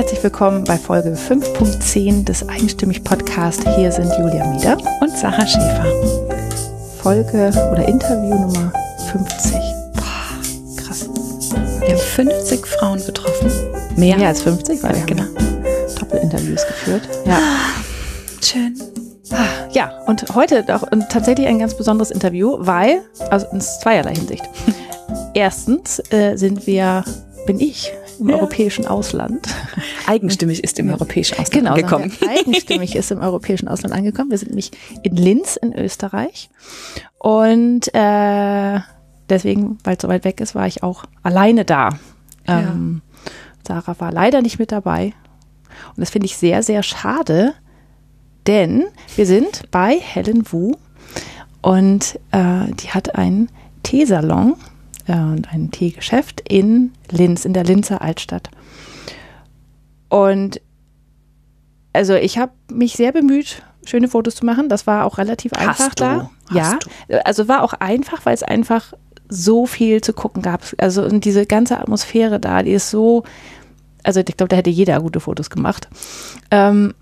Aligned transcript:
herzlich 0.00 0.22
willkommen 0.22 0.64
bei 0.64 0.78
Folge 0.78 1.10
5.10 1.10 2.24
des 2.24 2.48
Eigenstimmig 2.48 3.04
Podcast. 3.04 3.68
Hier 3.76 3.92
sind 3.92 4.10
Julia 4.18 4.46
Mieder 4.46 4.78
und 5.02 5.10
Sarah 5.10 5.46
Schäfer. 5.46 5.84
Folge 7.02 7.52
oder 7.70 7.86
Interview 7.86 8.34
Nummer 8.34 8.72
50. 9.12 9.52
Boah, 9.92 10.82
krass. 10.82 11.06
Wir 11.80 11.90
haben 11.90 11.98
50 11.98 12.66
Frauen 12.66 13.04
getroffen. 13.04 13.50
Mehr, 13.94 14.16
Mehr 14.16 14.28
als 14.28 14.40
50, 14.40 14.82
weil 14.82 14.94
wir 14.94 15.04
genau. 15.04 15.26
Doppelinterviews 15.98 16.66
geführt. 16.66 17.06
Ja. 17.26 17.38
Schön. 18.40 18.80
Ah, 19.32 19.68
ja, 19.72 19.92
und 20.06 20.34
heute 20.34 20.64
auch 20.74 20.88
tatsächlich 21.10 21.46
ein 21.46 21.58
ganz 21.58 21.74
besonderes 21.74 22.10
Interview, 22.10 22.56
weil, 22.58 23.02
also 23.28 23.46
in 23.52 23.60
zweierlei 23.60 24.14
Hinsicht. 24.14 24.48
Erstens 25.34 26.02
äh, 26.10 26.36
sind 26.36 26.66
wir, 26.66 27.04
bin 27.44 27.60
ich 27.60 27.92
im 28.20 28.28
ja. 28.28 28.36
europäischen 28.36 28.86
Ausland. 28.86 29.48
Eigenstimmig 30.06 30.62
ist 30.62 30.78
im 30.78 30.90
europäischen 30.90 31.34
Ausland 31.34 31.50
genau, 31.50 31.70
angekommen. 31.72 32.12
Eigenstimmig 32.28 32.96
ist 32.96 33.10
im 33.10 33.20
europäischen 33.20 33.68
Ausland 33.68 33.94
angekommen. 33.94 34.30
Wir 34.30 34.38
sind 34.38 34.48
nämlich 34.48 34.70
in 35.02 35.16
Linz 35.16 35.56
in 35.56 35.74
Österreich. 35.74 36.50
Und 37.18 37.92
äh, 37.94 38.80
deswegen, 39.28 39.78
weil 39.84 39.96
es 39.96 40.02
so 40.02 40.08
weit 40.08 40.24
weg 40.24 40.40
ist, 40.40 40.54
war 40.54 40.66
ich 40.66 40.82
auch 40.82 41.04
alleine 41.22 41.64
da. 41.64 41.90
Ja. 42.46 42.60
Ähm, 42.60 43.02
Sarah 43.66 43.98
war 43.98 44.12
leider 44.12 44.42
nicht 44.42 44.58
mit 44.58 44.72
dabei. 44.72 45.14
Und 45.88 45.98
das 45.98 46.10
finde 46.10 46.26
ich 46.26 46.36
sehr, 46.36 46.62
sehr 46.62 46.82
schade, 46.82 47.54
denn 48.46 48.84
wir 49.16 49.26
sind 49.26 49.70
bei 49.70 49.96
Helen 49.98 50.50
Wu 50.50 50.74
und 51.62 52.18
äh, 52.32 52.72
die 52.80 52.90
hat 52.90 53.14
einen 53.14 53.48
Teesalon 53.82 54.56
ein 55.14 55.70
Teegeschäft 55.70 56.42
in 56.48 56.92
Linz, 57.10 57.44
in 57.44 57.52
der 57.52 57.64
Linzer 57.64 58.02
Altstadt. 58.02 58.50
Und 60.08 60.60
also 61.92 62.14
ich 62.14 62.38
habe 62.38 62.52
mich 62.70 62.94
sehr 62.94 63.12
bemüht, 63.12 63.62
schöne 63.84 64.08
Fotos 64.08 64.36
zu 64.36 64.46
machen. 64.46 64.68
Das 64.68 64.86
war 64.86 65.04
auch 65.04 65.18
relativ 65.18 65.52
Hast 65.52 65.80
einfach 65.80 65.94
du? 65.94 66.04
da. 66.04 66.30
Ja, 66.52 66.78
du? 67.08 67.26
also 67.26 67.48
war 67.48 67.62
auch 67.62 67.74
einfach, 67.74 68.26
weil 68.26 68.34
es 68.34 68.42
einfach 68.42 68.92
so 69.28 69.66
viel 69.66 70.00
zu 70.00 70.12
gucken 70.12 70.42
gab. 70.42 70.62
Also 70.78 71.04
und 71.04 71.24
diese 71.24 71.46
ganze 71.46 71.78
Atmosphäre 71.78 72.40
da, 72.40 72.62
die 72.62 72.72
ist 72.72 72.90
so, 72.90 73.24
also 74.02 74.20
ich 74.20 74.36
glaube, 74.36 74.48
da 74.48 74.56
hätte 74.56 74.70
jeder 74.70 75.00
gute 75.00 75.20
Fotos 75.20 75.50
gemacht. 75.50 75.88
Ähm, 76.50 76.94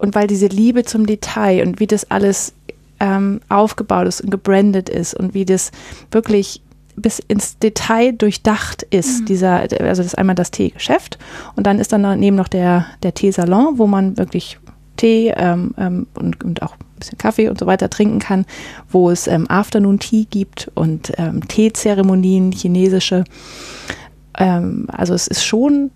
und 0.00 0.14
weil 0.14 0.26
diese 0.26 0.46
Liebe 0.46 0.84
zum 0.84 1.06
Detail 1.06 1.66
und 1.66 1.80
wie 1.80 1.86
das 1.86 2.10
alles 2.10 2.54
ähm, 3.02 3.40
aufgebaut 3.48 4.06
ist 4.06 4.20
und 4.20 4.30
gebrandet 4.30 4.88
ist 4.88 5.12
und 5.12 5.34
wie 5.34 5.44
das 5.44 5.72
wirklich 6.12 6.62
bis 6.94 7.18
ins 7.18 7.58
Detail 7.58 8.12
durchdacht 8.12 8.84
ist, 8.84 9.22
mhm. 9.22 9.24
dieser, 9.26 9.60
also 9.60 9.76
das 9.78 9.98
ist 10.06 10.18
einmal 10.18 10.36
das 10.36 10.52
Teegeschäft 10.52 11.18
und 11.56 11.66
dann 11.66 11.78
ist 11.78 11.92
dann 11.92 12.04
daneben 12.04 12.36
noch 12.36 12.48
der, 12.48 12.86
der 13.02 13.12
Teesalon, 13.12 13.78
wo 13.78 13.86
man 13.86 14.16
wirklich 14.18 14.58
Tee 14.96 15.32
ähm, 15.36 15.74
ähm, 15.78 16.06
und, 16.14 16.44
und 16.44 16.62
auch 16.62 16.74
ein 16.74 16.98
bisschen 16.98 17.18
Kaffee 17.18 17.48
und 17.48 17.58
so 17.58 17.66
weiter 17.66 17.90
trinken 17.90 18.20
kann, 18.20 18.44
wo 18.88 19.10
es 19.10 19.26
ähm, 19.26 19.50
Afternoon 19.50 19.98
Tea 19.98 20.26
gibt 20.30 20.70
und 20.74 21.12
ähm, 21.16 21.48
Teezeremonien, 21.48 22.52
chinesische. 22.52 23.24
Ähm, 24.38 24.86
also 24.92 25.14
es 25.14 25.26
ist 25.26 25.44
schon 25.44 25.90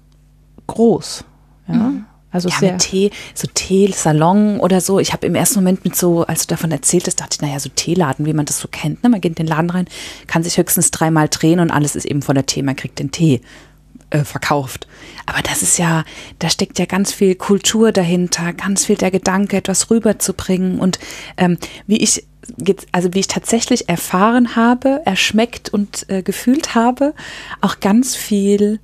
groß. 0.66 1.24
Ja? 1.68 1.74
Mhm. 1.74 2.04
Also 2.36 2.48
ja, 2.48 2.58
sehr 2.58 2.72
mit 2.72 2.82
Tee, 2.82 3.10
so 3.34 3.48
Teesalon 3.52 4.60
oder 4.60 4.80
so. 4.80 5.00
Ich 5.00 5.12
habe 5.12 5.26
im 5.26 5.34
ersten 5.34 5.56
Moment 5.56 5.84
mit 5.84 5.96
so, 5.96 6.24
als 6.24 6.46
du 6.46 6.54
davon 6.54 6.70
erzähltest, 6.70 7.20
dachte 7.20 7.36
ich, 7.36 7.40
naja, 7.40 7.58
so 7.58 7.68
Teeladen, 7.68 8.26
wie 8.26 8.32
man 8.32 8.46
das 8.46 8.58
so 8.58 8.68
kennt. 8.68 9.02
Ne? 9.02 9.08
Man 9.08 9.20
geht 9.20 9.38
in 9.38 9.46
den 9.46 9.48
Laden 9.48 9.70
rein, 9.70 9.86
kann 10.26 10.42
sich 10.42 10.58
höchstens 10.58 10.90
dreimal 10.90 11.28
drehen 11.28 11.60
und 11.60 11.70
alles 11.70 11.96
ist 11.96 12.04
eben 12.04 12.22
von 12.22 12.34
der 12.34 12.46
Tee. 12.46 12.62
Man 12.62 12.76
kriegt 12.76 12.98
den 12.98 13.10
Tee 13.10 13.40
äh, 14.10 14.24
verkauft. 14.24 14.86
Aber 15.26 15.42
das 15.42 15.62
ist 15.62 15.78
ja, 15.78 16.04
da 16.38 16.48
steckt 16.48 16.78
ja 16.78 16.84
ganz 16.84 17.12
viel 17.12 17.34
Kultur 17.34 17.90
dahinter, 17.90 18.52
ganz 18.52 18.84
viel 18.84 18.96
der 18.96 19.10
Gedanke, 19.10 19.56
etwas 19.56 19.90
rüberzubringen. 19.90 20.78
Und 20.78 20.98
ähm, 21.36 21.58
wie 21.86 21.96
ich 21.96 22.24
jetzt, 22.64 22.86
also 22.92 23.12
wie 23.14 23.20
ich 23.20 23.26
tatsächlich 23.26 23.88
erfahren 23.88 24.54
habe, 24.54 25.00
erschmeckt 25.04 25.70
und 25.70 26.08
äh, 26.08 26.22
gefühlt 26.22 26.74
habe, 26.74 27.14
auch 27.60 27.80
ganz 27.80 28.14
viel 28.14 28.78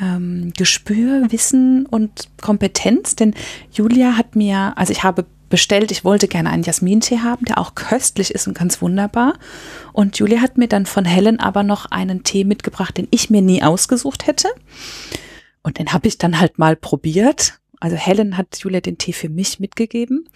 ähm, 0.00 0.52
Gespür, 0.56 1.30
Wissen 1.30 1.86
und 1.86 2.28
Kompetenz, 2.40 3.16
denn 3.16 3.34
Julia 3.72 4.16
hat 4.16 4.36
mir, 4.36 4.72
also 4.76 4.92
ich 4.92 5.02
habe 5.02 5.26
bestellt, 5.52 5.90
ich 5.90 6.02
wollte 6.02 6.28
gerne 6.28 6.48
einen 6.48 6.62
Jasmintee 6.62 7.18
haben, 7.18 7.44
der 7.44 7.58
auch 7.58 7.74
köstlich 7.74 8.30
ist 8.30 8.48
und 8.48 8.56
ganz 8.56 8.80
wunderbar. 8.80 9.34
Und 9.92 10.18
Julia 10.18 10.40
hat 10.40 10.56
mir 10.56 10.66
dann 10.66 10.86
von 10.86 11.04
Helen 11.04 11.40
aber 11.40 11.62
noch 11.62 11.84
einen 11.90 12.24
Tee 12.24 12.44
mitgebracht, 12.44 12.96
den 12.96 13.06
ich 13.10 13.28
mir 13.28 13.42
nie 13.42 13.62
ausgesucht 13.62 14.26
hätte. 14.26 14.48
Und 15.62 15.78
den 15.78 15.92
habe 15.92 16.08
ich 16.08 16.16
dann 16.16 16.40
halt 16.40 16.58
mal 16.58 16.74
probiert. 16.74 17.60
Also 17.80 17.96
Helen 17.96 18.38
hat 18.38 18.60
Julia 18.60 18.80
den 18.80 18.96
Tee 18.96 19.12
für 19.12 19.28
mich 19.28 19.60
mitgegeben. 19.60 20.26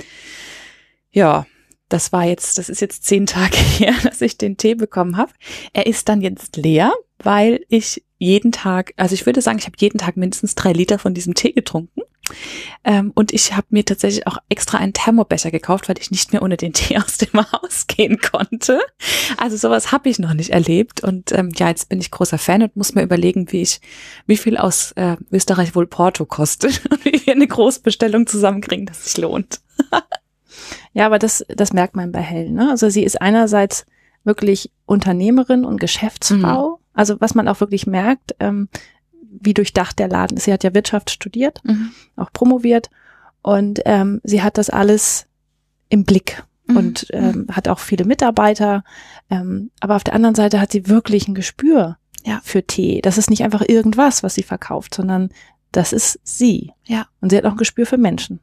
Ja, 1.12 1.46
das 1.88 2.12
war 2.12 2.24
jetzt, 2.24 2.58
das 2.58 2.68
ist 2.68 2.80
jetzt 2.80 3.04
zehn 3.04 3.24
Tage 3.24 3.56
her, 3.78 3.94
dass 4.02 4.20
ich 4.20 4.36
den 4.36 4.58
Tee 4.58 4.74
bekommen 4.74 5.16
habe. 5.16 5.32
Er 5.72 5.86
ist 5.86 6.10
dann 6.10 6.20
jetzt 6.20 6.56
leer, 6.56 6.92
weil 7.22 7.64
ich 7.68 8.04
jeden 8.18 8.52
Tag, 8.52 8.92
also 8.96 9.14
ich 9.14 9.26
würde 9.26 9.42
sagen, 9.42 9.58
ich 9.58 9.66
habe 9.66 9.76
jeden 9.78 9.98
Tag 9.98 10.16
mindestens 10.16 10.54
drei 10.54 10.72
Liter 10.72 10.98
von 10.98 11.14
diesem 11.14 11.34
Tee 11.34 11.52
getrunken. 11.52 12.02
Ähm, 12.84 13.12
und 13.14 13.32
ich 13.32 13.54
habe 13.54 13.66
mir 13.70 13.84
tatsächlich 13.84 14.26
auch 14.26 14.38
extra 14.48 14.78
einen 14.78 14.92
Thermobecher 14.92 15.50
gekauft, 15.50 15.88
weil 15.88 15.98
ich 15.98 16.10
nicht 16.10 16.32
mehr 16.32 16.42
ohne 16.42 16.56
den 16.56 16.72
Tee 16.72 16.96
aus 17.04 17.18
dem 17.18 17.34
Haus 17.52 17.86
gehen 17.86 18.18
konnte. 18.18 18.80
Also 19.36 19.56
sowas 19.56 19.92
habe 19.92 20.08
ich 20.08 20.18
noch 20.18 20.34
nicht 20.34 20.50
erlebt. 20.50 21.02
Und 21.02 21.32
ähm, 21.32 21.50
ja, 21.56 21.68
jetzt 21.68 21.88
bin 21.88 22.00
ich 22.00 22.10
großer 22.10 22.38
Fan 22.38 22.62
und 22.62 22.76
muss 22.76 22.94
mir 22.94 23.02
überlegen, 23.02 23.52
wie 23.52 23.62
ich, 23.62 23.80
wie 24.26 24.36
viel 24.36 24.56
aus 24.56 24.92
äh, 24.92 25.16
Österreich 25.30 25.74
wohl 25.74 25.86
Porto 25.86 26.24
kostet 26.24 26.82
und 26.90 27.04
wie 27.04 27.24
wir 27.26 27.34
eine 27.34 27.46
Großbestellung 27.46 28.26
zusammenkriegen, 28.26 28.86
dass 28.86 29.04
sich 29.04 29.16
lohnt. 29.18 29.60
ja, 30.92 31.06
aber 31.06 31.18
das, 31.18 31.44
das 31.48 31.72
merkt 31.72 31.96
man 31.96 32.12
bei 32.12 32.20
Helen. 32.20 32.54
Ne? 32.54 32.70
Also 32.70 32.88
sie 32.88 33.04
ist 33.04 33.20
einerseits 33.20 33.86
wirklich 34.24 34.72
Unternehmerin 34.86 35.64
und 35.64 35.80
Geschäftsfrau. 35.80 36.70
Mhm. 36.70 36.85
Also 36.96 37.20
was 37.20 37.34
man 37.34 37.46
auch 37.46 37.60
wirklich 37.60 37.86
merkt, 37.86 38.34
ähm, 38.40 38.68
wie 39.22 39.54
durchdacht 39.54 39.98
der 39.98 40.08
Laden 40.08 40.36
ist. 40.36 40.44
Sie 40.44 40.52
hat 40.52 40.64
ja 40.64 40.74
Wirtschaft 40.74 41.10
studiert, 41.10 41.60
mhm. 41.64 41.92
auch 42.16 42.32
promoviert 42.32 42.90
und 43.42 43.80
ähm, 43.84 44.20
sie 44.24 44.42
hat 44.42 44.58
das 44.58 44.70
alles 44.70 45.26
im 45.88 46.04
Blick 46.04 46.42
mhm. 46.66 46.76
und 46.76 47.06
ähm, 47.10 47.46
hat 47.52 47.68
auch 47.68 47.78
viele 47.78 48.04
Mitarbeiter. 48.04 48.82
Ähm, 49.30 49.70
aber 49.80 49.96
auf 49.96 50.04
der 50.04 50.14
anderen 50.14 50.34
Seite 50.34 50.60
hat 50.60 50.72
sie 50.72 50.88
wirklich 50.88 51.28
ein 51.28 51.34
Gespür 51.34 51.96
ja. 52.24 52.40
für 52.42 52.66
Tee. 52.66 53.00
Das 53.02 53.18
ist 53.18 53.30
nicht 53.30 53.44
einfach 53.44 53.62
irgendwas, 53.66 54.22
was 54.22 54.34
sie 54.34 54.42
verkauft, 54.42 54.94
sondern 54.94 55.30
das 55.72 55.92
ist 55.92 56.18
sie. 56.24 56.72
Ja. 56.84 57.06
Und 57.20 57.30
sie 57.30 57.36
hat 57.36 57.44
auch 57.44 57.52
ein 57.52 57.56
Gespür 57.58 57.86
für 57.86 57.98
Menschen. 57.98 58.40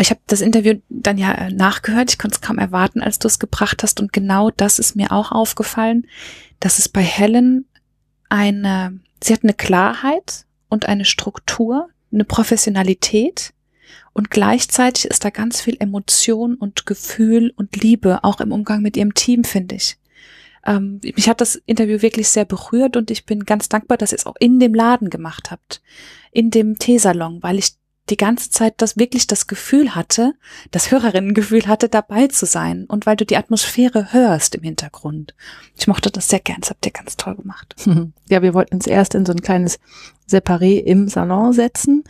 Ich 0.00 0.10
habe 0.10 0.20
das 0.26 0.40
Interview 0.40 0.74
dann 0.88 1.18
ja 1.18 1.32
äh, 1.32 1.50
nachgehört. 1.50 2.10
Ich 2.10 2.18
konnte 2.18 2.36
es 2.36 2.40
kaum 2.40 2.58
erwarten, 2.58 3.00
als 3.00 3.18
du 3.18 3.26
es 3.26 3.38
gebracht 3.38 3.82
hast. 3.82 4.00
Und 4.00 4.12
genau 4.12 4.50
das 4.50 4.78
ist 4.78 4.94
mir 4.94 5.10
auch 5.10 5.32
aufgefallen, 5.32 6.06
dass 6.60 6.78
es 6.78 6.88
bei 6.88 7.02
Helen 7.02 7.66
eine, 8.28 8.98
sie 9.22 9.32
hat 9.32 9.42
eine 9.42 9.54
Klarheit 9.54 10.44
und 10.68 10.86
eine 10.86 11.04
Struktur, 11.04 11.88
eine 12.12 12.24
Professionalität. 12.24 13.52
Und 14.12 14.30
gleichzeitig 14.30 15.06
ist 15.06 15.24
da 15.24 15.30
ganz 15.30 15.60
viel 15.60 15.76
Emotion 15.78 16.54
und 16.54 16.86
Gefühl 16.86 17.52
und 17.56 17.76
Liebe, 17.76 18.24
auch 18.24 18.40
im 18.40 18.52
Umgang 18.52 18.82
mit 18.82 18.96
ihrem 18.96 19.14
Team, 19.14 19.44
finde 19.44 19.76
ich. 19.76 19.96
Ähm, 20.66 21.00
mich 21.02 21.28
hat 21.28 21.40
das 21.40 21.56
Interview 21.66 22.02
wirklich 22.02 22.28
sehr 22.28 22.44
berührt 22.44 22.96
und 22.96 23.10
ich 23.10 23.24
bin 23.24 23.44
ganz 23.44 23.68
dankbar, 23.68 23.96
dass 23.96 24.12
ihr 24.12 24.18
es 24.18 24.26
auch 24.26 24.36
in 24.38 24.58
dem 24.58 24.74
Laden 24.74 25.08
gemacht 25.08 25.50
habt, 25.50 25.80
in 26.32 26.50
dem 26.50 26.78
Teesalon, 26.78 27.42
weil 27.42 27.58
ich 27.58 27.77
die 28.10 28.16
ganze 28.16 28.50
Zeit 28.50 28.74
das 28.78 28.96
wirklich 28.96 29.26
das 29.26 29.46
Gefühl 29.46 29.94
hatte, 29.94 30.34
das 30.70 30.90
Hörerinnengefühl 30.90 31.66
hatte, 31.66 31.88
dabei 31.88 32.26
zu 32.28 32.46
sein 32.46 32.84
und 32.86 33.06
weil 33.06 33.16
du 33.16 33.26
die 33.26 33.36
Atmosphäre 33.36 34.12
hörst 34.12 34.54
im 34.54 34.62
Hintergrund. 34.62 35.34
Ich 35.76 35.86
mochte 35.86 36.10
das 36.10 36.28
sehr 36.28 36.40
gern, 36.40 36.60
das 36.60 36.70
habt 36.70 36.84
ihr 36.86 36.92
ganz 36.92 37.16
toll 37.16 37.36
gemacht. 37.36 37.74
Ja, 38.30 38.42
wir 38.42 38.52
wollten 38.52 38.74
uns 38.74 38.86
erst 38.86 39.14
in 39.14 39.24
so 39.24 39.32
ein 39.32 39.40
kleines 39.40 39.78
Separé 40.30 40.82
im 40.84 41.08
Salon 41.08 41.54
setzen, 41.54 42.04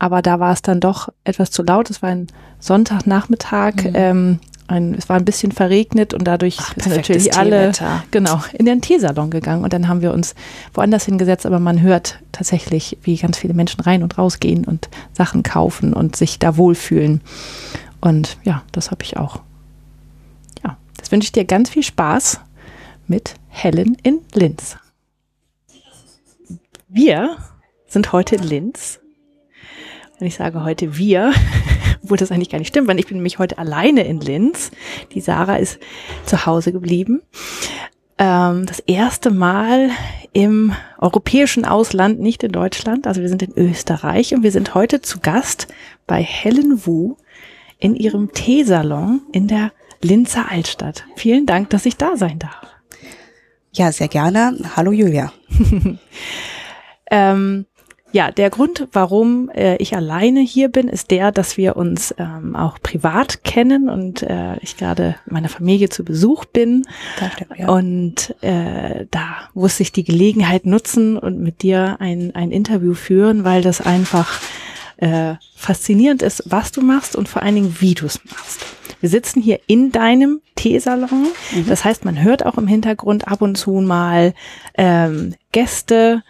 aber 0.00 0.20
da 0.20 0.40
war 0.40 0.52
es 0.52 0.62
dann 0.62 0.80
doch 0.80 1.10
etwas 1.22 1.52
zu 1.52 1.62
laut. 1.62 1.90
Es 1.90 2.02
war 2.02 2.10
ein 2.10 2.26
Sonntagnachmittag. 2.58 3.74
Mhm. 3.76 3.92
Ähm, 3.94 4.40
ein, 4.70 4.94
es 4.94 5.08
war 5.08 5.16
ein 5.16 5.24
bisschen 5.24 5.52
verregnet 5.52 6.14
und 6.14 6.24
dadurch 6.24 6.56
Ach, 6.60 6.74
sind 6.76 6.96
natürlich 6.96 7.36
alle 7.36 7.72
genau 8.10 8.42
in 8.52 8.66
den 8.66 8.80
Teesalon 8.80 9.30
gegangen 9.30 9.64
und 9.64 9.72
dann 9.72 9.88
haben 9.88 10.00
wir 10.00 10.12
uns 10.12 10.34
woanders 10.74 11.04
hingesetzt, 11.04 11.44
aber 11.44 11.58
man 11.58 11.80
hört 11.82 12.20
tatsächlich, 12.32 12.96
wie 13.02 13.16
ganz 13.16 13.38
viele 13.38 13.54
Menschen 13.54 13.80
rein 13.80 14.02
und 14.02 14.16
rausgehen 14.16 14.64
und 14.64 14.88
Sachen 15.12 15.42
kaufen 15.42 15.92
und 15.92 16.16
sich 16.16 16.38
da 16.38 16.56
wohlfühlen. 16.56 17.20
Und 18.00 18.38
ja, 18.44 18.62
das 18.72 18.90
habe 18.90 19.02
ich 19.02 19.16
auch. 19.16 19.40
Ja, 20.64 20.76
das 20.96 21.10
wünsche 21.12 21.26
ich 21.26 21.32
dir 21.32 21.44
ganz 21.44 21.70
viel 21.70 21.82
Spaß 21.82 22.40
mit 23.06 23.34
Helen 23.48 23.96
in 24.02 24.20
Linz. 24.32 24.76
Wir 26.88 27.36
sind 27.86 28.12
heute 28.12 28.36
in 28.36 28.44
Linz. 28.44 29.00
Und 30.18 30.26
ich 30.26 30.36
sage 30.36 30.62
heute 30.64 30.96
wir, 30.96 31.32
obwohl 32.10 32.18
das 32.18 32.32
eigentlich 32.32 32.50
gar 32.50 32.58
nicht 32.58 32.66
stimmt, 32.66 32.88
weil 32.88 32.98
ich 32.98 33.06
bin 33.06 33.18
nämlich 33.18 33.38
heute 33.38 33.56
alleine 33.56 34.02
in 34.02 34.18
Linz. 34.18 34.72
Die 35.14 35.20
Sarah 35.20 35.56
ist 35.56 35.78
zu 36.26 36.44
Hause 36.44 36.72
geblieben. 36.72 37.22
ähm, 38.18 38.66
das 38.66 38.80
erste 38.80 39.30
Mal 39.30 39.90
im 40.32 40.72
europäischen 40.98 41.64
Ausland, 41.64 42.18
nicht 42.18 42.42
in 42.42 42.50
Deutschland. 42.50 43.06
Also 43.06 43.20
wir 43.20 43.28
sind 43.28 43.44
in 43.44 43.56
Österreich 43.56 44.34
und 44.34 44.42
wir 44.42 44.50
sind 44.50 44.74
heute 44.74 45.02
zu 45.02 45.20
Gast 45.20 45.68
bei 46.08 46.20
Helen 46.20 46.84
Wu 46.84 47.14
in 47.78 47.94
ihrem 47.94 48.32
Teesalon 48.32 49.22
in 49.30 49.46
der 49.46 49.70
Linzer 50.02 50.50
Altstadt. 50.50 51.04
Vielen 51.14 51.46
Dank, 51.46 51.70
dass 51.70 51.86
ich 51.86 51.96
da 51.96 52.16
sein 52.16 52.40
darf. 52.40 52.66
Ja, 53.72 53.92
sehr 53.92 54.08
gerne. 54.08 54.58
Hallo 54.74 54.90
Julia. 54.90 55.32
ähm, 57.08 57.66
ja, 58.12 58.30
der 58.30 58.50
Grund, 58.50 58.88
warum 58.92 59.50
äh, 59.50 59.76
ich 59.76 59.94
alleine 59.94 60.40
hier 60.40 60.68
bin, 60.68 60.88
ist 60.88 61.10
der, 61.10 61.32
dass 61.32 61.56
wir 61.56 61.76
uns 61.76 62.14
ähm, 62.18 62.56
auch 62.56 62.78
privat 62.82 63.44
kennen 63.44 63.88
und 63.88 64.22
äh, 64.22 64.56
ich 64.58 64.76
gerade 64.76 65.16
meiner 65.26 65.48
Familie 65.48 65.88
zu 65.88 66.04
Besuch 66.04 66.44
bin. 66.44 66.84
Stimmt, 67.16 67.58
ja. 67.58 67.68
Und 67.68 68.34
äh, 68.40 69.06
da 69.10 69.48
musste 69.54 69.82
ich 69.82 69.92
die 69.92 70.04
Gelegenheit 70.04 70.66
nutzen 70.66 71.16
und 71.16 71.40
mit 71.40 71.62
dir 71.62 71.96
ein, 72.00 72.34
ein 72.34 72.50
Interview 72.50 72.94
führen, 72.94 73.44
weil 73.44 73.62
das 73.62 73.80
einfach 73.80 74.40
äh, 74.96 75.34
faszinierend 75.54 76.22
ist, 76.22 76.44
was 76.46 76.72
du 76.72 76.82
machst 76.82 77.16
und 77.16 77.28
vor 77.28 77.42
allen 77.42 77.54
Dingen, 77.54 77.76
wie 77.80 77.94
du 77.94 78.06
es 78.06 78.20
machst. 78.24 78.60
Wir 79.00 79.08
sitzen 79.08 79.40
hier 79.40 79.60
in 79.66 79.92
deinem 79.92 80.42
Teesalon. 80.56 81.28
Mhm. 81.52 81.66
Das 81.68 81.84
heißt, 81.84 82.04
man 82.04 82.22
hört 82.22 82.44
auch 82.44 82.58
im 82.58 82.66
Hintergrund 82.66 83.28
ab 83.28 83.40
und 83.40 83.56
zu 83.56 83.72
mal 83.72 84.34
ähm, 84.76 85.34
Gäste 85.52 86.22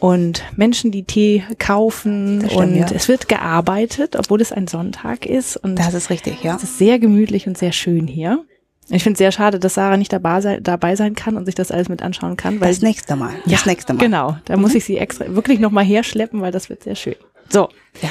und 0.00 0.42
Menschen, 0.56 0.90
die 0.90 1.04
Tee 1.04 1.44
kaufen 1.58 2.42
stimmt, 2.44 2.52
und 2.52 2.76
ja. 2.76 2.86
es 2.92 3.08
wird 3.08 3.28
gearbeitet, 3.28 4.16
obwohl 4.16 4.40
es 4.40 4.52
ein 4.52 4.66
Sonntag 4.66 5.26
ist. 5.26 5.56
Und 5.56 5.76
das 5.76 5.94
ist 5.94 6.10
richtig, 6.10 6.42
ja. 6.42 6.56
Es 6.56 6.62
ist 6.62 6.78
sehr 6.78 6.98
gemütlich 6.98 7.46
und 7.46 7.56
sehr 7.58 7.72
schön 7.72 8.06
hier. 8.06 8.44
Ich 8.90 9.02
finde 9.02 9.14
es 9.14 9.18
sehr 9.18 9.32
schade, 9.32 9.58
dass 9.58 9.74
Sarah 9.74 9.96
nicht 9.96 10.12
dabei 10.12 10.40
sein, 10.40 10.62
dabei 10.62 10.94
sein 10.94 11.14
kann 11.14 11.36
und 11.36 11.46
sich 11.46 11.54
das 11.54 11.70
alles 11.70 11.88
mit 11.88 12.02
anschauen 12.02 12.36
kann. 12.36 12.60
Weil, 12.60 12.68
das 12.68 12.82
nächste 12.82 13.16
Mal. 13.16 13.32
Das 13.44 13.64
ja, 13.64 13.70
nächste 13.70 13.94
Mal. 13.94 14.00
Genau. 14.00 14.36
Da 14.44 14.56
mhm. 14.56 14.62
muss 14.62 14.74
ich 14.74 14.84
sie 14.84 14.98
extra 14.98 15.34
wirklich 15.34 15.58
nochmal 15.58 15.84
herschleppen, 15.84 16.42
weil 16.42 16.52
das 16.52 16.68
wird 16.68 16.82
sehr 16.82 16.94
schön. 16.94 17.16
So. 17.48 17.68
Ja. 18.02 18.10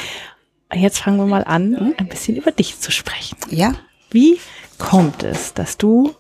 Jetzt 0.76 1.00
fangen 1.00 1.18
wir 1.18 1.28
mal 1.28 1.44
an, 1.44 1.72
mhm. 1.72 1.94
ein 1.98 2.08
bisschen 2.08 2.36
über 2.36 2.52
dich 2.52 2.80
zu 2.80 2.92
sprechen. 2.92 3.38
Ja. 3.52 3.74
Wie 4.10 4.40
kommt 4.80 5.24
es, 5.24 5.54
dass 5.54 5.78
du 5.78 6.14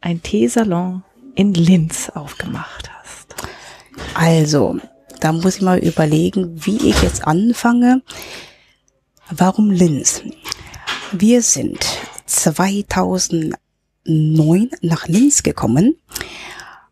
ein 0.00 0.22
Teesalon 0.22 1.02
in 1.34 1.52
Linz 1.52 2.08
aufgemacht 2.08 2.90
hast? 2.90 3.34
Also, 4.14 4.78
da 5.22 5.32
muss 5.32 5.56
ich 5.56 5.62
mal 5.62 5.78
überlegen, 5.78 6.66
wie 6.66 6.88
ich 6.88 7.00
jetzt 7.02 7.24
anfange. 7.24 8.02
Warum 9.30 9.70
Linz? 9.70 10.22
Wir 11.12 11.42
sind 11.42 11.78
2009 12.26 13.56
nach 14.80 15.06
Linz 15.06 15.44
gekommen, 15.44 15.94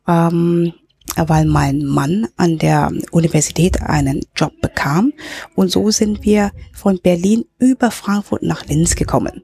ähm, 0.06 0.72
weil 1.16 1.44
mein 1.44 1.84
Mann 1.84 2.28
an 2.36 2.58
der 2.58 2.92
Universität 3.10 3.82
einen 3.82 4.20
Job 4.36 4.52
bekam 4.62 5.12
und 5.56 5.72
so 5.72 5.90
sind 5.90 6.24
wir 6.24 6.52
von 6.72 7.00
Berlin 7.02 7.46
über 7.58 7.90
Frankfurt 7.90 8.44
nach 8.44 8.64
Linz 8.66 8.94
gekommen. 8.94 9.42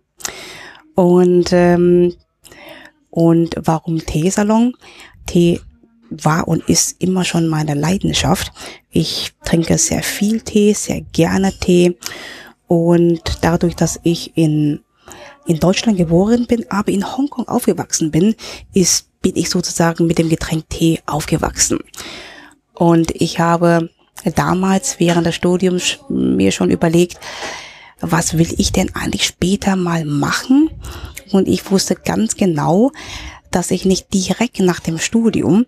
Und 0.95 1.49
ähm, 1.51 2.15
und 3.11 3.57
warum 3.65 3.99
Teesalon? 3.99 4.75
Tee 5.27 5.61
war 6.25 6.49
und 6.49 6.69
ist 6.69 7.01
immer 7.01 7.25
schon 7.25 7.49
meine 7.49 7.75
Leidenschaft. 7.75 8.53
Ich 8.91 9.33
trinke 9.45 9.79
sehr 9.79 10.03
viel 10.03 10.41
Tee, 10.41 10.73
sehr 10.73 11.01
gerne 11.13 11.53
Tee. 11.53 11.97
Und 12.67 13.39
dadurch, 13.43 13.77
dass 13.77 14.01
ich 14.03 14.37
in, 14.37 14.81
in 15.47 15.59
Deutschland 15.59 15.99
geboren 15.99 16.47
bin, 16.47 16.65
aber 16.71 16.91
in 16.91 17.17
Hongkong 17.17 17.49
aufgewachsen 17.49 18.11
bin, 18.11 18.35
ist, 18.73 19.09
bin 19.23 19.37
ich 19.37 19.51
sozusagen 19.51 20.07
mit 20.07 20.19
dem 20.19 20.29
Getränk 20.29 20.69
Tee 20.69 21.01
aufgewachsen. 21.07 21.79
Und 22.75 23.11
ich 23.15 23.39
habe 23.39 23.91
damals 24.35 24.99
während 24.99 25.27
des 25.27 25.35
Studiums 25.35 25.99
mir 26.09 26.53
schon 26.53 26.71
überlegt, 26.71 27.19
was 28.01 28.37
will 28.37 28.53
ich 28.59 28.73
denn 28.73 28.95
eigentlich 28.95 29.25
später 29.25 29.77
mal 29.77 30.05
machen? 30.05 30.71
Und 31.33 31.49
ich 31.49 31.71
wusste 31.71 31.95
ganz 31.95 32.37
genau, 32.37 32.93
dass 33.51 33.71
ich 33.71 33.85
nicht 33.85 34.13
direkt 34.13 34.61
nach 34.61 34.81
dem 34.81 34.99
Studium 34.99 35.67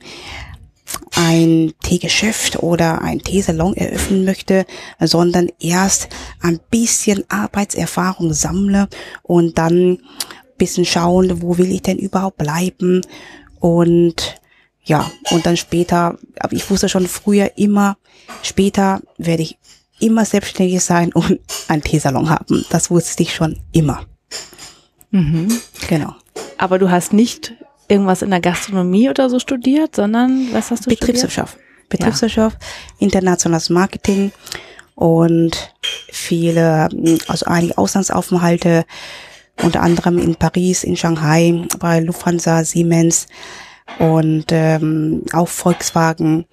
ein 1.14 1.72
Teegeschäft 1.82 2.62
oder 2.62 3.02
ein 3.02 3.20
Teesalon 3.20 3.74
eröffnen 3.74 4.24
möchte, 4.24 4.64
sondern 5.00 5.48
erst 5.60 6.08
ein 6.40 6.60
bisschen 6.70 7.24
Arbeitserfahrung 7.28 8.32
sammle 8.32 8.88
und 9.22 9.58
dann 9.58 9.98
bisschen 10.56 10.84
schauen, 10.84 11.40
wo 11.40 11.56
will 11.56 11.70
ich 11.70 11.82
denn 11.82 11.98
überhaupt 11.98 12.36
bleiben 12.36 13.02
und 13.60 14.40
ja, 14.82 15.10
und 15.30 15.46
dann 15.46 15.56
später, 15.56 16.18
aber 16.40 16.52
ich 16.54 16.68
wusste 16.70 16.88
schon 16.88 17.06
früher 17.06 17.52
immer, 17.56 17.96
später 18.42 19.02
werde 19.18 19.42
ich 19.42 19.58
immer 20.00 20.24
selbstständig 20.24 20.82
sein 20.82 21.12
und 21.12 21.40
einen 21.68 21.82
Teesalon 21.82 22.30
haben. 22.30 22.64
Das 22.70 22.90
wusste 22.90 23.22
ich 23.22 23.34
schon 23.34 23.60
immer. 23.72 24.06
Mhm. 25.10 25.48
Genau. 25.88 26.14
Aber 26.56 26.78
du 26.78 26.90
hast 26.90 27.12
nicht 27.12 27.54
irgendwas 27.88 28.22
in 28.22 28.30
der 28.30 28.40
Gastronomie 28.40 29.08
oder 29.08 29.30
so 29.30 29.38
studiert, 29.38 29.96
sondern 29.96 30.48
was 30.52 30.70
hast 30.70 30.86
du 30.86 30.90
Betriebswirtschaft. 30.90 31.52
studiert? 31.54 31.88
Betriebswirtschaft, 31.88 32.58
ja. 32.60 32.66
internationales 32.98 33.70
Marketing 33.70 34.30
und 34.94 35.74
viele, 36.10 36.88
also 37.28 37.46
einige 37.46 37.78
Auslandsaufenthalte, 37.78 38.84
unter 39.62 39.80
anderem 39.80 40.18
in 40.18 40.36
Paris, 40.36 40.84
in 40.84 40.96
Shanghai, 40.96 41.66
bei 41.78 42.00
Lufthansa, 42.00 42.62
Siemens 42.64 43.26
und 43.98 44.46
ähm, 44.50 45.22
auch 45.32 45.48
Volkswagen. 45.48 46.46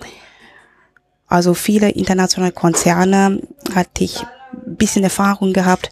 Also 1.27 1.53
viele 1.53 1.89
internationale 1.89 2.53
Konzerne 2.53 3.41
hatte 3.73 4.03
ich 4.03 4.21
ein 4.21 4.77
bisschen 4.77 5.03
Erfahrung 5.03 5.51
gehabt 5.51 5.91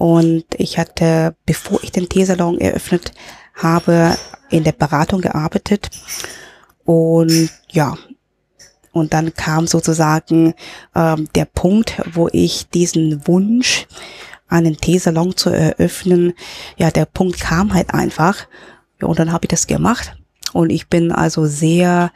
und 0.00 0.44
ich 0.56 0.78
hatte, 0.78 1.36
bevor 1.44 1.82
ich 1.82 1.92
den 1.92 2.08
Teesalon 2.08 2.58
eröffnet 2.58 3.12
habe, 3.52 4.16
in 4.48 4.64
der 4.64 4.72
Beratung 4.72 5.20
gearbeitet 5.20 5.90
und 6.86 7.50
ja, 7.68 7.98
und 8.92 9.12
dann 9.12 9.34
kam 9.34 9.66
sozusagen 9.66 10.54
ähm, 10.94 11.28
der 11.34 11.44
Punkt, 11.44 12.00
wo 12.14 12.30
ich 12.32 12.70
diesen 12.70 13.26
Wunsch, 13.28 13.86
einen 14.48 14.78
Teesalon 14.78 15.36
zu 15.36 15.50
eröffnen, 15.50 16.32
ja, 16.78 16.90
der 16.90 17.04
Punkt 17.04 17.38
kam 17.38 17.74
halt 17.74 17.92
einfach. 17.92 18.46
Ja, 19.02 19.06
und 19.06 19.18
dann 19.18 19.32
habe 19.32 19.44
ich 19.44 19.50
das 19.50 19.66
gemacht. 19.66 20.16
Und 20.54 20.70
ich 20.70 20.88
bin 20.88 21.12
also 21.12 21.44
sehr, 21.44 22.10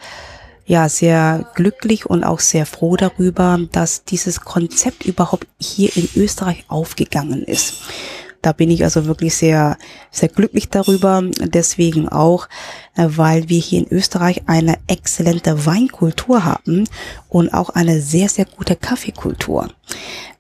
ja, 0.67 0.89
sehr 0.89 1.47
glücklich 1.55 2.07
und 2.07 2.25
auch 2.25 2.41
sehr 2.41 2.67
froh 2.67 2.97
darüber, 2.97 3.61
dass 3.73 4.05
dieses 4.05 4.41
Konzept 4.41 5.05
überhaupt 5.05 5.47
hier 5.59 5.95
in 5.97 6.09
Österreich 6.17 6.65
aufgegangen 6.69 7.43
ist. 7.43 7.83
Da 8.45 8.53
bin 8.53 8.71
ich 8.71 8.85
also 8.85 9.07
wirklich 9.07 9.35
sehr, 9.35 9.79
sehr 10.11 10.29
glücklich 10.29 10.69
darüber. 10.69 11.23
Deswegen 11.41 12.11
auch, 12.11 12.47
äh, 12.95 13.07
weil 13.09 13.49
wir 13.49 13.59
hier 13.59 13.79
in 13.81 13.89
Österreich 13.91 14.43
eine 14.45 14.77
exzellente 14.87 15.65
Weinkultur 15.65 16.45
haben 16.45 16.85
und 17.31 17.55
auch 17.55 17.71
eine 17.71 18.03
sehr, 18.03 18.29
sehr 18.29 18.45
gute 18.45 18.77
Kaffeekultur. 18.77 19.69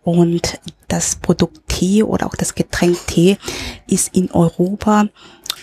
Und 0.02 0.60
das 0.88 1.16
Produkt 1.16 1.66
Tee 1.68 2.02
oder 2.02 2.26
auch 2.26 2.36
das 2.36 2.54
Getränk 2.54 2.98
Tee 3.06 3.38
ist 3.88 4.14
in 4.14 4.30
Europa 4.30 5.08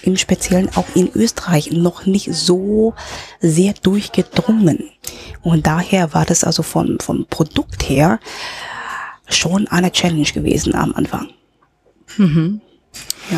im 0.04 0.18
Speziellen 0.18 0.70
auch 0.76 0.88
in 0.96 1.12
Österreich 1.14 1.72
noch 1.72 2.06
nicht 2.06 2.34
so 2.34 2.94
sehr 3.40 3.74
durchgedrungen. 3.74 4.90
Und 5.42 5.68
daher 5.68 6.14
war 6.14 6.26
das 6.26 6.44
also 6.44 6.64
vom, 6.64 7.00
vom 7.00 7.26
Produkt 7.30 7.90
her 7.90 8.20
schon 9.28 9.68
eine 9.68 9.92
Challenge 9.92 10.24
gewesen 10.24 10.76
am 10.76 10.94
Anfang. 10.94 11.30
Mhm. 12.18 12.62
Ja. 13.30 13.38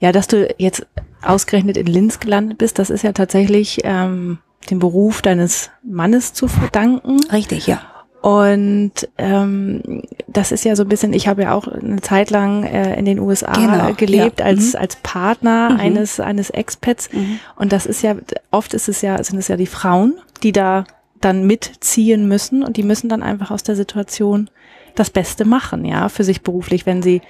ja, 0.00 0.12
dass 0.12 0.26
du 0.26 0.52
jetzt 0.58 0.86
ausgerechnet 1.22 1.76
in 1.76 1.86
Linz 1.86 2.20
gelandet 2.20 2.58
bist, 2.58 2.78
das 2.78 2.90
ist 2.90 3.02
ja 3.02 3.12
tatsächlich 3.12 3.80
ähm, 3.84 4.38
dem 4.70 4.78
Beruf 4.78 5.22
deines 5.22 5.70
Mannes 5.82 6.32
zu 6.32 6.48
verdanken. 6.48 7.20
Richtig, 7.30 7.66
ja. 7.66 7.93
Und 8.24 9.06
ähm, 9.18 10.02
das 10.26 10.50
ist 10.50 10.64
ja 10.64 10.74
so 10.76 10.84
ein 10.84 10.88
bisschen, 10.88 11.12
ich 11.12 11.28
habe 11.28 11.42
ja 11.42 11.52
auch 11.52 11.68
eine 11.68 12.00
Zeit 12.00 12.30
lang 12.30 12.64
äh, 12.64 12.98
in 12.98 13.04
den 13.04 13.18
USA 13.18 13.52
genau, 13.52 13.92
gelebt 13.92 14.40
ja. 14.40 14.46
als, 14.46 14.72
mhm. 14.72 14.78
als 14.80 14.96
Partner 14.96 15.68
mhm. 15.68 15.80
eines, 15.80 16.20
eines 16.20 16.48
Expats. 16.48 17.12
Mhm. 17.12 17.38
Und 17.56 17.72
das 17.74 17.84
ist 17.84 18.00
ja, 18.00 18.16
oft 18.50 18.72
ist 18.72 18.88
es 18.88 19.02
ja, 19.02 19.22
sind 19.22 19.36
es 19.36 19.48
ja 19.48 19.58
die 19.58 19.66
Frauen, 19.66 20.14
die 20.42 20.52
da 20.52 20.84
dann 21.20 21.46
mitziehen 21.46 22.26
müssen 22.26 22.62
und 22.62 22.78
die 22.78 22.82
müssen 22.82 23.10
dann 23.10 23.22
einfach 23.22 23.50
aus 23.50 23.62
der 23.62 23.76
Situation 23.76 24.48
das 24.94 25.10
Beste 25.10 25.44
machen, 25.44 25.84
ja, 25.84 26.08
für 26.08 26.24
sich 26.24 26.40
beruflich, 26.40 26.86
wenn 26.86 27.02
sie 27.02 27.20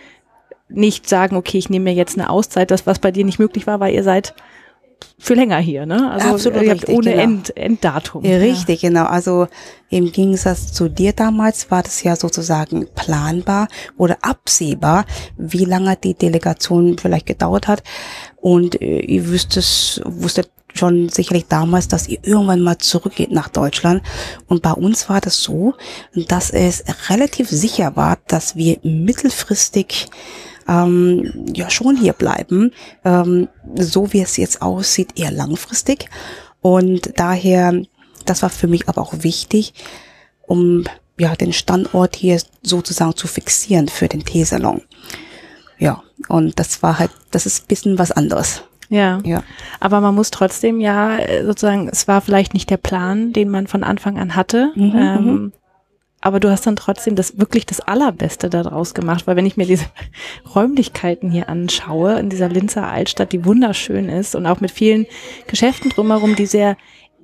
nicht 0.69 1.09
sagen, 1.09 1.35
okay, 1.35 1.59
ich 1.59 1.69
nehme 1.69 1.91
mir 1.91 1.95
jetzt 1.95 2.17
eine 2.17 2.31
Auszeit, 2.31 2.71
das 2.71 2.87
was 2.87 3.01
bei 3.01 3.11
dir 3.11 3.25
nicht 3.25 3.41
möglich 3.41 3.67
war, 3.67 3.81
weil 3.81 3.95
ihr 3.95 4.05
seid 4.05 4.33
für 5.19 5.35
länger 5.35 5.59
hier, 5.59 5.87
ne? 5.87 6.11
Also 6.11 6.29
Absolut 6.29 6.63
ihr 6.63 6.73
richtig, 6.73 6.95
ohne 6.95 7.11
genau. 7.11 7.23
End, 7.23 7.57
Enddatum. 7.57 8.25
Ja, 8.25 8.37
richtig, 8.37 8.83
ja. 8.83 8.89
genau. 8.89 9.05
Also 9.05 9.49
im 9.89 10.13
Gegensatz 10.13 10.73
zu 10.73 10.89
dir 10.89 11.13
damals 11.13 11.71
war 11.71 11.83
das 11.83 12.03
ja 12.03 12.17
sozusagen 12.17 12.87
planbar 12.95 13.69
oder 13.97 14.19
absehbar, 14.23 15.07
wie 15.37 15.65
lange 15.65 15.97
die 15.97 16.15
Delegation 16.15 16.99
vielleicht 16.99 17.27
gedauert 17.27 17.69
hat. 17.69 17.83
Und 18.37 18.81
äh, 18.83 19.01
ihr 19.01 19.29
wüsstet, 19.29 20.03
wusstet 20.05 20.51
schon 20.75 21.09
sicherlich 21.09 21.47
damals, 21.47 21.89
dass 21.89 22.09
ihr 22.09 22.19
irgendwann 22.23 22.61
mal 22.61 22.79
zurückgeht 22.79 23.31
nach 23.31 23.49
Deutschland. 23.49 24.03
Und 24.49 24.63
bei 24.63 24.73
uns 24.73 25.09
war 25.09 25.21
das 25.21 25.43
so, 25.43 25.75
dass 26.15 26.51
es 26.51 26.85
relativ 27.09 27.49
sicher 27.49 27.97
war, 27.97 28.19
dass 28.27 28.57
wir 28.57 28.79
mittelfristig 28.83 30.09
ähm, 30.69 31.47
ja 31.55 31.71
schon 31.71 31.97
hier 31.97 32.13
bleiben, 32.13 32.73
ähm, 33.05 33.49
so 33.77 34.13
wie 34.13 34.21
es 34.21 34.37
jetzt 34.37 34.63
aussieht, 34.63 35.19
eher 35.19 35.31
langfristig. 35.31 36.09
Und 36.61 37.19
daher, 37.19 37.83
das 38.25 38.43
war 38.43 38.51
für 38.51 38.69
mich 38.69 38.89
aber 38.89 39.03
auch 39.03 39.15
wichtig, 39.19 39.75
um 40.47 40.85
ja 41.19 41.35
den 41.35 41.53
Standort 41.53 42.17
hier 42.17 42.41
sozusagen 42.63 43.17
zu 43.17 43.27
fixieren 43.27 43.89
für 43.89 44.09
den 44.09 44.25
Teesalon. 44.25 44.83
Ja, 45.79 46.03
und 46.29 46.59
das 46.59 46.83
war 46.83 46.99
halt, 46.99 47.11
das 47.31 47.47
ist 47.47 47.69
bisschen 47.69 47.99
was 47.99 48.13
anderes. 48.13 48.63
Ja. 48.89 49.21
Ja. 49.25 49.43
Aber 49.81 50.01
man 50.01 50.15
muss 50.15 50.31
trotzdem 50.31 50.81
ja 50.81 51.19
äh, 51.19 51.45
sozusagen, 51.45 51.89
es 51.89 52.07
war 52.09 52.21
vielleicht 52.21 52.55
nicht 52.55 52.71
der 52.71 52.77
Plan, 52.77 53.33
den 53.33 53.51
man 53.51 53.67
von 53.67 53.83
Anfang 53.83 54.19
an 54.19 54.37
hatte. 54.37 54.73
Mhm, 54.75 54.93
ähm, 54.95 55.53
aber 56.25 56.41
du 56.41 56.51
hast 56.51 56.67
dann 56.67 56.75
trotzdem 56.75 57.17
das 57.17 57.39
wirklich 57.39 57.67
das 57.67 57.81
Allerbeste 57.81 58.49
daraus 58.49 58.95
gemacht, 58.95 59.27
weil 59.27 59.37
wenn 59.37 59.45
ich 59.45 59.59
mir 59.59 59.67
diese 59.67 59.85
Räumlichkeiten 60.55 61.31
hier 61.31 61.49
anschaue, 61.51 62.19
in 62.19 62.31
dieser 62.31 62.49
Linzer 62.49 62.89
Altstadt, 62.89 63.33
die 63.33 63.45
wunderschön 63.45 64.09
ist 64.09 64.35
und 64.35 64.47
auch 64.47 64.61
mit 64.61 64.71
vielen 64.71 65.07
Geschäften 65.47 65.91
drumherum, 65.91 66.35
die 66.35 66.47
sehr 66.47 66.77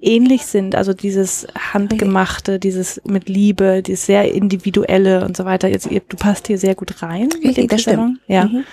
ähnlich 0.02 0.44
sind, 0.46 0.74
also 0.74 0.92
dieses 0.92 1.46
handgemachte, 1.72 2.58
dieses 2.58 3.00
mit 3.06 3.28
Liebe, 3.28 3.82
dieses 3.82 4.04
sehr 4.06 4.32
individuelle 4.34 5.24
und 5.24 5.34
so 5.36 5.44
weiter. 5.46 5.68
Jetzt, 5.68 5.88
du 5.90 6.16
passt 6.18 6.46
hier 6.46 6.58
sehr 6.58 6.74
gut 6.74 7.02
rein 7.02 7.30
mit 7.42 7.56
Salon. 7.56 7.78
stimmt. 7.78 8.20
Ja, 8.26 8.44
Mhm. 8.44 8.64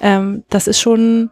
ähm, 0.00 0.44
das 0.48 0.66
ist 0.66 0.80
schon, 0.80 1.30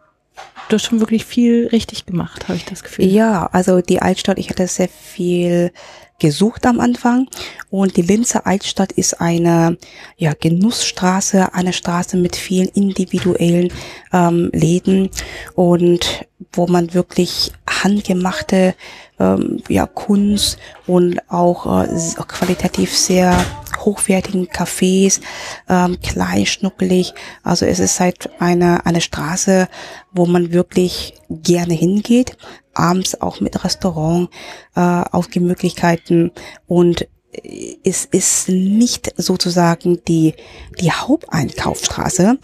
du 0.69 0.75
hast 0.75 0.85
schon 0.85 0.99
wirklich 0.99 1.25
viel 1.25 1.67
richtig 1.71 2.05
gemacht, 2.05 2.47
habe 2.47 2.57
ich 2.57 2.65
das 2.65 2.83
Gefühl. 2.83 3.05
Ja, 3.05 3.47
also 3.51 3.81
die 3.81 3.99
Altstadt, 4.01 4.37
ich 4.37 4.49
hatte 4.51 4.67
sehr 4.67 4.89
viel 4.89 5.71
gesucht 6.19 6.65
am 6.65 6.79
Anfang. 6.79 7.27
Und 7.69 7.97
die 7.97 8.01
Linzer 8.01 8.47
Altstadt 8.47 8.91
ist 8.91 9.21
eine 9.21 9.77
ja, 10.17 10.33
Genussstraße, 10.39 11.53
eine 11.53 11.73
Straße 11.73 12.17
mit 12.17 12.35
vielen 12.35 12.67
individuellen 12.69 13.71
ähm, 14.13 14.49
Läden 14.53 15.09
und 15.55 16.25
wo 16.53 16.67
man 16.67 16.93
wirklich 16.93 17.51
handgemachte 17.69 18.75
ähm, 19.19 19.61
ja, 19.67 19.85
Kunst 19.85 20.57
und 20.85 21.19
auch 21.29 21.83
äh, 21.83 21.87
qualitativ 22.27 22.95
sehr 22.95 23.37
hochwertigen 23.87 24.47
Cafés, 24.47 25.21
ähm, 25.69 25.97
klein, 26.01 26.45
schnuckelig. 26.45 27.13
Also 27.41 27.65
es 27.65 27.79
ist 27.79 27.99
halt 27.99 28.29
eine, 28.39 28.85
eine 28.85 29.01
Straße, 29.01 29.69
wo 30.11 30.25
man 30.25 30.51
wirklich 30.51 31.13
gerne 31.29 31.73
hingeht, 31.73 32.37
abends 32.73 33.19
auch 33.21 33.39
mit 33.39 33.63
Restaurant, 33.63 34.29
äh, 34.75 34.81
auf 34.81 35.29
Gemütlichkeiten 35.29 36.31
und 36.67 37.07
äh, 37.31 37.77
es 37.83 38.03
ist 38.05 38.49
nicht 38.49 39.13
sozusagen 39.15 40.01
die, 40.05 40.33
die 40.81 40.91
Haupteinkaufsstraße. 40.91 42.37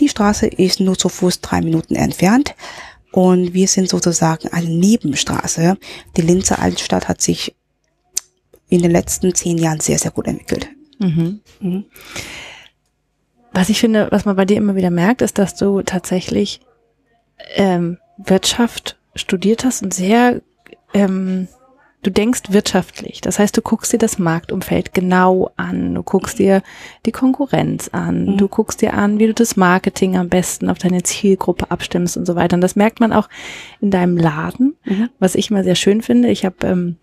Die 0.00 0.08
Straße 0.08 0.46
ist 0.46 0.80
nur 0.80 0.98
zu 0.98 1.08
Fuß 1.08 1.40
drei 1.40 1.62
Minuten 1.62 1.96
entfernt. 1.96 2.54
Und 3.12 3.54
wir 3.54 3.66
sind 3.66 3.88
sozusagen 3.88 4.48
eine 4.52 4.68
Nebenstraße. 4.68 5.76
Die 6.16 6.22
Linzer 6.22 6.60
Altstadt 6.60 7.08
hat 7.08 7.20
sich 7.20 7.56
in 8.68 8.82
den 8.82 8.92
letzten 8.92 9.34
zehn 9.34 9.58
Jahren 9.58 9.80
sehr, 9.80 9.98
sehr 9.98 10.12
gut 10.12 10.28
entwickelt. 10.28 10.68
Mhm. 11.00 11.40
Mhm. 11.60 11.84
Was 13.52 13.68
ich 13.68 13.80
finde, 13.80 14.08
was 14.10 14.24
man 14.24 14.36
bei 14.36 14.44
dir 14.44 14.56
immer 14.56 14.76
wieder 14.76 14.90
merkt, 14.90 15.22
ist, 15.22 15.38
dass 15.38 15.56
du 15.56 15.82
tatsächlich 15.82 16.60
ähm, 17.56 17.98
Wirtschaft 18.16 18.96
studiert 19.16 19.64
hast 19.64 19.82
und 19.82 19.92
sehr, 19.92 20.40
ähm, 20.94 21.48
du 22.02 22.10
denkst 22.10 22.42
wirtschaftlich. 22.50 23.20
Das 23.20 23.38
heißt, 23.40 23.56
du 23.56 23.60
guckst 23.60 23.92
dir 23.92 23.98
das 23.98 24.18
Marktumfeld 24.18 24.94
genau 24.94 25.50
an. 25.56 25.94
Du 25.96 26.02
guckst 26.04 26.38
dir 26.38 26.62
die 27.06 27.12
Konkurrenz 27.12 27.88
an. 27.88 28.24
Mhm. 28.26 28.36
Du 28.36 28.46
guckst 28.46 28.82
dir 28.82 28.94
an, 28.94 29.18
wie 29.18 29.26
du 29.26 29.34
das 29.34 29.56
Marketing 29.56 30.16
am 30.16 30.28
besten 30.28 30.70
auf 30.70 30.78
deine 30.78 31.02
Zielgruppe 31.02 31.70
abstimmst 31.72 32.16
und 32.16 32.26
so 32.26 32.36
weiter. 32.36 32.54
Und 32.54 32.60
das 32.60 32.76
merkt 32.76 33.00
man 33.00 33.12
auch 33.12 33.28
in 33.80 33.90
deinem 33.90 34.16
Laden, 34.16 34.76
Mhm. 34.84 35.08
was 35.18 35.34
ich 35.34 35.50
immer 35.50 35.64
sehr 35.64 35.74
schön 35.74 36.02
finde. 36.02 36.28
Ich 36.28 36.44
habe, 36.44 36.56
ähm, 36.62 36.96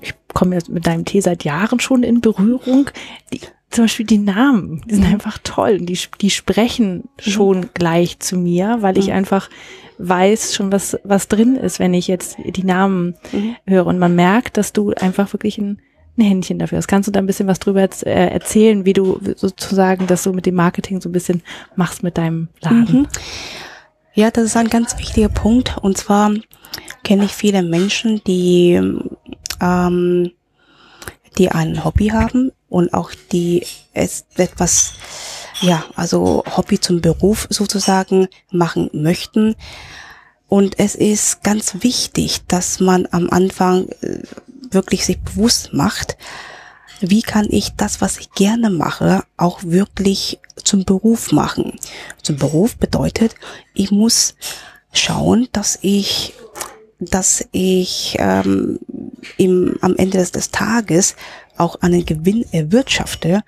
ich 0.00 0.14
komme 0.34 0.54
jetzt 0.54 0.68
mit 0.68 0.86
deinem 0.86 1.04
Tee 1.04 1.20
seit 1.20 1.44
Jahren 1.44 1.80
schon 1.80 2.02
in 2.02 2.20
Berührung. 2.20 2.90
Die, 3.32 3.40
zum 3.70 3.84
Beispiel 3.84 4.06
die 4.06 4.18
Namen, 4.18 4.82
die 4.88 4.94
sind 4.94 5.04
einfach 5.06 5.38
toll. 5.44 5.78
Die, 5.78 5.98
die 6.20 6.30
sprechen 6.30 7.04
schon 7.18 7.68
gleich 7.74 8.18
zu 8.18 8.36
mir, 8.36 8.78
weil 8.80 8.96
ich 8.98 9.08
Mhm. 9.08 9.12
einfach 9.14 9.50
weiß 9.98 10.54
schon, 10.54 10.70
was, 10.72 10.96
was 11.04 11.28
drin 11.28 11.56
ist, 11.56 11.78
wenn 11.80 11.92
ich 11.92 12.06
jetzt 12.08 12.36
die 12.46 12.64
Namen 12.64 13.14
Mhm. 13.32 13.56
höre. 13.66 13.86
Und 13.86 13.98
man 13.98 14.14
merkt, 14.14 14.56
dass 14.56 14.72
du 14.72 14.92
einfach 14.92 15.32
wirklich 15.32 15.58
ein, 15.58 15.80
ein 16.16 16.22
Händchen 16.24 16.58
dafür 16.58 16.78
hast. 16.78 16.86
Kannst 16.88 17.08
du 17.08 17.12
da 17.12 17.18
ein 17.20 17.26
bisschen 17.26 17.48
was 17.48 17.58
drüber 17.58 17.80
erz- 17.80 18.04
äh, 18.06 18.28
erzählen, 18.28 18.84
wie 18.84 18.92
du 18.92 19.20
sozusagen 19.36 20.06
das 20.06 20.22
so 20.22 20.32
mit 20.32 20.46
dem 20.46 20.54
Marketing 20.54 21.00
so 21.00 21.08
ein 21.08 21.12
bisschen 21.12 21.42
machst 21.76 22.02
mit 22.02 22.16
deinem 22.16 22.48
Laden? 22.60 23.00
Mhm. 23.02 23.06
Ja, 24.14 24.30
das 24.30 24.44
ist 24.44 24.56
ein 24.56 24.68
ganz 24.68 24.98
wichtiger 24.98 25.28
Punkt. 25.28 25.76
Und 25.80 25.96
zwar 25.98 26.32
kenne 27.04 27.24
ich 27.24 27.32
viele 27.32 27.62
Menschen, 27.62 28.20
die, 28.26 28.80
ähm, 29.60 30.32
die 31.36 31.50
ein 31.50 31.84
Hobby 31.84 32.08
haben 32.08 32.52
und 32.68 32.92
auch 32.94 33.12
die 33.32 33.64
es 33.92 34.26
etwas, 34.36 34.94
ja, 35.60 35.84
also 35.96 36.44
Hobby 36.56 36.80
zum 36.80 37.00
Beruf 37.00 37.46
sozusagen 37.50 38.28
machen 38.50 38.90
möchten. 38.92 39.54
Und 40.48 40.78
es 40.78 40.94
ist 40.94 41.42
ganz 41.42 41.82
wichtig, 41.82 42.46
dass 42.48 42.80
man 42.80 43.06
am 43.10 43.28
Anfang 43.30 43.88
äh, 44.00 44.22
wirklich 44.70 45.04
sich 45.04 45.20
bewusst 45.20 45.72
macht, 45.72 46.16
wie 47.00 47.22
kann 47.22 47.46
ich 47.50 47.74
das, 47.76 48.00
was 48.00 48.18
ich 48.18 48.32
gerne 48.32 48.70
mache, 48.70 49.22
auch 49.36 49.62
wirklich 49.62 50.40
zum 50.64 50.84
Beruf 50.84 51.32
machen. 51.32 51.78
Zum 52.22 52.36
Beruf 52.36 52.76
bedeutet, 52.76 53.34
ich 53.74 53.90
muss 53.90 54.34
schauen, 54.92 55.48
dass 55.52 55.78
ich, 55.82 56.34
dass 56.98 57.46
ich 57.52 58.16
ähm, 58.18 58.78
im, 59.36 59.76
am 59.80 59.96
Ende 59.96 60.18
des, 60.18 60.32
des 60.32 60.50
Tages 60.50 61.16
auch 61.56 61.80
einen 61.80 62.04
Gewinn 62.04 62.44
erwirtschafte 62.52 63.42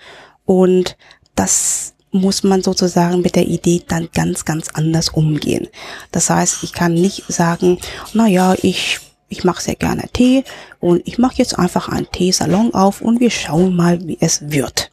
und 0.44 0.96
das 1.34 1.94
muss 2.12 2.42
man 2.42 2.62
sozusagen 2.62 3.22
mit 3.22 3.36
der 3.36 3.46
Idee 3.46 3.82
dann 3.86 4.08
ganz, 4.12 4.44
ganz 4.44 4.68
anders 4.74 5.10
umgehen. 5.10 5.68
Das 6.10 6.28
heißt, 6.28 6.64
ich 6.64 6.72
kann 6.72 6.92
nicht 6.92 7.24
sagen, 7.28 7.78
na 8.14 8.26
ja, 8.26 8.54
ich 8.60 8.98
ich 9.30 9.44
mache 9.44 9.62
sehr 9.62 9.76
gerne 9.76 10.08
Tee 10.12 10.44
und 10.80 11.06
ich 11.06 11.16
mache 11.16 11.36
jetzt 11.36 11.58
einfach 11.58 11.88
einen 11.88 12.10
Teesalon 12.10 12.74
auf 12.74 13.00
und 13.00 13.20
wir 13.20 13.30
schauen 13.30 13.74
mal, 13.74 14.04
wie 14.06 14.18
es 14.20 14.50
wird. 14.50 14.90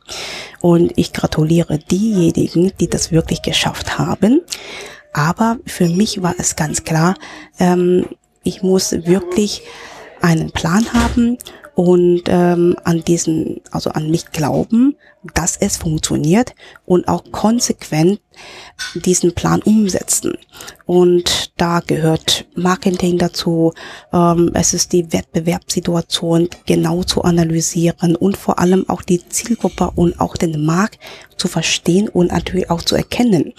Und 0.62 0.94
ich 0.96 1.12
gratuliere 1.12 1.80
diejenigen, 1.80 2.72
die 2.80 2.88
das 2.88 3.12
wirklich 3.12 3.42
geschafft 3.42 3.98
haben. 3.98 4.42
Aber 5.12 5.58
für 5.66 5.90
mich 5.90 6.22
war 6.22 6.36
es 6.38 6.56
ganz 6.56 6.84
klar, 6.84 7.16
ähm, 7.60 8.06
ich 8.48 8.64
muss 8.64 8.94
wirklich 8.94 9.62
einen 10.22 10.52
Plan 10.52 10.86
haben 10.94 11.38
und 11.76 12.24
ähm, 12.28 12.76
an 12.86 13.04
diesen, 13.04 13.62
also 13.72 13.92
an 13.92 14.10
mich 14.10 14.32
glauben, 14.32 14.96
dass 15.36 15.58
es 15.58 15.78
funktioniert 15.78 16.56
und 16.86 17.08
auch 17.08 17.32
konsequent 17.32 18.20
diesen 18.96 19.36
Plan 19.36 19.62
umsetzen. 19.62 20.38
Und 20.86 21.52
da 21.58 21.82
gehört 21.82 22.48
Marketing 22.56 23.18
dazu. 23.18 23.74
Ähm, 24.12 24.52
es 24.54 24.74
ist 24.74 24.94
die 24.94 25.12
Wettbewerbssituation 25.12 26.50
genau 26.66 27.04
zu 27.04 27.24
analysieren 27.24 28.16
und 28.16 28.38
vor 28.38 28.58
allem 28.58 28.88
auch 28.90 29.04
die 29.04 29.28
Zielgruppe 29.28 29.92
und 29.96 30.20
auch 30.20 30.38
den 30.38 30.66
Markt 30.66 31.00
zu 31.36 31.48
verstehen 31.48 32.08
und 32.08 32.32
natürlich 32.32 32.72
auch 32.72 32.82
zu 32.82 32.96
erkennen. 32.96 33.54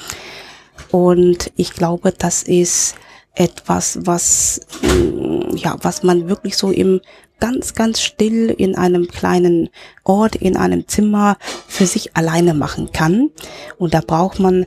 Und 0.90 1.52
ich 1.56 1.74
glaube, 1.74 2.12
das 2.12 2.42
ist 2.42 2.96
etwas, 3.38 3.98
was, 4.02 4.60
mm, 4.82 5.56
ja, 5.56 5.76
was 5.82 6.02
man 6.02 6.28
wirklich 6.28 6.56
so 6.56 6.70
im 6.70 7.00
ganz, 7.40 7.74
ganz 7.74 8.00
still 8.00 8.50
in 8.50 8.74
einem 8.74 9.06
kleinen 9.06 9.70
Ort, 10.02 10.34
in 10.34 10.56
einem 10.56 10.88
Zimmer 10.88 11.38
für 11.68 11.86
sich 11.86 12.16
alleine 12.16 12.52
machen 12.52 12.90
kann. 12.92 13.30
Und 13.78 13.94
da 13.94 14.00
braucht 14.00 14.40
man 14.40 14.66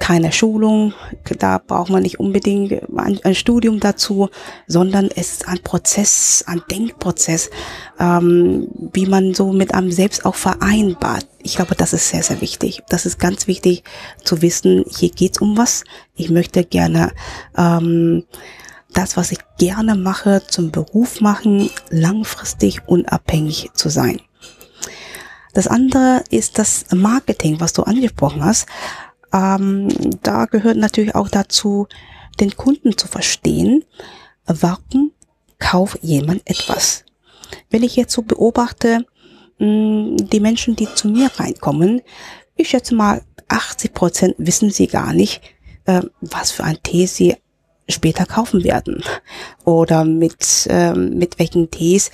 keine 0.00 0.32
Schulung, 0.32 0.94
da 1.38 1.58
braucht 1.58 1.90
man 1.90 2.02
nicht 2.02 2.18
unbedingt 2.18 2.72
ein, 2.96 3.20
ein 3.22 3.34
Studium 3.34 3.78
dazu, 3.78 4.28
sondern 4.66 5.08
es 5.14 5.32
ist 5.32 5.48
ein 5.48 5.60
Prozess, 5.62 6.42
ein 6.46 6.62
Denkprozess, 6.70 7.50
ähm, 8.00 8.66
wie 8.92 9.06
man 9.06 9.34
so 9.34 9.52
mit 9.52 9.72
einem 9.72 9.92
selbst 9.92 10.24
auch 10.24 10.34
vereinbart. 10.34 11.26
Ich 11.42 11.56
glaube, 11.56 11.76
das 11.76 11.92
ist 11.92 12.08
sehr, 12.08 12.22
sehr 12.22 12.40
wichtig. 12.40 12.82
Das 12.88 13.06
ist 13.06 13.20
ganz 13.20 13.46
wichtig 13.46 13.84
zu 14.24 14.42
wissen, 14.42 14.84
hier 14.88 15.10
geht's 15.10 15.40
um 15.40 15.56
was. 15.56 15.84
Ich 16.16 16.30
möchte 16.30 16.64
gerne 16.64 17.12
ähm, 17.56 18.24
das, 18.94 19.16
was 19.16 19.30
ich 19.30 19.38
gerne 19.58 19.94
mache, 19.94 20.42
zum 20.48 20.72
Beruf 20.72 21.20
machen, 21.20 21.70
langfristig 21.90 22.88
unabhängig 22.88 23.70
zu 23.74 23.90
sein. 23.90 24.20
Das 25.52 25.66
andere 25.66 26.22
ist 26.30 26.58
das 26.58 26.86
Marketing, 26.94 27.60
was 27.60 27.72
du 27.72 27.82
angesprochen 27.82 28.44
hast. 28.44 28.66
Ähm, 29.32 29.88
da 30.22 30.46
gehört 30.46 30.76
natürlich 30.76 31.14
auch 31.14 31.28
dazu, 31.28 31.86
den 32.40 32.56
Kunden 32.56 32.96
zu 32.96 33.08
verstehen. 33.08 33.84
warum 34.46 35.12
kauft 35.58 35.98
jemand 36.02 36.42
etwas? 36.46 37.04
Wenn 37.68 37.82
ich 37.82 37.96
jetzt 37.96 38.12
so 38.12 38.22
beobachte, 38.22 39.06
die 39.58 40.40
Menschen, 40.40 40.74
die 40.74 40.88
zu 40.94 41.08
mir 41.08 41.30
reinkommen, 41.36 42.00
ich 42.56 42.70
schätze 42.70 42.94
mal, 42.94 43.22
80 43.48 43.94
Prozent 43.94 44.34
wissen 44.38 44.70
sie 44.70 44.86
gar 44.86 45.12
nicht, 45.12 45.42
äh, 45.84 46.02
was 46.20 46.50
für 46.50 46.64
ein 46.64 46.82
Tee 46.82 47.06
sie 47.06 47.36
später 47.90 48.26
kaufen 48.26 48.64
werden 48.64 49.02
oder 49.64 50.04
mit, 50.04 50.66
ähm, 50.68 51.18
mit 51.18 51.38
welchen 51.38 51.70
Tees 51.70 52.10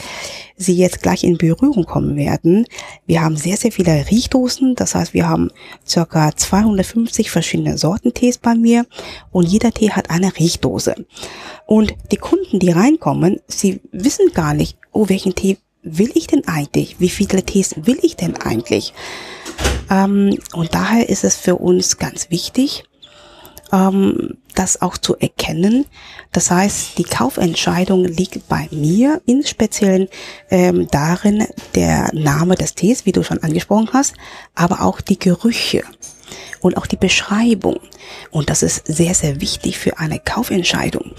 sie 0.56 0.74
jetzt 0.74 1.02
gleich 1.02 1.24
in 1.24 1.38
Berührung 1.38 1.84
kommen 1.84 2.16
werden. 2.16 2.66
Wir 3.06 3.22
haben 3.22 3.36
sehr, 3.36 3.56
sehr 3.56 3.72
viele 3.72 4.10
Riechdosen. 4.10 4.74
Das 4.74 4.94
heißt, 4.94 5.14
wir 5.14 5.28
haben 5.28 5.50
circa 5.86 6.34
250 6.34 7.30
verschiedene 7.30 7.78
Sorten 7.78 8.14
Tees 8.14 8.38
bei 8.38 8.54
mir 8.54 8.86
und 9.30 9.46
jeder 9.46 9.72
Tee 9.72 9.90
hat 9.90 10.10
eine 10.10 10.36
Riechdose. 10.36 10.94
Und 11.66 11.94
die 12.10 12.16
Kunden, 12.16 12.58
die 12.58 12.70
reinkommen, 12.70 13.40
sie 13.48 13.80
wissen 13.92 14.32
gar 14.32 14.54
nicht, 14.54 14.78
oh, 14.92 15.08
welchen 15.08 15.34
Tee 15.34 15.58
will 15.82 16.10
ich 16.14 16.26
denn 16.26 16.46
eigentlich? 16.48 17.00
Wie 17.00 17.08
viele 17.08 17.44
Tees 17.44 17.74
will 17.76 17.98
ich 18.02 18.16
denn 18.16 18.36
eigentlich? 18.36 18.92
Ähm, 19.90 20.38
und 20.52 20.74
daher 20.74 21.08
ist 21.08 21.24
es 21.24 21.36
für 21.36 21.56
uns 21.56 21.98
ganz 21.98 22.30
wichtig, 22.30 22.84
ähm, 23.72 24.38
das 24.56 24.82
auch 24.82 24.98
zu 24.98 25.16
erkennen. 25.16 25.86
Das 26.32 26.50
heißt, 26.50 26.98
die 26.98 27.04
Kaufentscheidung 27.04 28.04
liegt 28.04 28.48
bei 28.48 28.68
mir, 28.72 29.22
im 29.26 29.44
Speziellen 29.44 30.08
ähm, 30.50 30.88
darin 30.90 31.46
der 31.74 32.10
Name 32.12 32.56
des 32.56 32.74
Tees, 32.74 33.06
wie 33.06 33.12
du 33.12 33.22
schon 33.22 33.42
angesprochen 33.42 33.90
hast, 33.92 34.14
aber 34.54 34.82
auch 34.82 35.00
die 35.00 35.18
Gerüche 35.18 35.84
und 36.60 36.76
auch 36.76 36.86
die 36.86 36.96
Beschreibung. 36.96 37.78
Und 38.30 38.50
das 38.50 38.62
ist 38.62 38.86
sehr, 38.86 39.14
sehr 39.14 39.40
wichtig 39.40 39.78
für 39.78 39.98
eine 39.98 40.18
Kaufentscheidung. 40.18 41.12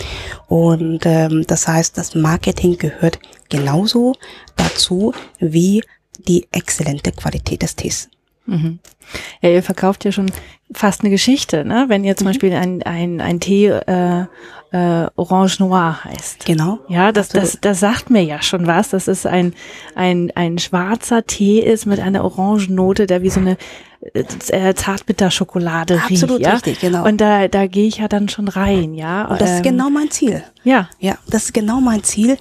Und 0.47 1.05
ähm, 1.05 1.45
das 1.47 1.67
heißt, 1.67 1.97
das 1.97 2.15
Marketing 2.15 2.77
gehört 2.77 3.19
genauso 3.49 4.15
dazu 4.55 5.13
wie 5.39 5.83
die 6.27 6.47
exzellente 6.51 7.11
Qualität 7.11 7.61
des 7.61 7.75
Tees. 7.75 8.09
Mhm. 8.47 8.79
Ja, 9.41 9.49
ihr 9.49 9.63
verkauft 9.63 10.03
ja 10.05 10.11
schon 10.11 10.31
fast 10.71 11.01
eine 11.01 11.09
Geschichte, 11.09 11.63
ne? 11.63 11.85
Wenn 11.87 12.03
ihr 12.03 12.17
zum 12.17 12.25
mhm. 12.25 12.29
Beispiel 12.29 12.53
ein, 12.53 12.81
ein, 12.83 13.21
ein 13.21 13.39
Tee 13.39 13.67
äh, 13.67 14.25
äh, 14.71 15.07
Orange 15.15 15.59
Noir 15.59 16.03
heißt. 16.03 16.45
Genau. 16.45 16.79
Ja, 16.89 17.11
das, 17.11 17.29
das, 17.29 17.59
das 17.61 17.79
sagt 17.79 18.09
mir 18.09 18.23
ja 18.23 18.41
schon 18.41 18.67
was, 18.67 18.89
dass 18.89 19.07
es 19.07 19.25
ein, 19.25 19.53
ein, 19.95 20.31
ein 20.35 20.57
schwarzer 20.57 21.25
Tee 21.25 21.59
ist 21.59 21.85
mit 21.85 21.99
einer 21.99 22.23
Orangennote, 22.23 23.05
der 23.05 23.21
wie 23.21 23.29
so 23.29 23.39
eine 23.39 23.57
äh, 24.01 24.73
Zartbitterschokolade. 24.73 26.01
Absolut 26.01 26.41
ja? 26.41 26.53
richtig, 26.53 26.79
genau. 26.79 27.05
Und 27.05 27.19
da, 27.19 27.47
da 27.47 27.67
gehe 27.67 27.87
ich 27.87 27.97
ja 27.97 28.07
dann 28.07 28.29
schon 28.29 28.47
rein, 28.47 28.93
ja. 28.93 29.25
Und 29.25 29.41
das 29.41 29.49
ähm, 29.49 29.55
ist 29.55 29.63
genau 29.63 29.89
mein 29.89 30.11
Ziel. 30.11 30.43
Ja. 30.63 30.89
Ja, 30.99 31.17
das 31.27 31.45
ist 31.45 31.53
genau 31.53 31.81
mein 31.81 32.03
Ziel, 32.03 32.37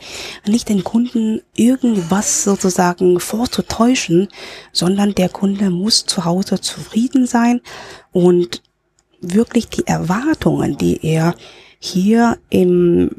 nicht 0.46 0.68
den 0.68 0.84
Kunden 0.84 1.40
irgendwas 1.54 2.44
sozusagen 2.44 3.20
vorzutäuschen, 3.20 4.28
sondern 4.72 5.14
der 5.14 5.28
Kunde 5.28 5.70
muss 5.70 6.04
zu 6.04 6.24
Hause 6.24 6.60
zufrieden 6.60 7.26
sein 7.26 7.60
und 8.12 8.62
wirklich 9.20 9.68
die 9.68 9.86
Erwartungen, 9.86 10.76
die 10.76 11.04
er 11.06 11.34
hier 11.78 12.38
im 12.50 13.10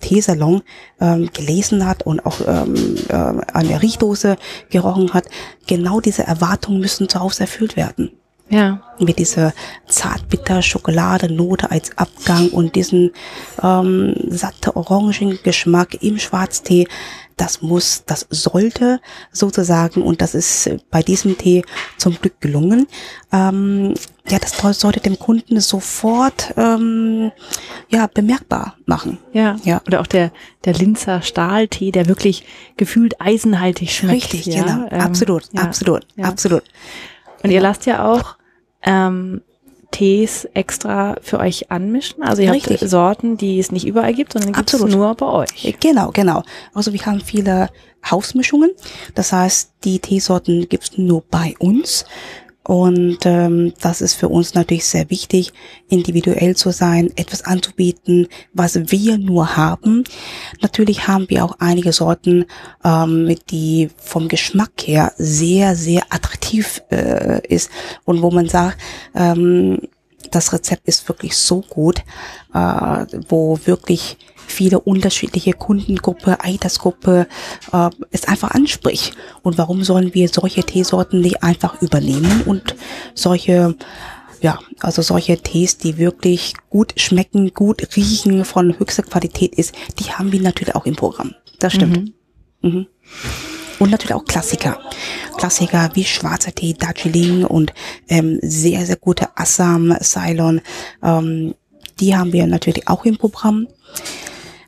Teesalon 0.00 0.62
ähm, 1.00 1.28
gelesen 1.32 1.86
hat 1.86 2.04
und 2.04 2.24
auch 2.24 2.40
ähm, 2.46 2.74
äh, 3.08 3.12
an 3.12 3.68
der 3.68 3.82
Riechdose 3.82 4.36
gerochen 4.70 5.12
hat, 5.14 5.28
genau 5.66 6.00
diese 6.00 6.24
Erwartungen 6.24 6.80
müssen 6.80 7.08
zu 7.08 7.20
Hause 7.20 7.42
erfüllt 7.42 7.76
werden. 7.76 8.10
Ja. 8.48 8.80
Mit 9.00 9.18
dieser 9.18 9.52
zartbitter 9.88 10.62
Schokoladenote 10.62 11.70
als 11.70 11.98
Abgang 11.98 12.48
und 12.50 12.76
diesen 12.76 13.10
ähm, 13.60 14.14
satte 14.28 14.76
Orangengeschmack 14.76 16.02
im 16.02 16.18
Schwarztee 16.18 16.86
das 17.36 17.60
muss, 17.60 18.04
das 18.06 18.26
sollte 18.30 19.00
sozusagen, 19.30 20.02
und 20.02 20.22
das 20.22 20.34
ist 20.34 20.70
bei 20.90 21.02
diesem 21.02 21.36
Tee 21.36 21.64
zum 21.98 22.18
Glück 22.18 22.40
gelungen, 22.40 22.86
ähm, 23.32 23.94
ja, 24.28 24.38
das 24.38 24.56
sollte 24.80 25.00
dem 25.00 25.18
Kunden 25.18 25.60
sofort 25.60 26.52
ähm, 26.56 27.30
ja 27.88 28.08
bemerkbar 28.12 28.76
machen. 28.86 29.18
Ja. 29.32 29.56
ja. 29.62 29.80
Oder 29.86 30.00
auch 30.00 30.06
der 30.06 30.32
der 30.64 30.74
Linzer 30.74 31.22
Stahltee, 31.22 31.92
der 31.92 32.08
wirklich 32.08 32.44
gefühlt 32.76 33.20
eisenhaltig 33.20 33.92
schmeckt. 33.94 34.32
Richtig, 34.32 34.46
ja? 34.46 34.64
genau, 34.64 34.88
ähm, 34.90 35.00
absolut, 35.00 35.44
ja. 35.52 35.62
absolut, 35.62 36.06
ja. 36.16 36.24
absolut. 36.24 36.64
Und 37.42 37.50
ihr 37.50 37.60
lasst 37.60 37.86
ja 37.86 38.04
auch 38.04 38.36
ähm, 38.82 39.42
Tees 39.90 40.46
extra 40.54 41.16
für 41.22 41.38
euch 41.40 41.70
anmischen? 41.70 42.22
Also 42.22 42.42
ihr 42.42 42.52
Richtig. 42.52 42.80
habt 42.80 42.90
Sorten, 42.90 43.36
die 43.36 43.58
es 43.58 43.72
nicht 43.72 43.86
überall 43.86 44.14
gibt, 44.14 44.32
sondern 44.32 44.52
gibt 44.52 44.72
es 44.72 44.80
nur 44.84 45.14
bei 45.14 45.26
euch. 45.26 45.76
Genau, 45.80 46.10
genau. 46.12 46.42
Also 46.74 46.92
wir 46.92 47.04
haben 47.06 47.20
viele 47.20 47.68
Hausmischungen. 48.10 48.70
Das 49.14 49.32
heißt, 49.32 49.72
die 49.84 49.98
Teesorten 49.98 50.68
gibt 50.68 50.84
es 50.84 50.98
nur 50.98 51.22
bei 51.30 51.54
uns. 51.58 52.04
Und 52.66 53.18
ähm, 53.26 53.74
das 53.80 54.00
ist 54.00 54.14
für 54.14 54.28
uns 54.28 54.54
natürlich 54.54 54.86
sehr 54.86 55.08
wichtig, 55.08 55.52
individuell 55.88 56.56
zu 56.56 56.72
sein, 56.72 57.12
etwas 57.14 57.44
anzubieten, 57.44 58.26
was 58.54 58.90
wir 58.90 59.18
nur 59.18 59.56
haben. 59.56 60.02
Natürlich 60.62 61.06
haben 61.06 61.30
wir 61.30 61.44
auch 61.44 61.56
einige 61.60 61.92
Sorten, 61.92 62.44
ähm, 62.82 63.36
die 63.50 63.88
vom 63.98 64.26
Geschmack 64.26 64.72
her 64.82 65.12
sehr, 65.16 65.76
sehr 65.76 66.02
attraktiv 66.10 66.82
äh, 66.90 67.46
ist 67.46 67.70
und 68.04 68.20
wo 68.20 68.32
man 68.32 68.48
sagt, 68.48 68.78
ähm, 69.14 69.78
das 70.32 70.52
Rezept 70.52 70.88
ist 70.88 71.08
wirklich 71.08 71.36
so 71.36 71.60
gut, 71.60 72.00
äh, 72.52 73.06
wo 73.28 73.60
wirklich 73.64 74.16
viele 74.56 74.80
unterschiedliche 74.80 75.52
Kundengruppe, 75.52 76.40
Altersgruppe 76.40 77.26
äh, 77.72 77.90
es 78.10 78.26
einfach 78.26 78.52
anspricht. 78.52 79.14
Und 79.42 79.58
warum 79.58 79.84
sollen 79.84 80.14
wir 80.14 80.28
solche 80.28 80.64
Teesorten 80.64 81.20
nicht 81.20 81.42
einfach 81.42 81.82
übernehmen 81.82 82.42
und 82.46 82.74
solche 83.14 83.76
ja, 84.42 84.58
also 84.80 85.00
solche 85.00 85.38
Tees, 85.38 85.78
die 85.78 85.96
wirklich 85.96 86.54
gut 86.68 86.92
schmecken, 86.96 87.54
gut 87.54 87.96
riechen, 87.96 88.44
von 88.44 88.78
höchster 88.78 89.02
Qualität 89.02 89.54
ist, 89.54 89.74
die 89.98 90.12
haben 90.12 90.30
wir 90.30 90.40
natürlich 90.40 90.74
auch 90.74 90.84
im 90.84 90.94
Programm. 90.94 91.34
Das 91.58 91.72
stimmt. 91.72 92.12
Mhm. 92.62 92.70
Mhm. 92.70 92.86
Und 93.78 93.90
natürlich 93.90 94.14
auch 94.14 94.24
Klassiker. 94.24 94.78
Klassiker 95.38 95.90
wie 95.94 96.04
schwarzer 96.04 96.54
Tee, 96.54 96.74
Darjeeling 96.74 97.44
und 97.44 97.72
ähm, 98.08 98.38
sehr, 98.42 98.84
sehr 98.86 98.96
gute 98.96 99.28
Assam, 99.36 99.96
Ceylon. 100.00 100.60
Ähm, 101.02 101.54
die 101.98 102.14
haben 102.14 102.32
wir 102.32 102.46
natürlich 102.46 102.88
auch 102.88 103.04
im 103.04 103.16
Programm. 103.16 103.68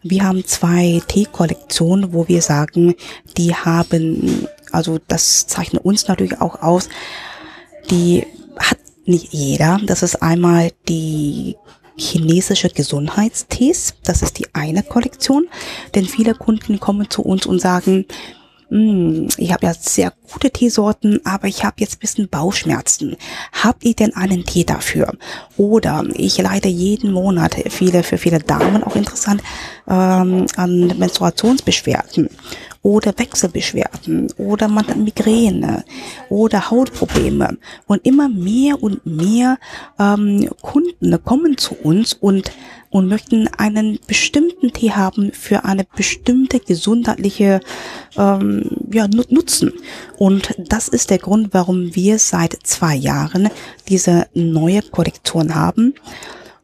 Wir 0.03 0.25
haben 0.25 0.45
zwei 0.45 1.03
Tee-Kollektionen, 1.07 2.13
wo 2.13 2.29
wir 2.29 2.43
sagen, 2.43 2.95
die 3.37 3.55
haben, 3.55 4.49
also 4.73 4.99
das 5.09 5.47
zeichnet 5.47 5.85
uns 5.85 6.09
natürlich 6.09 6.41
auch 6.41 6.63
aus, 6.63 6.89
die 7.91 8.27
hat 8.59 8.79
nicht 9.05 9.33
jeder. 9.33 9.81
Das 9.85 10.03
ist 10.03 10.23
einmal 10.23 10.71
die 10.89 11.57
chinesische 11.97 12.69
Gesundheitstees. 12.69 13.95
Das 14.05 14.23
ist 14.23 14.39
die 14.39 14.47
eine 14.55 14.83
Kollektion. 14.83 15.49
Denn 15.95 16.07
viele 16.07 16.35
Kunden 16.35 16.79
kommen 16.79 17.11
zu 17.11 17.23
uns 17.23 17.47
und 17.47 17.61
sagen, 17.61 18.07
hm, 18.71 19.29
ich 19.39 19.53
habe 19.53 19.67
ja 19.67 19.75
sehr 19.75 20.13
gute 20.31 20.51
Teesorten, 20.51 21.21
aber 21.25 21.49
ich 21.49 21.65
habe 21.65 21.77
jetzt 21.79 22.01
bisschen 22.01 22.29
Bauchschmerzen. 22.29 23.17
Habt 23.53 23.85
ihr 23.85 23.95
denn 23.95 24.15
einen 24.15 24.45
Tee 24.45 24.65
dafür? 24.65 25.13
Oder 25.57 26.05
ich 26.15 26.39
leide 26.39 26.69
jeden 26.69 27.13
Monat, 27.13 27.57
viele 27.71 28.03
für 28.03 28.19
viele 28.19 28.41
Damen 28.41 28.85
auch 28.85 28.95
interessant, 28.95 29.43
ähm, 29.89 30.47
an 30.57 30.99
Menstruationsbeschwerden 30.99 32.29
oder 32.83 33.13
Wechselbeschwerden 33.17 34.33
oder 34.39 34.69
man 34.69 34.87
hat 34.87 34.97
Migräne 34.97 35.85
oder 36.29 36.71
Hautprobleme. 36.71 37.59
Und 37.87 38.07
immer 38.07 38.29
mehr 38.29 38.83
und 38.83 39.05
mehr 39.05 39.59
ähm, 39.99 40.49
Kunden 40.63 41.23
kommen 41.25 41.59
zu 41.59 41.75
uns 41.75 42.13
und 42.13 42.53
und 42.91 43.09
möchten 43.09 43.49
einen 43.49 43.99
bestimmten 44.07 44.73
Tee 44.73 44.93
haben 44.93 45.33
für 45.33 45.65
eine 45.65 45.85
bestimmte 45.97 46.61
gesundheitliche 46.61 47.61
ähm, 48.17 48.71
ja, 48.91 49.07
Nutzen. 49.09 49.73
Und 50.17 50.55
das 50.59 50.89
ist 50.89 51.11
der 51.11 51.19
Grund, 51.19 51.49
warum 51.53 51.95
wir 51.95 52.19
seit 52.19 52.59
zwei 52.63 52.95
Jahren 52.95 53.51
diese 53.89 54.27
neue 54.35 54.83
Kollektion 54.83 55.55
haben. 55.55 55.95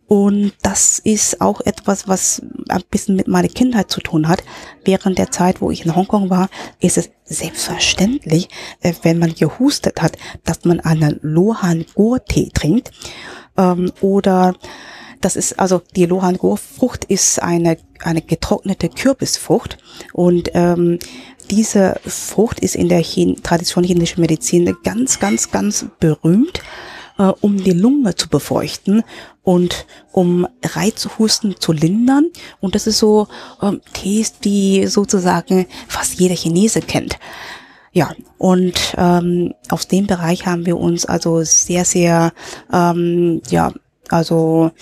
Und 0.06 0.52
das 0.62 0.98
ist 0.98 1.40
auch 1.40 1.60
etwas, 1.62 2.08
was 2.08 2.42
ein 2.68 2.82
bisschen 2.90 3.16
mit 3.16 3.28
meiner 3.28 3.48
Kindheit 3.48 3.90
zu 3.90 4.00
tun 4.00 4.28
hat. 4.28 4.42
Während 4.84 5.18
der 5.18 5.30
Zeit, 5.30 5.60
wo 5.60 5.70
ich 5.70 5.84
in 5.84 5.94
Hongkong 5.94 6.30
war, 6.30 6.48
ist 6.80 6.98
es 6.98 7.10
selbstverständlich, 7.24 8.48
äh, 8.80 8.92
wenn 9.02 9.18
man 9.18 9.34
gehustet 9.34 10.02
hat, 10.02 10.16
dass 10.44 10.64
man 10.64 10.80
einen 10.80 11.18
Lohan 11.22 11.86
Gur 11.94 12.24
Tee 12.24 12.50
trinkt. 12.52 12.90
Ähm, 13.56 13.92
oder 14.00 14.54
das 15.20 15.36
ist 15.36 15.58
also 15.58 15.80
die 15.96 16.04
Lohan 16.04 16.36
Gur 16.36 16.58
Frucht 16.58 17.04
ist 17.04 17.42
eine 17.42 17.78
eine 18.02 18.20
getrocknete 18.20 18.90
Kürbisfrucht 18.90 19.78
und 20.12 20.50
ähm, 20.52 20.98
diese 21.50 21.98
Frucht 22.04 22.60
ist 22.60 22.76
in 22.76 22.90
der 22.90 23.02
Chin 23.02 23.42
Tradition 23.42 23.84
chinesischen 23.84 24.20
Medizin 24.20 24.76
ganz 24.84 25.20
ganz 25.20 25.50
ganz 25.50 25.86
berühmt 25.98 26.60
äh, 27.18 27.32
um 27.40 27.62
die 27.62 27.72
Lunge 27.72 28.14
zu 28.14 28.28
befeuchten 28.28 29.02
und 29.42 29.86
um 30.12 30.46
Reizhusten 30.64 31.56
zu 31.58 31.72
lindern. 31.72 32.30
Und 32.60 32.74
das 32.74 32.86
ist 32.86 32.98
so 32.98 33.28
ähm, 33.62 33.80
Tees, 33.92 34.38
die 34.38 34.86
sozusagen 34.86 35.66
fast 35.88 36.18
jeder 36.18 36.34
Chinese 36.34 36.80
kennt. 36.80 37.18
Ja, 37.92 38.10
und 38.38 38.94
ähm, 38.96 39.54
aus 39.68 39.86
dem 39.86 40.08
Bereich 40.08 40.46
haben 40.46 40.66
wir 40.66 40.78
uns 40.78 41.06
also 41.06 41.44
sehr, 41.44 41.84
sehr, 41.84 42.32
ähm, 42.72 43.40
ja, 43.48 43.72
also 44.08 44.72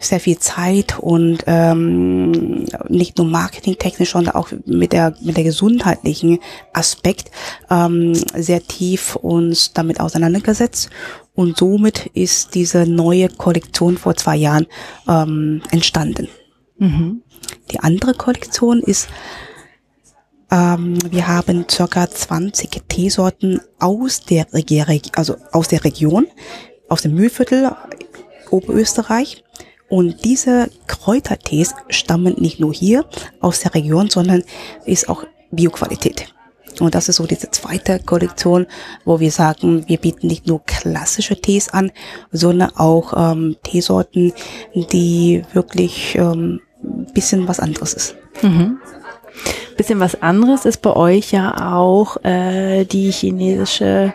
sehr 0.00 0.18
viel 0.18 0.38
Zeit 0.38 0.98
und 0.98 1.44
ähm, 1.46 2.64
nicht 2.88 3.18
nur 3.18 3.26
marketingtechnisch, 3.26 4.12
sondern 4.12 4.34
auch 4.34 4.48
mit 4.64 4.92
der 4.92 5.14
mit 5.20 5.36
der 5.36 5.44
gesundheitlichen 5.44 6.38
Aspekt 6.72 7.30
ähm, 7.70 8.14
sehr 8.14 8.62
tief 8.62 9.14
uns 9.16 9.74
damit 9.74 10.00
auseinandergesetzt 10.00 10.88
und 11.34 11.58
somit 11.58 12.06
ist 12.14 12.54
diese 12.54 12.86
neue 12.86 13.28
Kollektion 13.28 13.98
vor 13.98 14.16
zwei 14.16 14.36
Jahren 14.36 14.66
ähm, 15.06 15.62
entstanden. 15.70 16.28
Mhm. 16.78 17.22
Die 17.70 17.80
andere 17.80 18.14
Kollektion 18.14 18.80
ist 18.80 19.08
ähm, 20.50 20.98
wir 21.12 21.28
haben 21.28 21.66
circa 21.70 22.10
20 22.10 22.88
Teesorten 22.88 23.60
aus 23.78 24.24
der 24.24 24.52
Regierung, 24.52 25.00
also 25.14 25.36
aus 25.52 25.68
der 25.68 25.84
Region, 25.84 26.26
aus 26.88 27.02
dem 27.02 27.14
Mühlviertel, 27.14 27.70
Oberösterreich 28.50 29.44
und 29.90 30.24
diese 30.24 30.70
Kräutertees 30.86 31.74
stammen 31.88 32.36
nicht 32.38 32.60
nur 32.60 32.72
hier 32.72 33.04
aus 33.40 33.60
der 33.60 33.74
Region, 33.74 34.08
sondern 34.08 34.44
ist 34.86 35.08
auch 35.08 35.24
Bioqualität. 35.50 36.32
Und 36.78 36.94
das 36.94 37.08
ist 37.08 37.16
so 37.16 37.26
diese 37.26 37.50
zweite 37.50 37.98
Kollektion, 37.98 38.66
wo 39.04 39.18
wir 39.18 39.32
sagen, 39.32 39.84
wir 39.88 39.98
bieten 39.98 40.28
nicht 40.28 40.46
nur 40.46 40.64
klassische 40.64 41.40
Tees 41.40 41.68
an, 41.70 41.90
sondern 42.30 42.70
auch 42.76 43.32
ähm, 43.32 43.56
Teesorten, 43.64 44.32
die 44.74 45.42
wirklich 45.52 46.14
ähm, 46.14 46.60
bisschen 47.12 47.48
was 47.48 47.58
anderes 47.58 47.92
ist. 47.92 48.14
Mhm. 48.42 48.78
Bisschen 49.76 49.98
was 49.98 50.22
anderes 50.22 50.66
ist 50.66 50.82
bei 50.82 50.94
euch 50.94 51.32
ja 51.32 51.74
auch 51.74 52.22
äh, 52.24 52.84
die 52.84 53.10
chinesische 53.10 54.12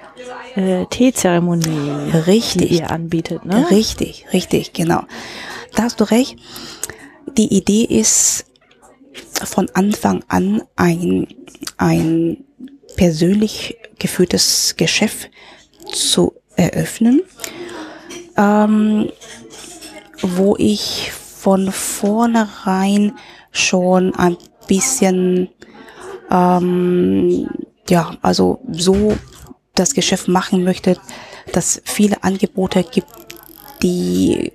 äh, 0.56 0.86
Teezeremonie, 0.86 2.12
richtig. 2.26 2.70
die 2.70 2.76
ihr 2.78 2.92
anbietet, 2.92 3.44
ne? 3.44 3.70
Richtig, 3.70 4.26
richtig, 4.32 4.72
genau 4.72 5.04
da 5.76 5.84
hast 5.84 6.00
du 6.00 6.06
recht. 6.06 6.38
Die 7.38 7.54
Idee 7.54 7.84
ist 7.84 8.46
von 9.44 9.70
Anfang 9.74 10.24
an 10.28 10.64
ein, 10.76 11.28
ein 11.78 12.44
persönlich 12.96 13.78
geführtes 14.00 14.76
Geschäft 14.78 15.30
zu 15.92 16.34
eröffnen, 16.56 17.22
ähm, 18.38 19.10
wo 20.22 20.56
ich 20.58 21.12
von 21.12 21.72
vornherein 21.72 23.18
schon 23.52 24.16
ein 24.16 24.38
bisschen, 24.68 25.50
ähm, 26.32 27.50
ja, 27.90 28.18
also 28.22 28.60
so 28.72 29.16
das 29.76 29.94
Geschäft 29.94 30.28
machen 30.28 30.64
möchte, 30.64 30.98
dass 31.52 31.82
viele 31.84 32.24
Angebote 32.24 32.84
gibt, 32.84 33.08
die 33.84 34.52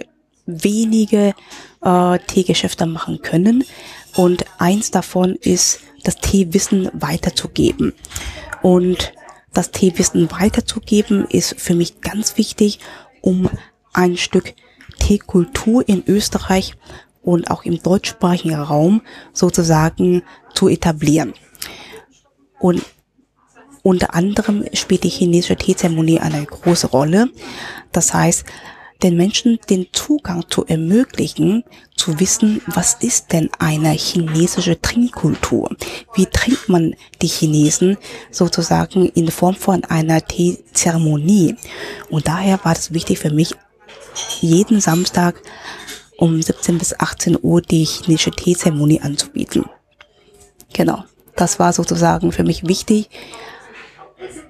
wenige 0.62 1.34
äh, 1.82 2.18
Teegeschäfte 2.26 2.86
machen 2.86 3.22
können. 3.22 3.64
Und 4.16 4.44
eins 4.58 4.90
davon 4.90 5.36
ist, 5.36 5.80
das 6.04 6.16
Teewissen 6.16 6.88
weiterzugeben. 6.92 7.94
Und 8.62 9.12
das 9.52 9.70
Teewissen 9.70 10.30
weiterzugeben 10.30 11.26
ist 11.26 11.60
für 11.60 11.74
mich 11.74 12.00
ganz 12.00 12.36
wichtig, 12.36 12.78
um 13.20 13.48
ein 13.92 14.16
Stück 14.16 14.54
Teekultur 14.98 15.86
in 15.88 16.04
Österreich 16.06 16.74
und 17.22 17.50
auch 17.50 17.64
im 17.64 17.82
deutschsprachigen 17.82 18.54
Raum 18.54 19.02
sozusagen 19.32 20.22
zu 20.54 20.68
etablieren. 20.68 21.34
Und 22.58 22.82
unter 23.82 24.14
anderem 24.14 24.64
spielt 24.74 25.04
die 25.04 25.08
chinesische 25.08 25.56
Teezeremonie 25.56 26.20
eine 26.20 26.44
große 26.44 26.88
Rolle. 26.88 27.30
Das 27.92 28.12
heißt, 28.12 28.44
den 29.02 29.16
Menschen 29.16 29.58
den 29.68 29.86
Zugang 29.92 30.44
zu 30.48 30.66
ermöglichen, 30.66 31.64
zu 31.96 32.20
wissen, 32.20 32.60
was 32.66 32.94
ist 32.94 33.32
denn 33.32 33.50
eine 33.58 33.90
chinesische 33.90 34.80
Trinkkultur? 34.80 35.74
Wie 36.14 36.26
trinkt 36.26 36.68
man 36.68 36.94
die 37.22 37.28
Chinesen 37.28 37.96
sozusagen 38.30 39.08
in 39.08 39.30
Form 39.30 39.54
von 39.54 39.84
einer 39.84 40.20
Teezeremonie? 40.20 41.56
Und 42.10 42.28
daher 42.28 42.60
war 42.64 42.72
es 42.72 42.92
wichtig 42.92 43.18
für 43.18 43.30
mich, 43.30 43.54
jeden 44.40 44.80
Samstag 44.80 45.40
um 46.16 46.42
17 46.42 46.78
bis 46.78 46.98
18 46.98 47.38
Uhr 47.40 47.62
die 47.62 47.84
chinesische 47.84 48.32
Teezeremonie 48.32 49.00
anzubieten. 49.00 49.64
Genau. 50.72 51.04
Das 51.36 51.58
war 51.58 51.72
sozusagen 51.72 52.32
für 52.32 52.44
mich 52.44 52.66
wichtig, 52.66 53.08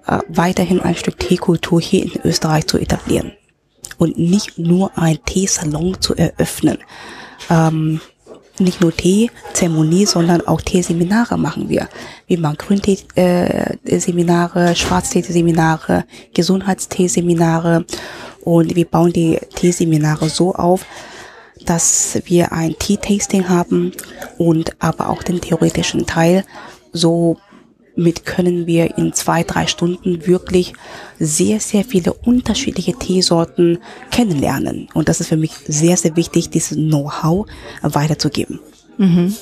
äh, 0.07 0.19
weiterhin 0.29 0.81
ein 0.81 0.97
Stück 0.97 1.19
Teekultur 1.21 1.81
hier 1.81 2.03
in 2.03 2.21
Österreich 2.25 2.67
zu 2.67 2.79
etablieren 2.79 3.33
und 4.01 4.19
nicht 4.19 4.59
nur 4.59 4.99
ein 4.99 5.19
Teesalon 5.27 6.01
zu 6.01 6.17
eröffnen. 6.17 6.79
Ähm, 7.51 8.01
nicht 8.59 8.81
nur 8.81 8.97
Teezeremonie, 8.97 10.07
sondern 10.07 10.41
auch 10.47 10.63
Teeseminare 10.63 11.39
machen 11.39 11.69
wir. 11.69 11.89
Wir 12.27 12.41
machen 12.41 12.57
Grüntee-Seminare, 12.59 14.71
äh, 14.71 14.75
Schwarztee-Seminare, 14.75 16.05
Gesundheitsteeseminare 16.35 17.85
und 18.43 18.75
wir 18.75 18.87
bauen 18.87 19.13
die 19.13 19.39
Teeseminare 19.55 20.29
so 20.31 20.55
auf, 20.55 20.87
dass 21.67 22.23
wir 22.25 22.53
ein 22.53 22.75
Tea-Tasting 22.79 23.51
haben 23.51 23.93
und 24.39 24.83
aber 24.83 25.11
auch 25.11 25.23
den 25.23 25.43
theoretischen 25.43 26.07
Teil 26.07 26.45
so 26.93 27.37
mit 28.01 28.25
können 28.25 28.67
wir 28.67 28.97
in 28.99 29.13
zwei, 29.13 29.43
drei 29.45 29.67
Stunden 29.67 30.27
wirklich 30.27 30.73
sehr, 31.19 31.61
sehr 31.61 31.85
viele 31.85 32.15
unterschiedliche 32.15 32.95
Teesorten 32.95 33.79
kennenlernen. 34.11 34.89
Und 34.95 35.09
das 35.09 35.21
ist 35.21 35.29
für 35.29 35.37
mich 35.37 35.53
sehr, 35.67 35.97
sehr 35.97 36.17
wichtig, 36.17 36.51
dieses 36.51 36.77
Know-how 36.77 37.47
weiterzugeben. 37.83 38.59
Mhm. 38.97 39.35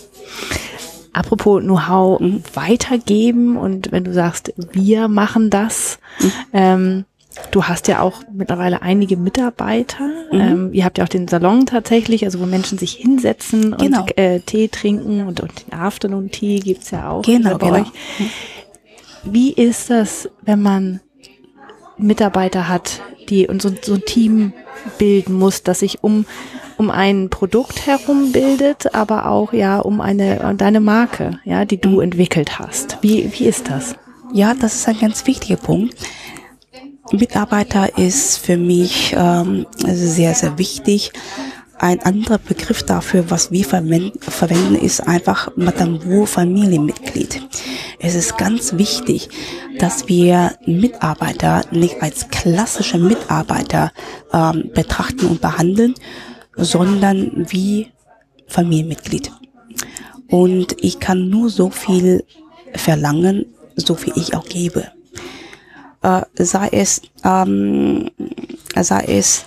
Apropos 1.13 1.63
Know-how 1.63 2.21
mhm. 2.21 2.43
weitergeben 2.55 3.57
und 3.57 3.93
wenn 3.93 4.05
du 4.05 4.13
sagst, 4.13 4.53
wir 4.73 5.09
machen 5.09 5.51
das, 5.51 5.99
mhm. 6.21 6.33
ähm, 6.53 7.05
Du 7.51 7.65
hast 7.65 7.89
ja 7.89 8.01
auch 8.01 8.23
mittlerweile 8.33 8.83
einige 8.83 9.17
Mitarbeiter. 9.17 10.07
Mhm. 10.33 10.41
Ähm, 10.41 10.71
ihr 10.73 10.85
habt 10.85 10.99
ja 10.99 11.05
auch 11.05 11.09
den 11.09 11.29
Salon 11.29 11.67
tatsächlich, 11.67 12.25
also 12.25 12.41
wo 12.41 12.47
Menschen 12.47 12.79
sich 12.79 12.93
hinsetzen 12.93 13.77
genau. 13.79 14.03
und 14.03 14.19
äh, 14.19 14.41
Tee 14.41 14.69
trinken 14.69 15.27
und, 15.27 15.41
und 15.41 15.53
den 15.67 15.79
Afternoon 15.79 16.31
Tea 16.31 16.61
gibt's 16.61 16.91
ja 16.91 17.11
auch 17.11 17.23
genau, 17.23 17.57
bei 17.57 17.71
genau. 17.71 17.81
euch. 17.81 17.89
Wie 19.25 19.53
ist 19.53 19.91
das, 19.91 20.29
wenn 20.43 20.63
man 20.63 21.01
Mitarbeiter 21.97 22.69
hat, 22.69 23.03
die 23.29 23.49
und 23.49 23.61
so, 23.61 23.71
so 23.83 23.95
ein 23.95 24.05
Team 24.05 24.53
bilden 24.99 25.35
muss, 25.35 25.63
das 25.63 25.81
sich 25.81 26.03
um 26.03 26.25
um 26.77 26.91
ein 26.93 27.29
Produkt 27.29 27.87
herum 27.87 28.31
bildet, 28.31 28.95
aber 28.95 29.27
auch 29.27 29.53
ja 29.53 29.81
um 29.81 30.01
eine 30.01 30.41
um 30.49 30.57
deine 30.57 30.81
Marke, 30.81 31.41
ja, 31.45 31.65
die 31.65 31.81
du 31.81 31.97
mhm. 31.97 32.03
entwickelt 32.03 32.59
hast. 32.59 32.99
Wie 33.03 33.31
wie 33.33 33.47
ist 33.47 33.69
das? 33.69 33.97
Ja, 34.33 34.55
das 34.55 34.77
ist 34.77 34.89
ein 34.89 34.99
ganz 34.99 35.27
wichtiger 35.27 35.57
Punkt. 35.57 35.97
Mitarbeiter 37.13 37.99
ist 37.99 38.39
für 38.39 38.57
mich 38.57 39.15
ähm, 39.17 39.67
sehr, 39.87 40.35
sehr 40.35 40.59
wichtig. 40.59 41.13
Ein 41.79 42.01
anderer 42.03 42.39
Begriff 42.39 42.83
dafür, 42.83 43.31
was 43.31 43.53
wir 43.53 43.65
verwenden, 43.65 44.75
ist 44.75 45.01
einfach 45.07 45.51
Madame 45.57 46.05
Wu 46.05 46.27
Familienmitglied. 46.27 47.41
Es 48.01 48.15
ist 48.15 48.37
ganz 48.37 48.75
wichtig, 48.75 49.29
dass 49.79 50.09
wir 50.09 50.57
Mitarbeiter 50.67 51.63
nicht 51.71 52.03
als 52.03 52.29
klassische 52.29 52.99
Mitarbeiter 52.99 53.93
ähm, 54.33 54.71
betrachten 54.75 55.27
und 55.27 55.41
behandeln, 55.41 55.95
sondern 56.57 57.47
wie 57.49 57.93
Familienmitglied. 58.49 59.31
Und 60.29 60.77
ich 60.83 60.99
kann 60.99 61.31
nur 61.31 61.49
so 61.49 61.71
viel 61.71 62.25
verlangen, 62.75 63.47
so 63.77 63.95
viel 63.95 64.13
ich 64.17 64.35
auch 64.35 64.47
gebe 64.47 64.98
äh, 66.03 66.23
sei 66.37 66.69
es, 66.73 67.03
ähm, 67.25 68.11
sei 68.81 69.05
es 69.09 69.45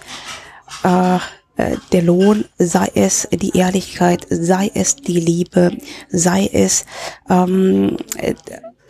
äh, 0.83 1.17
äh, 1.61 1.77
der 1.91 2.01
Lohn, 2.01 2.45
sei 2.57 2.89
es 2.95 3.27
die 3.31 3.57
Ehrlichkeit, 3.57 4.25
sei 4.29 4.71
es 4.73 4.95
die 4.95 5.19
Liebe, 5.19 5.77
sei 6.09 6.49
es 6.51 6.85
ähm, 7.29 7.97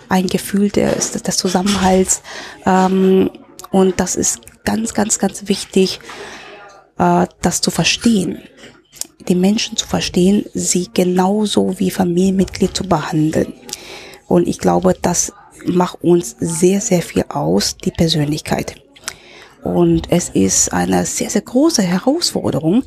ein 0.10 0.28
Gefühl 0.28 0.70
des, 0.70 1.12
des 1.12 1.38
Zusammenhalts. 1.38 2.22
Ähm, 2.66 3.30
und 3.72 4.00
das 4.00 4.16
ist 4.16 4.42
ganz, 4.64 4.94
ganz, 4.94 5.20
ganz 5.20 5.48
wichtig, 5.48 6.00
äh, 6.98 7.28
das 7.42 7.62
zu 7.62 7.72
verstehen. 7.72 8.42
Die 9.28 9.36
Menschen 9.36 9.78
zu 9.78 9.88
verstehen, 9.88 10.46
sie 10.54 10.90
genauso 10.94 11.80
wie 11.80 11.92
Familienmitglied 11.92 12.76
zu 12.76 12.84
behandeln. 12.84 13.54
Und 14.28 14.48
ich 14.48 14.60
glaube, 14.60 14.96
das 15.00 15.34
macht 15.66 16.04
uns 16.04 16.36
sehr, 16.40 16.82
sehr 16.82 17.02
viel 17.02 17.26
aus, 17.30 17.78
die 17.78 17.92
Persönlichkeit. 17.92 18.76
Und 19.64 20.12
es 20.12 20.30
ist 20.30 20.74
eine 20.74 21.06
sehr, 21.06 21.30
sehr 21.30 21.42
große 21.42 21.84
Herausforderung, 21.84 22.84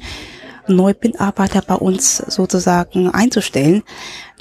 neue 0.67 0.97
Mitarbeiter 1.01 1.63
bei 1.63 1.75
uns 1.75 2.17
sozusagen 2.17 3.11
einzustellen. 3.11 3.83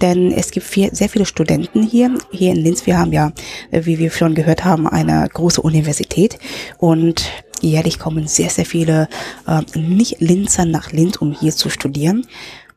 Denn 0.01 0.31
es 0.31 0.51
gibt 0.51 0.65
viel, 0.65 0.93
sehr 0.93 1.09
viele 1.09 1.25
Studenten 1.25 1.83
hier. 1.83 2.17
Hier 2.31 2.51
in 2.51 2.57
Linz, 2.57 2.85
wir 2.85 2.97
haben 2.97 3.13
ja, 3.13 3.31
wie 3.71 3.99
wir 3.99 4.09
schon 4.11 4.35
gehört 4.35 4.65
haben, 4.65 4.87
eine 4.87 5.27
große 5.31 5.61
Universität. 5.61 6.37
Und 6.77 7.29
jährlich 7.61 7.99
kommen 7.99 8.27
sehr, 8.27 8.49
sehr 8.49 8.65
viele 8.65 9.07
äh, 9.47 9.61
Nicht-Linzer 9.77 10.65
nach 10.65 10.91
Linz, 10.91 11.17
um 11.17 11.33
hier 11.33 11.51
zu 11.51 11.69
studieren. 11.69 12.25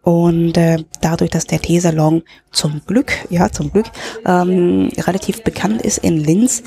Und 0.06 0.56
äh, 0.56 0.84
dadurch, 1.00 1.32
dass 1.32 1.48
der 1.48 1.60
Teesalon 1.60 2.22
zum 2.52 2.80
Glück, 2.86 3.12
ja 3.28 3.50
zum 3.50 3.72
Glück, 3.72 3.86
ähm, 4.24 4.88
relativ 4.98 5.42
bekannt 5.42 5.82
ist 5.82 5.98
in 5.98 6.22
Linz, 6.22 6.62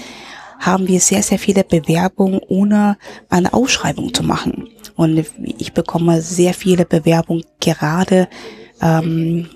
haben 0.60 0.90
wir 0.90 1.00
sehr, 1.00 1.24
sehr 1.24 1.40
viele 1.40 1.64
Bewerbungen, 1.64 2.42
ohne 2.50 2.98
eine 3.30 3.54
Ausschreibung 3.54 4.14
zu 4.14 4.24
machen. 4.24 4.68
Und 4.98 5.26
ich 5.58 5.72
bekomme 5.72 6.22
sehr 6.22 6.54
viele 6.54 6.84
Bewerbungen 6.84 7.46
gerade 7.62 8.28
ähm, 8.82 9.48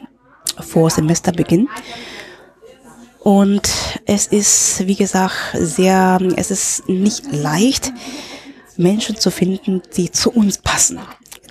vor 0.62 0.89
Semesterbeginn. 0.89 1.67
Und 3.19 3.69
es 4.06 4.28
ist, 4.28 4.88
wie 4.88 4.96
gesagt, 4.96 5.36
sehr, 5.56 6.19
es 6.38 6.52
ist 6.52 6.88
nicht 6.88 7.34
leicht, 7.34 7.91
Menschen 8.78 9.17
zu 9.17 9.30
finden, 9.30 9.82
die 9.98 10.10
zu 10.10 10.32
uns 10.32 10.58
passen. 10.58 11.00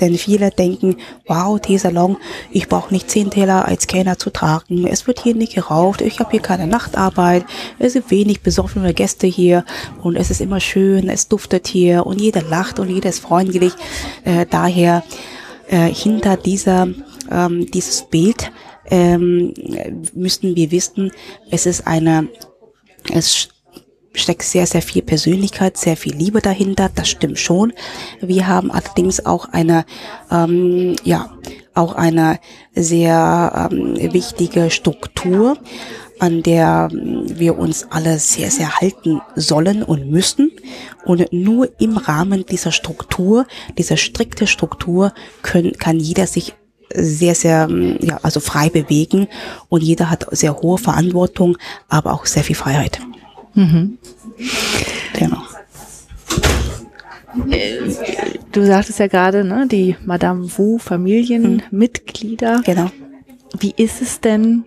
Denn 0.01 0.17
viele 0.17 0.51
denken, 0.51 0.97
wow, 1.27 1.61
Teesalon, 1.61 2.17
ich 2.51 2.69
brauche 2.69 2.93
nicht 2.93 3.11
zehn 3.11 3.31
Teller 3.31 3.67
als 3.67 3.87
Kellner 3.87 4.19
zu 4.19 4.31
tragen. 4.31 4.87
Es 4.87 5.07
wird 5.07 5.21
hier 5.21 5.35
nicht 5.35 5.55
geraucht. 5.55 6.01
Ich 6.01 6.19
habe 6.19 6.31
hier 6.31 6.41
keine 6.41 6.67
Nachtarbeit. 6.67 7.45
Es 7.79 7.93
sind 7.93 8.11
wenig 8.11 8.41
besoffene 8.41 8.95
Gäste 8.95 9.27
hier. 9.27 9.65
Und 10.03 10.17
es 10.17 10.31
ist 10.31 10.41
immer 10.41 10.61
schön. 10.61 11.09
Es 11.09 11.29
duftet 11.29 11.67
hier. 11.67 12.07
Und 12.07 12.21
jeder 12.21 12.43
lacht 12.43 12.79
und 12.79 12.89
jeder 12.89 13.11
ist 13.11 13.21
freundlich. 13.21 13.73
Äh, 14.25 14.47
daher 14.49 15.05
äh, 15.69 15.89
hinter 15.89 16.37
dieser, 16.37 16.89
ähm, 17.31 17.71
dieses 17.71 18.03
Bild 18.03 18.51
ähm, 18.91 19.55
müssten 20.15 20.57
wir 20.57 20.71
wissen, 20.71 21.13
es 21.51 21.67
ist 21.67 21.87
eine, 21.87 22.29
es 23.13 23.49
steckt 24.15 24.43
sehr, 24.43 24.67
sehr 24.67 24.83
viel 24.83 25.03
Persönlichkeit, 25.03 25.77
sehr 25.77 25.97
viel 25.97 26.15
Liebe 26.15 26.41
dahinter. 26.41 26.91
Das 26.95 27.09
stimmt 27.09 27.39
schon. 27.39 27.73
Wir 28.21 28.47
haben 28.47 28.71
allerdings 28.71 29.25
auch 29.25 29.49
eine, 29.51 29.85
ähm, 30.31 30.97
ja, 31.05 31.31
auch 31.75 31.95
eine 31.95 32.39
sehr 32.75 33.71
ähm, 33.71 33.97
wichtige 34.13 34.71
Struktur, 34.71 35.57
an 36.19 36.43
der 36.43 36.89
wir 36.93 37.59
uns 37.59 37.87
alle 37.91 38.19
sehr, 38.19 38.51
sehr 38.51 38.77
halten 38.81 39.21
sollen 39.35 39.83
und 39.83 40.11
müssen. 40.11 40.53
Und 41.05 41.33
nur 41.33 41.69
im 41.81 41.97
Rahmen 41.97 42.47
dieser 42.47 42.71
Struktur, 42.71 43.47
dieser 43.77 43.97
strikte 43.97 44.47
Struktur, 44.47 45.13
können, 45.43 45.73
kann 45.73 45.99
jeder 45.99 46.27
sich 46.27 46.55
sehr, 46.95 47.35
sehr, 47.35 47.69
ja, 48.01 48.19
also 48.23 48.41
frei 48.41 48.69
bewegen 48.69 49.29
und 49.69 49.83
jeder 49.83 50.11
hat 50.11 50.27
sehr 50.31 50.61
hohe 50.61 50.79
Verantwortung, 50.79 51.57
aber 51.89 52.13
auch 52.13 52.27
sehr 52.27 52.45
viel 52.45 52.57
Freiheit. 52.57 53.01
Mhm. 53.55 53.99
Genau. 55.15 55.43
Du 58.53 58.67
sagtest 58.67 58.99
ja 58.99 59.07
gerade, 59.07 59.45
ne, 59.45 59.67
die 59.67 59.97
Madame 60.05 60.47
Wu 60.57 60.79
Familienmitglieder. 60.79 62.59
Mhm. 62.59 62.63
Genau. 62.63 62.91
Wie 63.59 63.75
ist 63.77 64.03
es 64.03 64.21
denn, 64.21 64.65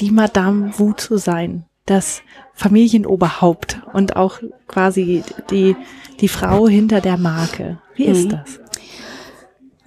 die 0.00 0.10
Madame 0.10 0.78
Wu 0.78 0.92
zu 0.92 1.16
sein? 1.16 1.64
Das 1.84 2.22
Familienoberhaupt 2.54 3.82
und 3.92 4.16
auch 4.16 4.40
quasi 4.66 5.22
die, 5.50 5.76
die 6.20 6.28
Frau 6.28 6.66
hinter 6.66 7.00
der 7.00 7.16
Marke. 7.16 7.78
Wie 7.94 8.04
ist 8.06 8.24
mhm. 8.24 8.30
das? 8.30 8.60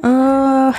Äh, 0.03 0.77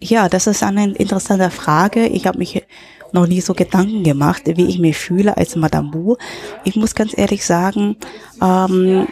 ja, 0.00 0.28
das 0.28 0.46
ist 0.46 0.62
eine 0.62 0.94
interessante 0.94 1.50
Frage. 1.50 2.06
Ich 2.06 2.26
habe 2.26 2.38
mich 2.38 2.64
noch 3.12 3.26
nie 3.26 3.40
so 3.40 3.54
Gedanken 3.54 4.02
gemacht, 4.02 4.42
wie 4.46 4.66
ich 4.66 4.78
mich 4.78 4.96
fühle 4.96 5.36
als 5.36 5.56
Madame 5.56 5.92
Wu. 5.92 6.16
Ich 6.64 6.76
muss 6.76 6.94
ganz 6.94 7.16
ehrlich 7.16 7.44
sagen, 7.44 7.96
ähm, 8.42 9.06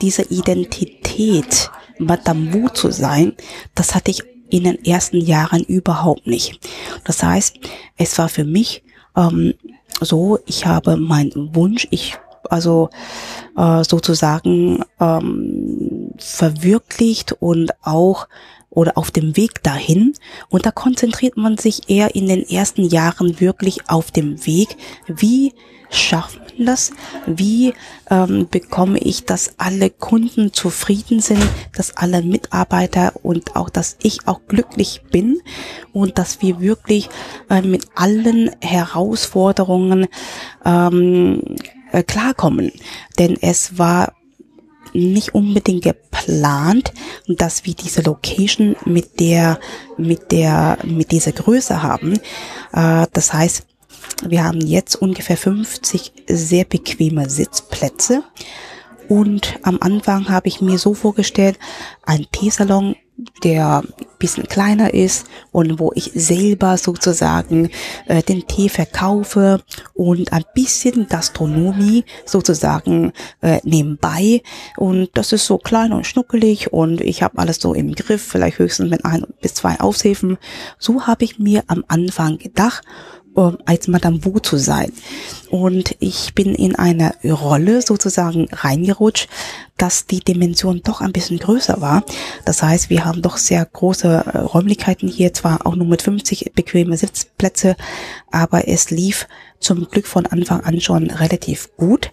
diese 0.00 0.22
Identität, 0.22 1.70
Madame 1.98 2.52
Wu 2.52 2.68
zu 2.68 2.90
sein, 2.90 3.34
das 3.74 3.94
hatte 3.94 4.10
ich 4.10 4.22
in 4.50 4.64
den 4.64 4.84
ersten 4.84 5.20
Jahren 5.20 5.62
überhaupt 5.64 6.26
nicht. 6.26 6.60
Das 7.04 7.22
heißt, 7.22 7.56
es 7.96 8.18
war 8.18 8.28
für 8.28 8.44
mich 8.44 8.82
ähm, 9.16 9.54
so, 10.00 10.38
ich 10.46 10.66
habe 10.66 10.96
meinen 10.96 11.54
Wunsch, 11.54 11.86
ich 11.90 12.16
also 12.50 12.90
äh, 13.56 13.84
sozusagen 13.84 14.84
ähm, 15.00 16.10
verwirklicht 16.18 17.32
und 17.40 17.72
auch 17.82 18.28
oder 18.74 18.98
auf 18.98 19.10
dem 19.10 19.36
Weg 19.36 19.62
dahin. 19.62 20.14
Und 20.48 20.66
da 20.66 20.70
konzentriert 20.70 21.36
man 21.36 21.56
sich 21.56 21.88
eher 21.88 22.14
in 22.14 22.28
den 22.28 22.48
ersten 22.48 22.84
Jahren 22.84 23.40
wirklich 23.40 23.88
auf 23.88 24.10
dem 24.10 24.44
Weg. 24.46 24.76
Wie 25.06 25.52
schafft 25.90 26.58
man 26.58 26.66
das? 26.66 26.92
Wie 27.26 27.74
ähm, 28.10 28.48
bekomme 28.50 28.98
ich, 28.98 29.24
dass 29.24 29.54
alle 29.58 29.90
Kunden 29.90 30.52
zufrieden 30.52 31.20
sind, 31.20 31.42
dass 31.74 31.96
alle 31.96 32.22
Mitarbeiter 32.22 33.12
und 33.22 33.56
auch, 33.56 33.70
dass 33.70 33.96
ich 34.02 34.26
auch 34.26 34.40
glücklich 34.48 35.02
bin 35.10 35.40
und 35.92 36.18
dass 36.18 36.42
wir 36.42 36.60
wirklich 36.60 37.08
äh, 37.50 37.62
mit 37.62 37.86
allen 37.94 38.50
Herausforderungen 38.60 40.06
ähm, 40.64 41.42
äh, 41.92 42.02
klarkommen. 42.02 42.72
Denn 43.18 43.36
es 43.40 43.78
war 43.78 44.14
nicht 44.94 45.34
unbedingt 45.34 45.84
geplant, 45.84 46.92
dass 47.26 47.64
wir 47.64 47.74
diese 47.74 48.02
Location 48.02 48.76
mit 48.84 49.20
der, 49.20 49.60
mit 49.98 50.32
der, 50.32 50.78
mit 50.84 51.10
dieser 51.10 51.32
Größe 51.32 51.82
haben. 51.82 52.14
Äh, 52.72 53.06
das 53.12 53.32
heißt, 53.32 53.66
wir 54.26 54.44
haben 54.44 54.60
jetzt 54.60 54.96
ungefähr 54.96 55.36
50 55.36 56.12
sehr 56.28 56.64
bequeme 56.64 57.28
Sitzplätze. 57.28 58.22
Und 59.08 59.58
am 59.62 59.78
Anfang 59.80 60.28
habe 60.28 60.48
ich 60.48 60.60
mir 60.60 60.78
so 60.78 60.94
vorgestellt, 60.94 61.58
ein 62.06 62.26
Teesalon 62.32 62.96
der 63.42 63.82
bisschen 64.18 64.48
kleiner 64.48 64.94
ist 64.94 65.26
und 65.52 65.78
wo 65.78 65.92
ich 65.94 66.10
selber 66.14 66.78
sozusagen 66.78 67.70
äh, 68.06 68.22
den 68.22 68.46
Tee 68.46 68.68
verkaufe 68.68 69.62
und 69.92 70.32
ein 70.32 70.44
bisschen 70.54 71.06
Gastronomie 71.08 72.04
sozusagen 72.24 73.12
äh, 73.40 73.60
nebenbei 73.62 74.42
und 74.76 75.10
das 75.14 75.32
ist 75.32 75.46
so 75.46 75.58
klein 75.58 75.92
und 75.92 76.06
schnuckelig 76.06 76.72
und 76.72 77.00
ich 77.00 77.22
habe 77.22 77.38
alles 77.38 77.60
so 77.60 77.74
im 77.74 77.94
Griff, 77.94 78.22
vielleicht 78.22 78.58
höchstens 78.58 78.90
mit 78.90 79.04
ein 79.04 79.26
bis 79.40 79.54
zwei 79.54 79.78
Aushilfen. 79.78 80.38
So 80.78 81.06
habe 81.06 81.24
ich 81.24 81.38
mir 81.38 81.64
am 81.66 81.84
Anfang 81.88 82.38
gedacht 82.38 82.82
als 83.34 83.88
Madame 83.88 84.24
Wu 84.24 84.38
zu 84.38 84.56
sein. 84.56 84.92
Und 85.50 85.96
ich 86.00 86.34
bin 86.34 86.54
in 86.54 86.74
eine 86.76 87.14
Rolle 87.24 87.82
sozusagen 87.82 88.48
reingerutscht, 88.50 89.28
dass 89.76 90.06
die 90.06 90.20
Dimension 90.20 90.82
doch 90.84 91.00
ein 91.00 91.12
bisschen 91.12 91.38
größer 91.38 91.80
war. 91.80 92.04
Das 92.44 92.62
heißt, 92.62 92.90
wir 92.90 93.04
haben 93.04 93.22
doch 93.22 93.36
sehr 93.36 93.64
große 93.64 94.08
äh, 94.08 94.38
Räumlichkeiten 94.38 95.08
hier, 95.08 95.32
zwar 95.34 95.66
auch 95.66 95.74
nur 95.74 95.86
mit 95.86 96.02
50 96.02 96.52
bequeme 96.54 96.96
Sitzplätze, 96.96 97.76
aber 98.30 98.68
es 98.68 98.90
lief 98.90 99.26
zum 99.58 99.88
Glück 99.88 100.06
von 100.06 100.26
Anfang 100.26 100.60
an 100.60 100.80
schon 100.80 101.10
relativ 101.10 101.74
gut 101.76 102.12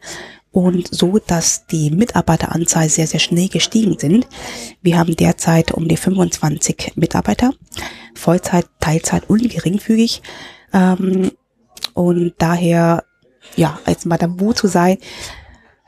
und 0.52 0.94
so, 0.94 1.18
dass 1.18 1.66
die 1.68 1.92
Mitarbeiteranzahl 1.92 2.90
sehr, 2.90 3.08
sehr 3.08 3.20
schnell 3.20 3.48
gestiegen 3.48 3.98
sind. 3.98 4.28
Wir 4.82 4.98
haben 4.98 5.16
derzeit 5.16 5.72
um 5.72 5.88
die 5.88 5.98
25 5.98 6.94
Mitarbeiter, 6.96 7.54
Vollzeit, 8.16 8.68
Teilzeit 8.80 9.30
und 9.30 9.50
geringfügig. 9.50 10.22
Ähm, 10.74 11.32
und 11.94 12.34
daher, 12.38 13.04
ja, 13.56 13.80
als 13.86 14.06
Madame 14.06 14.40
Wu 14.40 14.54
zu 14.54 14.68
sein, 14.68 14.98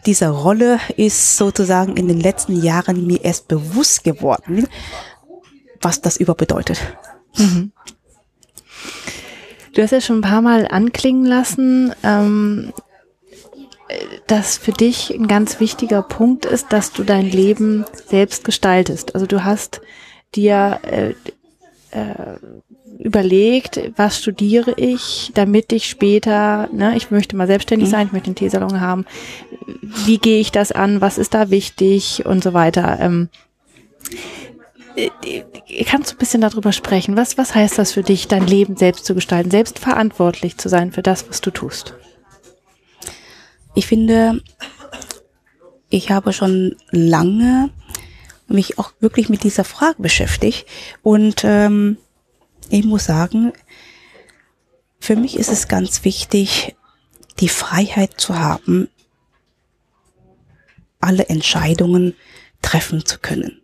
diese 0.06 0.30
Rolle 0.30 0.80
ist 0.98 1.38
sozusagen 1.38 1.96
in 1.96 2.08
den 2.08 2.19
letzten 2.19 2.62
Jahren 2.62 3.08
mir 3.08 3.24
erst 3.24 3.48
bewusst 3.48 4.04
geworden, 4.04 4.67
was 5.82 6.02
das 6.02 6.17
über 6.17 6.36
bedeutet. 6.36 6.80
Mhm. 7.38 7.72
Du 9.74 9.82
hast 9.82 9.91
ja 9.91 10.02
schon 10.02 10.19
ein 10.19 10.22
paar 10.22 10.41
Mal 10.41 10.67
anklingen 10.67 11.26
lassen, 11.26 11.93
ähm, 12.04 12.74
dass 14.28 14.58
für 14.58 14.72
dich 14.72 15.12
ein 15.12 15.28
ganz 15.28 15.60
wichtiger 15.60 16.02
Punkt 16.02 16.46
ist, 16.46 16.72
dass 16.72 16.91
du 16.91 17.04
dein 17.04 17.26
Leben 17.26 17.86
selbst 18.08 18.43
gestaltest. 18.43 19.15
Also 19.15 19.26
du 19.26 19.43
hast 19.43 19.82
dir 20.36 20.80
äh, 20.84 21.10
äh, 21.91 22.38
überlegt, 23.04 23.80
was 23.98 24.18
studiere 24.18 24.74
ich, 24.78 25.32
damit 25.34 25.74
ich 25.74 25.89
später, 25.89 26.70
ne, 26.72 26.96
ich 26.96 27.12
möchte 27.12 27.36
mal 27.36 27.48
selbstständig 27.48 27.89
mhm. 27.89 27.92
sein, 27.92 28.08
ich 28.08 28.13
möchte 28.13 28.28
einen 28.28 28.36
Teesalon 28.36 28.80
haben, 28.80 29.06
wie 30.06 30.18
gehe 30.18 30.39
ich 30.39 30.52
das 30.52 30.72
an, 30.72 31.02
was 31.02 31.18
ist 31.18 31.34
da 31.34 31.50
wichtig 31.50 32.26
und 32.26 32.42
so 32.42 32.54
weiter. 32.54 32.98
Ähm, 33.02 33.30
äh, 34.96 35.10
kannst 35.84 36.12
du 36.12 36.16
ein 36.16 36.20
bisschen 36.20 36.39
darüber 36.39 36.72
sprechen? 36.72 37.18
Was, 37.18 37.38
was 37.38 37.54
heißt 37.54 37.78
das 37.78 37.92
für 37.92 38.04
dich, 38.04 38.30
dein 38.30 38.48
Leben 38.48 38.78
selbst 38.78 39.06
zu 39.06 39.16
gestalten, 39.16 39.52
selbst 39.52 39.80
verantwortlich 39.80 40.58
zu 40.58 40.70
sein 40.70 40.94
für 40.94 41.04
das, 41.04 41.28
was 41.28 41.42
du 41.42 41.52
tust? 41.52 41.96
Ich 43.76 43.86
finde, 43.86 44.42
ich 45.89 46.10
habe 46.10 46.32
schon 46.32 46.78
lange 46.92 47.70
mich 48.48 48.80
auch 48.80 48.94
wirklich 49.02 49.28
mit 49.28 49.44
dieser 49.44 49.66
Frage 49.66 50.02
beschäftigt 50.02 50.68
und 51.02 51.42
ähm, 51.44 51.98
ich 52.73 52.86
muss 52.86 53.05
sagen, 53.05 53.53
für 54.99 55.15
mich 55.15 55.38
ist 55.38 55.51
es 55.51 55.67
ganz 55.67 56.03
wichtig, 56.05 56.75
die 57.39 57.49
Freiheit 57.49 58.19
zu 58.19 58.39
haben, 58.39 58.89
alle 60.99 61.27
Entscheidungen 61.27 62.15
treffen 62.63 63.05
zu 63.05 63.19
können. 63.19 63.62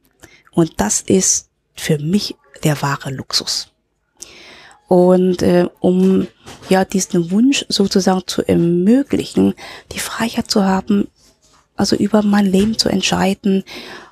Und 0.51 0.79
das 0.79 1.01
ist 1.01 1.49
für 1.73 1.97
mich 1.97 2.35
der 2.63 2.81
wahre 2.83 3.09
Luxus. 3.09 3.71
Und 4.87 5.41
äh, 5.41 5.67
um 5.79 6.27
ja 6.69 6.85
diesen 6.85 7.31
Wunsch 7.31 7.65
sozusagen 7.67 8.23
zu 8.27 8.47
ermöglichen, 8.47 9.55
die 9.91 9.99
Freiheit 9.99 10.51
zu 10.51 10.65
haben, 10.65 11.07
also 11.75 11.95
über 11.95 12.21
mein 12.21 12.45
Leben 12.45 12.77
zu 12.77 12.89
entscheiden 12.89 13.63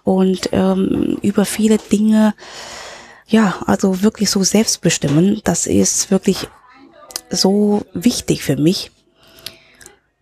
und 0.03 0.49
ähm, 0.53 1.19
über 1.21 1.45
viele 1.45 1.77
Dinge, 1.77 2.33
ja, 3.27 3.55
also 3.65 4.01
wirklich 4.01 4.29
so 4.29 4.43
selbstbestimmen, 4.43 5.41
das 5.43 5.67
ist 5.67 6.11
wirklich 6.11 6.47
so 7.29 7.83
wichtig 7.93 8.43
für 8.43 8.55
mich. 8.55 8.91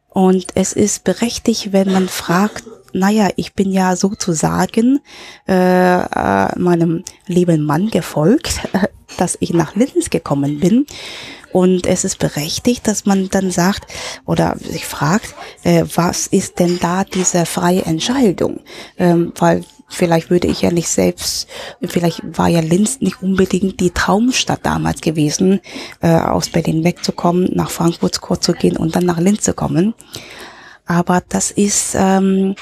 Und 0.10 0.48
es 0.56 0.74
ist 0.74 1.04
berechtigt, 1.04 1.74
wenn 1.74 1.92
man 1.92 2.08
fragt, 2.08 2.64
naja, 2.94 3.30
ich 3.36 3.54
bin 3.54 3.72
ja 3.72 3.96
sozusagen 3.96 5.02
äh, 5.48 6.02
äh, 6.02 6.58
meinem 6.58 7.04
lieben 7.28 7.66
Mann 7.66 7.90
gefolgt, 7.90 8.62
dass 9.18 9.38
ich 9.40 9.54
nach 9.54 9.76
Linz 9.76 10.10
gekommen 10.10 10.60
bin. 10.60 10.86
Und 11.52 11.86
es 11.88 12.06
ist 12.06 12.20
berechtigt, 12.20 12.88
dass 12.88 13.06
man 13.06 13.30
dann 13.30 13.52
sagt 13.52 13.92
oder 14.26 14.58
sich 14.58 14.86
fragt, 14.86 15.36
äh, 15.64 15.84
was 15.96 16.28
ist 16.28 16.60
denn 16.60 16.80
da 16.80 17.04
diese 17.04 17.46
freie 17.46 17.84
Entscheidung? 17.84 18.62
Ähm, 18.98 19.34
weil 19.38 19.64
vielleicht 19.88 20.30
würde 20.30 20.48
ich 20.48 20.62
ja 20.62 20.72
nicht 20.72 20.90
selbst, 20.90 21.48
vielleicht 21.82 22.22
war 22.38 22.48
ja 22.48 22.60
Linz 22.60 23.02
nicht 23.02 23.22
unbedingt 23.22 23.80
die 23.80 23.92
Traumstadt 23.92 24.62
damals 24.64 25.02
gewesen, 25.02 25.62
äh, 26.02 26.16
aus 26.16 26.50
Berlin 26.50 26.84
wegzukommen, 26.84 27.50
nach 27.54 27.70
Frankfurt 27.70 28.22
kurz 28.22 28.46
zu 28.46 28.54
gehen 28.54 28.78
und 28.78 28.96
dann 28.96 29.06
nach 29.06 29.20
Linz 29.20 29.44
zu 29.44 29.54
kommen. 29.54 29.94
Aber 30.86 31.24
das 31.28 31.52
ist, 31.52 31.96
ähm, 31.96 32.56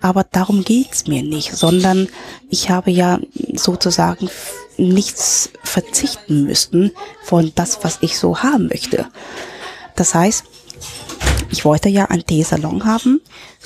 aber 0.00 0.24
darum 0.24 0.64
geht's 0.64 1.06
mir 1.06 1.22
nicht, 1.22 1.54
sondern 1.54 2.08
ich 2.48 2.70
habe 2.70 2.90
ja 2.90 3.18
sozusagen 3.54 4.30
nichts 4.78 5.50
verzichten 5.64 6.44
müssen 6.44 6.92
von 7.24 7.52
das, 7.54 7.80
was 7.82 7.98
ich 8.00 8.18
so 8.18 8.42
haben 8.42 8.68
möchte. 8.68 9.06
Das 9.96 10.14
heißt, 10.14 10.44
ich 11.50 11.64
wollte 11.64 11.88
ja 11.88 12.06
einen 12.06 12.26
Teesalon 12.26 12.84
haben 12.84 13.20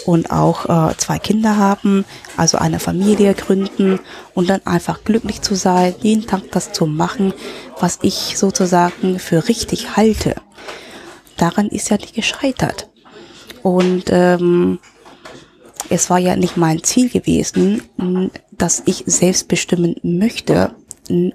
und 0.07 0.31
auch 0.31 0.91
äh, 0.91 0.97
zwei 0.97 1.19
Kinder 1.19 1.57
haben, 1.57 2.05
also 2.37 2.59
eine 2.59 2.79
Familie 2.79 3.35
gründen 3.35 3.99
und 4.35 4.49
dann 4.49 4.65
einfach 4.65 5.05
glücklich 5.05 5.43
zu 5.43 5.55
sein, 5.55 5.95
jeden 6.01 6.27
Tag 6.27 6.51
das 6.53 6.73
zu 6.73 6.87
machen, 6.87 7.35
was 7.81 7.99
ich 8.03 8.39
sozusagen 8.39 9.19
für 9.19 9.49
richtig 9.49 9.97
halte. 9.97 10.37
Daran 11.37 11.69
ist 11.69 11.91
ja 11.91 11.97
nicht 11.97 12.15
gescheitert. 12.15 12.89
Und 13.63 14.05
ähm, 14.11 14.79
es 15.89 16.11
war 16.11 16.19
ja 16.19 16.37
nicht 16.37 16.57
mein 16.57 16.83
Ziel 16.83 17.09
gewesen, 17.09 17.83
dass 18.51 18.83
ich 18.87 19.05
selbst 19.07 19.49
bestimmen 19.49 19.97
möchte 20.03 20.75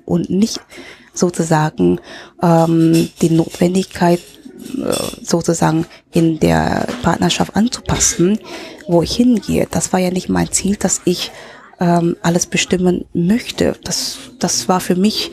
und 0.06 0.30
nicht 0.30 0.62
sozusagen 1.14 2.00
ähm, 2.42 3.10
die 3.22 3.30
Notwendigkeit 3.30 4.22
sozusagen 5.22 5.86
in 6.12 6.40
der 6.40 6.88
Partnerschaft 7.04 7.56
anzupassen, 7.56 8.40
wo 8.88 9.02
ich 9.02 9.16
hingehe. 9.16 9.68
Das 9.70 9.94
war 9.94 10.00
ja 10.00 10.12
nicht 10.12 10.30
mein 10.30 10.52
Ziel, 10.52 10.76
dass 10.76 11.02
ich 11.06 11.32
ähm, 11.80 12.16
alles 12.22 12.46
bestimmen 12.46 13.06
möchte. 13.14 13.76
Das, 13.84 14.18
das 14.40 14.68
war 14.68 14.80
für 14.80 14.96
mich, 14.96 15.32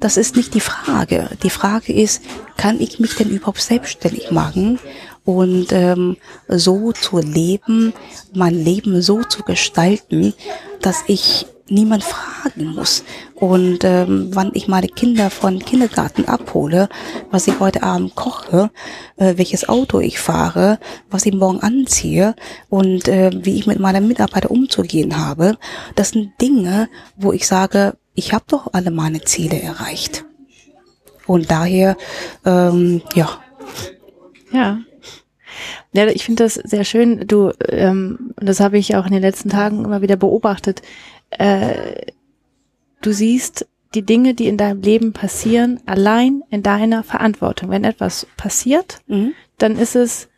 das 0.00 0.16
ist 0.16 0.36
nicht 0.36 0.54
die 0.54 0.60
Frage. 0.60 1.30
Die 1.42 1.50
Frage 1.50 1.92
ist, 1.92 2.22
kann 2.56 2.80
ich 2.80 2.98
mich 2.98 3.14
denn 3.16 3.30
überhaupt 3.30 3.60
selbstständig 3.60 4.30
machen 4.30 4.78
und 5.24 5.72
ähm, 5.72 6.16
so 6.48 6.92
zu 6.92 7.18
leben, 7.18 7.94
mein 8.34 8.54
Leben 8.54 9.00
so 9.00 9.22
zu 9.22 9.42
gestalten, 9.42 10.34
dass 10.80 11.04
ich 11.06 11.46
niemand 11.68 12.04
fragen 12.04 12.74
muss. 12.74 13.04
Und 13.34 13.82
ähm, 13.82 14.30
wann 14.32 14.52
ich 14.54 14.68
meine 14.68 14.86
Kinder 14.88 15.28
von 15.28 15.58
Kindergarten 15.58 16.26
abhole, 16.26 16.88
was 17.30 17.48
ich 17.48 17.58
heute 17.58 17.82
Abend 17.82 18.14
koche, 18.14 18.70
äh, 19.16 19.34
welches 19.36 19.68
Auto 19.68 19.98
ich 19.98 20.20
fahre, 20.20 20.78
was 21.10 21.26
ich 21.26 21.34
morgen 21.34 21.60
anziehe 21.60 22.36
und 22.68 23.08
äh, 23.08 23.30
wie 23.34 23.56
ich 23.56 23.66
mit 23.66 23.80
meiner 23.80 24.00
Mitarbeiter 24.00 24.50
umzugehen 24.50 25.18
habe, 25.18 25.58
das 25.96 26.10
sind 26.10 26.32
Dinge, 26.40 26.88
wo 27.16 27.32
ich 27.32 27.46
sage, 27.46 27.96
ich 28.14 28.32
habe 28.32 28.44
doch 28.46 28.72
alle 28.72 28.92
meine 28.92 29.22
Ziele 29.22 29.60
erreicht. 29.60 30.24
Und 31.26 31.50
daher, 31.50 31.96
ähm, 32.44 33.02
ja. 33.14 33.40
Ja. 34.52 34.78
Ja, 35.92 36.06
ich 36.06 36.24
finde 36.24 36.44
das 36.44 36.54
sehr 36.54 36.84
schön. 36.84 37.26
Du, 37.26 37.52
ähm, 37.68 38.34
das 38.36 38.60
habe 38.60 38.78
ich 38.78 38.96
auch 38.96 39.06
in 39.06 39.12
den 39.12 39.22
letzten 39.22 39.48
Tagen 39.48 39.84
immer 39.84 40.02
wieder 40.02 40.16
beobachtet 40.16 40.82
äh, 41.30 42.12
du 43.04 43.12
siehst 43.12 43.66
die 43.94 44.02
Dinge, 44.02 44.34
die 44.34 44.48
in 44.48 44.56
deinem 44.56 44.82
Leben 44.82 45.12
passieren, 45.12 45.80
allein 45.86 46.42
in 46.50 46.62
deiner 46.62 47.02
Verantwortung. 47.02 47.70
Wenn 47.70 47.84
etwas 47.84 48.26
passiert, 48.36 49.00
mhm. 49.06 49.34
dann 49.58 49.76
ist 49.76 49.94
es, 49.94 50.28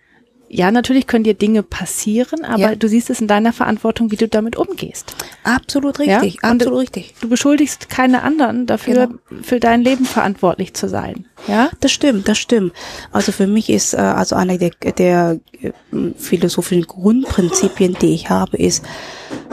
ja, 0.48 0.70
natürlich 0.70 1.06
können 1.06 1.24
dir 1.24 1.34
Dinge 1.34 1.62
passieren, 1.62 2.44
aber 2.44 2.58
ja. 2.58 2.74
du 2.76 2.88
siehst 2.88 3.10
es 3.10 3.20
in 3.20 3.26
deiner 3.26 3.52
Verantwortung, 3.52 4.10
wie 4.10 4.16
du 4.16 4.28
damit 4.28 4.56
umgehst. 4.56 5.16
Absolut 5.42 5.98
richtig, 5.98 6.38
ja? 6.42 6.50
absolut 6.50 6.80
richtig. 6.80 7.14
Du 7.20 7.28
beschuldigst 7.28 7.88
keine 7.88 8.22
anderen 8.22 8.66
dafür, 8.66 9.08
genau. 9.08 9.42
für 9.42 9.58
dein 9.58 9.82
Leben 9.82 10.04
verantwortlich 10.04 10.74
zu 10.74 10.88
sein. 10.88 11.26
Ja, 11.48 11.70
das 11.80 11.90
stimmt, 11.90 12.28
das 12.28 12.38
stimmt. 12.38 12.72
Also 13.10 13.32
für 13.32 13.46
mich 13.46 13.70
ist 13.70 13.94
äh, 13.94 13.98
also 13.98 14.36
einer 14.36 14.56
der, 14.58 14.70
der 14.96 15.40
äh, 15.60 15.72
philosophischen 16.16 16.86
Grundprinzipien, 16.86 17.96
die 18.00 18.14
ich 18.14 18.30
habe, 18.30 18.56
ist 18.56 18.84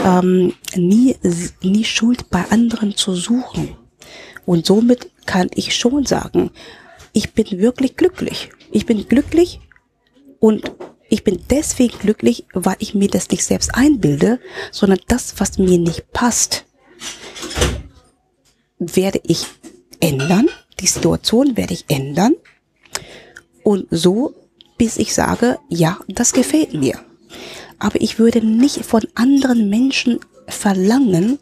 ähm, 0.03 0.53
nie 0.75 1.15
nie 1.61 1.83
Schuld 1.85 2.29
bei 2.29 2.43
anderen 2.51 2.95
zu 2.95 3.15
suchen. 3.15 3.75
Und 4.45 4.65
somit 4.65 5.09
kann 5.25 5.49
ich 5.55 5.75
schon 5.75 6.05
sagen, 6.05 6.51
ich 7.13 7.33
bin 7.33 7.45
wirklich 7.59 7.95
glücklich. 7.95 8.49
Ich 8.71 8.85
bin 8.85 9.07
glücklich 9.07 9.59
und 10.43 10.73
ich 11.07 11.23
bin 11.23 11.41
deswegen 11.49 11.97
glücklich, 11.99 12.45
weil 12.53 12.75
ich 12.79 12.93
mir 12.93 13.07
das 13.07 13.29
nicht 13.29 13.45
selbst 13.45 13.73
einbilde, 13.75 14.41
sondern 14.73 14.99
das, 15.07 15.35
was 15.37 15.57
mir 15.57 15.77
nicht 15.77 16.11
passt, 16.11 16.65
werde 18.77 19.21
ich 19.23 19.45
ändern. 20.01 20.49
Die 20.81 20.87
Situation 20.87 21.55
werde 21.55 21.73
ich 21.73 21.85
ändern. 21.87 22.35
Und 23.63 23.87
so, 23.89 24.35
bis 24.77 24.97
ich 24.97 25.13
sage, 25.13 25.59
ja, 25.69 25.97
das 26.09 26.33
gefällt 26.33 26.73
mir. 26.73 26.99
Aber 27.79 28.01
ich 28.01 28.19
würde 28.19 28.45
nicht 28.45 28.83
von 28.83 29.07
anderen 29.15 29.69
Menschen 29.69 30.19
verlangen, 30.49 31.39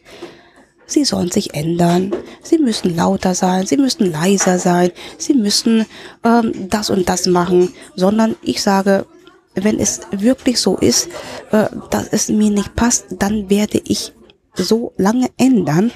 sie 0.92 1.06
sollen 1.06 1.32
sich 1.32 1.54
ändern, 1.54 2.12
sie 2.44 2.58
müssen 2.58 2.96
lauter 2.96 3.34
sein, 3.34 3.66
sie 3.66 3.78
müssen 3.78 4.12
leiser 4.12 4.60
sein, 4.60 4.92
sie 5.18 5.34
müssen 5.34 5.86
ähm, 6.24 6.70
das 6.70 6.90
und 6.90 7.10
das 7.10 7.28
machen, 7.28 7.74
sondern 7.96 8.36
ich 8.42 8.62
sage, 8.62 9.06
wenn 9.56 9.80
es 9.80 10.02
wirklich 10.12 10.60
so 10.60 10.78
ist, 10.78 11.10
äh, 11.52 11.68
dass 11.90 12.08
es 12.12 12.30
mir 12.30 12.52
nicht 12.52 12.76
passt, 12.76 13.06
dann 13.10 13.50
werde 13.50 13.82
ich 13.84 14.14
so 14.54 14.94
lange 14.98 15.30
ändern, 15.38 15.92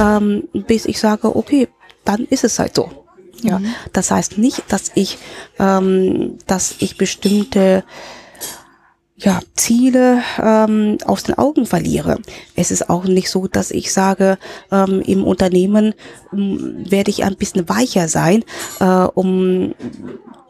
ähm, 0.00 0.44
bis 0.52 0.86
ich 0.86 0.98
sage, 0.98 1.34
okay, 1.34 1.68
dann 2.04 2.24
ist 2.24 2.44
es 2.44 2.58
halt 2.58 2.74
so. 2.74 2.90
Ja, 3.42 3.58
mhm. 3.58 3.74
das 3.92 4.10
heißt 4.10 4.38
nicht, 4.38 4.62
dass 4.68 4.92
ich, 4.94 5.18
ähm, 5.58 6.38
dass 6.46 6.76
ich 6.78 6.96
bestimmte 6.96 7.84
ja, 9.24 9.40
Ziele 9.54 10.22
ähm, 10.40 10.98
aus 11.06 11.22
den 11.22 11.36
Augen 11.38 11.66
verliere. 11.66 12.18
Es 12.54 12.70
ist 12.70 12.90
auch 12.90 13.04
nicht 13.04 13.30
so, 13.30 13.46
dass 13.48 13.70
ich 13.70 13.92
sage, 13.92 14.38
ähm, 14.70 15.00
im 15.00 15.24
Unternehmen 15.24 15.94
ähm, 16.32 16.84
werde 16.88 17.10
ich 17.10 17.24
ein 17.24 17.36
bisschen 17.36 17.68
weicher 17.68 18.08
sein, 18.08 18.44
äh, 18.80 18.84
um 18.84 19.74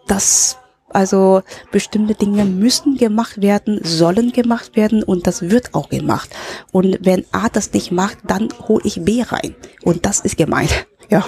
das 0.09 0.59
also 0.89 1.43
bestimmte 1.73 2.15
Dinge 2.15 2.45
müssen 2.45 2.97
gemacht 2.97 3.43
werden, 3.43 3.81
sollen 3.83 4.33
gemacht 4.33 4.77
werden 4.77 5.03
und 5.03 5.27
das 5.27 5.43
wird 5.43 5.75
auch 5.75 5.89
gemacht. 5.89 6.31
Und 6.73 6.99
wenn 7.01 7.25
A 7.33 7.49
das 7.49 7.73
nicht 7.73 7.91
macht, 7.91 8.19
dann 8.27 8.49
hole 8.69 8.83
ich 8.85 9.05
B 9.05 9.23
rein. 9.23 9.57
Und 9.83 10.07
das 10.07 10.21
ist 10.21 10.37
gemeint. 10.37 10.87
Ja, 11.15 11.25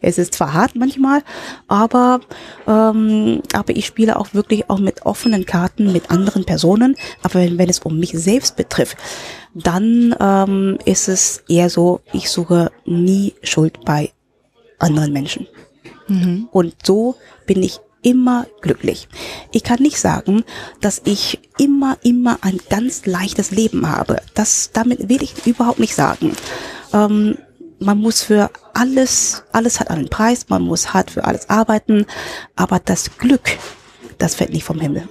es 0.00 0.16
ist 0.16 0.34
zwar 0.34 0.52
hart 0.52 0.76
manchmal, 0.76 1.24
aber 1.66 2.20
ähm, 2.68 3.42
aber 3.52 3.74
ich 3.74 3.84
spiele 3.84 4.16
auch 4.16 4.32
wirklich 4.32 4.70
auch 4.70 4.78
mit 4.78 5.04
offenen 5.06 5.44
Karten 5.44 5.92
mit 5.92 6.12
anderen 6.12 6.44
Personen. 6.44 6.94
Aber 7.24 7.40
wenn, 7.40 7.58
wenn 7.58 7.68
es 7.68 7.80
um 7.80 7.98
mich 7.98 8.12
selbst 8.12 8.54
betrifft, 8.54 8.96
dann 9.52 10.14
ähm, 10.20 10.78
ist 10.84 11.08
es 11.08 11.42
eher 11.48 11.68
so, 11.68 12.00
ich 12.12 12.30
suche 12.30 12.70
nie 12.84 13.34
Schuld 13.42 13.84
bei 13.84 14.12
anderen 14.78 15.12
Menschen. 15.12 15.48
Mhm. 16.06 16.48
Und 16.52 16.76
so 16.84 17.16
bin 17.44 17.60
ich 17.64 17.80
immer 18.02 18.46
glücklich. 18.60 19.08
Ich 19.50 19.64
kann 19.64 19.82
nicht 19.82 19.98
sagen, 19.98 20.44
dass 20.80 21.02
ich 21.06 21.40
immer, 21.58 21.98
immer 22.04 22.38
ein 22.42 22.60
ganz 22.70 23.04
leichtes 23.04 23.50
Leben 23.50 23.88
habe. 23.88 24.22
Das, 24.34 24.70
damit 24.72 25.08
will 25.08 25.24
ich 25.24 25.44
überhaupt 25.44 25.80
nicht 25.80 25.96
sagen. 25.96 26.36
Ähm, 26.92 27.36
man 27.84 27.98
muss 27.98 28.22
für 28.22 28.50
alles, 28.72 29.44
alles 29.52 29.78
hat 29.78 29.90
einen 29.90 30.08
Preis, 30.08 30.48
man 30.48 30.62
muss 30.62 30.92
hart 30.94 31.10
für 31.10 31.24
alles 31.24 31.48
arbeiten, 31.50 32.06
aber 32.56 32.80
das 32.80 33.18
Glück, 33.18 33.58
das 34.18 34.34
fällt 34.34 34.52
nicht 34.52 34.64
vom 34.64 34.80
Himmel. 34.80 35.08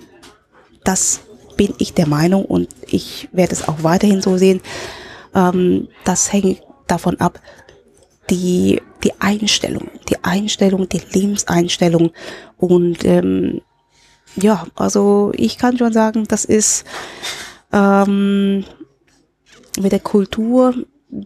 Das 0.84 1.21
bin 1.55 1.74
ich 1.78 1.93
der 1.93 2.07
Meinung 2.07 2.45
und 2.45 2.69
ich 2.88 3.30
werde 3.32 3.53
es 3.53 3.67
auch 3.67 3.84
weiterhin 3.84 4.21
so 4.21 4.38
sehen. 4.38 4.61
Ähm, 5.36 5.88
das 6.03 6.34
hängt 6.34 6.61
davon 6.88 7.19
ab, 7.19 7.39
die, 8.30 8.82
die 9.03 9.13
Einstellung, 9.19 9.89
die 10.09 10.24
Einstellung, 10.24 10.89
die 10.89 11.01
Lebenseinstellung 11.11 12.11
und 12.57 13.05
ähm, 13.05 13.61
ja, 14.36 14.65
also 14.76 15.32
ich 15.36 15.57
kann 15.57 15.78
schon 15.78 15.93
sagen, 15.93 16.26
das 16.28 16.43
ist 16.45 16.86
ähm, 17.71 18.65
mit 19.80 19.91
der 19.91 19.99
Kultur 19.99 20.74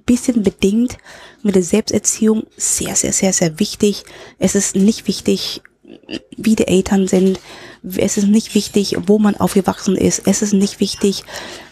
bisschen 0.06 0.44
bedingt, 0.44 0.98
mit 1.44 1.56
der 1.56 1.64
Selbsterziehung 1.64 2.44
sehr, 2.58 2.96
sehr, 2.96 3.14
sehr, 3.14 3.34
sehr 3.34 3.60
wichtig. 3.60 4.04
Es 4.40 4.56
ist 4.56 4.76
nicht 4.76 5.08
wichtig, 5.08 5.62
wie 6.36 6.56
die 6.56 6.68
Eltern 6.68 7.08
sind. 7.08 7.40
Es 7.96 8.18
ist 8.18 8.28
nicht 8.28 8.56
wichtig, 8.56 8.98
wo 9.06 9.20
man 9.20 9.36
aufgewachsen 9.36 9.96
ist. 9.96 10.24
Es 10.26 10.42
ist 10.42 10.54
nicht 10.54 10.80
wichtig, 10.80 11.24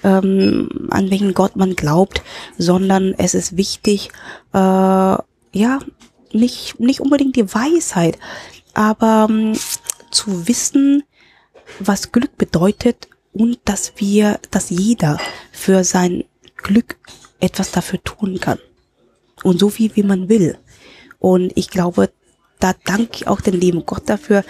ähm, 0.04 0.88
an 0.90 1.10
welchen 1.12 1.34
Gott 1.34 1.56
man 1.56 1.76
glaubt, 1.76 2.22
sondern 2.58 3.14
es 3.18 3.34
ist 3.34 3.58
wichtig, 3.58 4.10
äh, 4.54 4.58
ja, 4.58 5.80
nicht, 6.32 6.80
nicht 6.80 7.00
unbedingt 7.00 7.36
die 7.36 7.54
Weisheit, 7.54 8.18
aber 8.74 9.28
ähm, 9.30 9.54
zu 10.12 10.48
wissen, 10.48 11.04
was 11.80 12.12
Glück 12.12 12.38
bedeutet 12.38 13.10
und 13.34 13.60
dass 13.66 13.94
wir, 13.98 14.40
dass 14.52 14.70
jeder 14.70 15.20
für 15.52 15.84
sein 15.84 16.24
Glück 16.58 16.98
etwas 17.46 17.72
dafür 17.72 18.04
tun 18.04 18.40
kann. 18.40 18.60
Und 19.44 19.60
so 19.60 19.70
viel, 19.70 19.96
wie 19.96 20.04
man 20.04 20.30
will. 20.30 20.58
Und 21.20 21.52
ich 21.56 21.70
glaube, 21.70 22.10
da 22.60 22.74
danke 22.86 23.10
ich 23.14 23.28
auch 23.28 23.42
dem 23.42 23.60
lieben 23.60 23.86
Gott 23.86 24.04
dafür, 24.08 24.44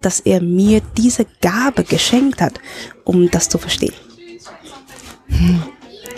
dass 0.00 0.20
er 0.20 0.40
mir 0.40 0.80
diese 0.96 1.26
Gabe 1.40 1.84
geschenkt 1.84 2.40
hat, 2.40 2.54
um 3.04 3.30
das 3.30 3.48
zu 3.48 3.58
verstehen. 3.58 3.94
Hm. 5.26 5.62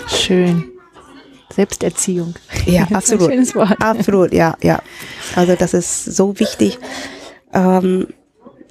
Schön. 0.09 0.65
Selbsterziehung. 1.55 2.35
Ja, 2.67 2.85
absolut. 2.93 3.31
schönes 3.31 3.55
Wort. 3.55 3.81
Absolut, 3.81 4.33
ja, 4.33 4.57
ja. 4.63 4.83
Also 5.35 5.55
das 5.57 5.75
ist 5.75 6.05
so 6.05 6.39
wichtig, 6.39 6.79
ähm, 7.53 8.07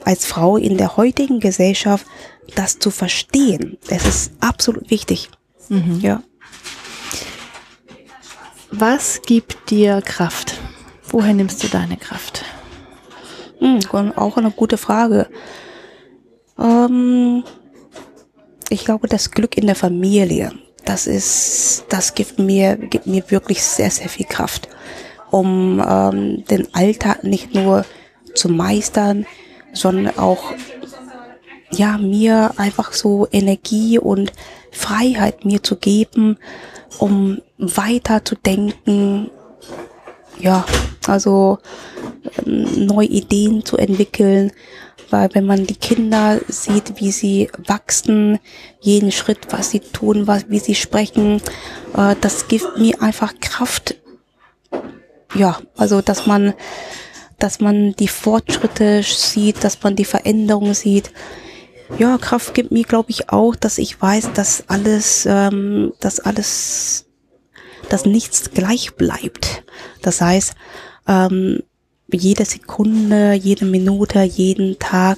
als 0.03 0.25
Frau 0.25 0.57
in 0.57 0.77
der 0.77 0.97
heutigen 0.97 1.39
Gesellschaft 1.39 2.07
das 2.55 2.79
zu 2.79 2.89
verstehen. 2.89 3.77
Das 3.87 4.05
ist 4.05 4.31
absolut 4.39 4.89
wichtig. 4.89 5.29
Mhm. 5.69 5.99
Ja. 6.01 6.23
Was 8.71 9.21
gibt 9.23 9.69
dir 9.69 10.01
Kraft? 10.01 10.57
Woher 11.09 11.33
nimmst 11.33 11.61
du 11.61 11.67
deine 11.67 11.97
Kraft? 11.97 12.45
Hm, 13.59 13.81
auch 14.15 14.37
eine 14.37 14.51
gute 14.51 14.77
Frage. 14.77 15.27
Ähm, 16.57 17.43
ich 18.69 18.85
glaube, 18.85 19.09
das 19.09 19.31
Glück 19.31 19.57
in 19.57 19.67
der 19.67 19.75
Familie, 19.75 20.53
das 20.85 21.05
ist, 21.05 21.83
das 21.89 22.15
gibt 22.15 22.39
mir, 22.39 22.77
gibt 22.77 23.07
mir 23.07 23.29
wirklich 23.29 23.61
sehr, 23.61 23.91
sehr 23.91 24.07
viel 24.07 24.25
Kraft, 24.25 24.69
um 25.31 25.83
ähm, 25.85 26.45
den 26.45 26.73
Alltag 26.73 27.25
nicht 27.25 27.53
nur 27.53 27.85
zu 28.35 28.47
meistern, 28.47 29.25
sondern 29.73 30.17
auch 30.17 30.53
ja 31.71 31.97
mir 31.97 32.53
einfach 32.55 32.93
so 32.93 33.27
Energie 33.33 33.99
und 33.99 34.31
Freiheit 34.71 35.43
mir 35.43 35.61
zu 35.61 35.75
geben, 35.75 36.37
um 36.99 37.41
weiter 37.57 38.23
zu 38.23 38.35
denken, 38.35 39.29
ja, 40.39 40.65
also 41.07 41.59
ähm, 42.45 42.87
neue 42.87 43.07
Ideen 43.07 43.65
zu 43.65 43.77
entwickeln, 43.77 44.51
weil 45.09 45.29
wenn 45.33 45.45
man 45.45 45.67
die 45.67 45.75
Kinder 45.75 46.39
sieht, 46.47 46.99
wie 46.99 47.11
sie 47.11 47.49
wachsen, 47.67 48.39
jeden 48.79 49.11
Schritt, 49.11 49.47
was 49.51 49.69
sie 49.71 49.81
tun, 49.81 50.27
was, 50.27 50.49
wie 50.49 50.59
sie 50.59 50.75
sprechen, 50.75 51.41
äh, 51.95 52.15
das 52.21 52.47
gibt 52.47 52.77
mir 52.77 53.01
einfach 53.01 53.33
Kraft. 53.39 53.95
Ja, 55.35 55.59
also 55.77 56.01
dass 56.01 56.25
man, 56.25 56.53
dass 57.39 57.59
man 57.59 57.93
die 57.93 58.07
Fortschritte 58.07 59.03
sieht, 59.03 59.63
dass 59.63 59.81
man 59.83 59.95
die 59.95 60.05
Veränderungen 60.05 60.73
sieht. 60.73 61.11
Ja, 61.97 62.17
Kraft 62.17 62.53
gibt 62.53 62.71
mir, 62.71 62.83
glaube 62.83 63.11
ich, 63.11 63.29
auch, 63.29 63.55
dass 63.55 63.77
ich 63.77 64.01
weiß, 64.01 64.33
dass 64.33 64.63
alles, 64.67 65.27
ähm, 65.29 65.93
dass 65.99 66.19
alles 66.19 67.05
dass 67.89 68.05
nichts 68.05 68.51
gleich 68.51 68.95
bleibt. 68.95 69.63
Das 70.01 70.21
heißt, 70.21 70.53
ähm, 71.07 71.61
jede 72.11 72.45
Sekunde, 72.45 73.33
jede 73.33 73.65
Minute, 73.65 74.21
jeden 74.21 74.79
Tag 74.79 75.17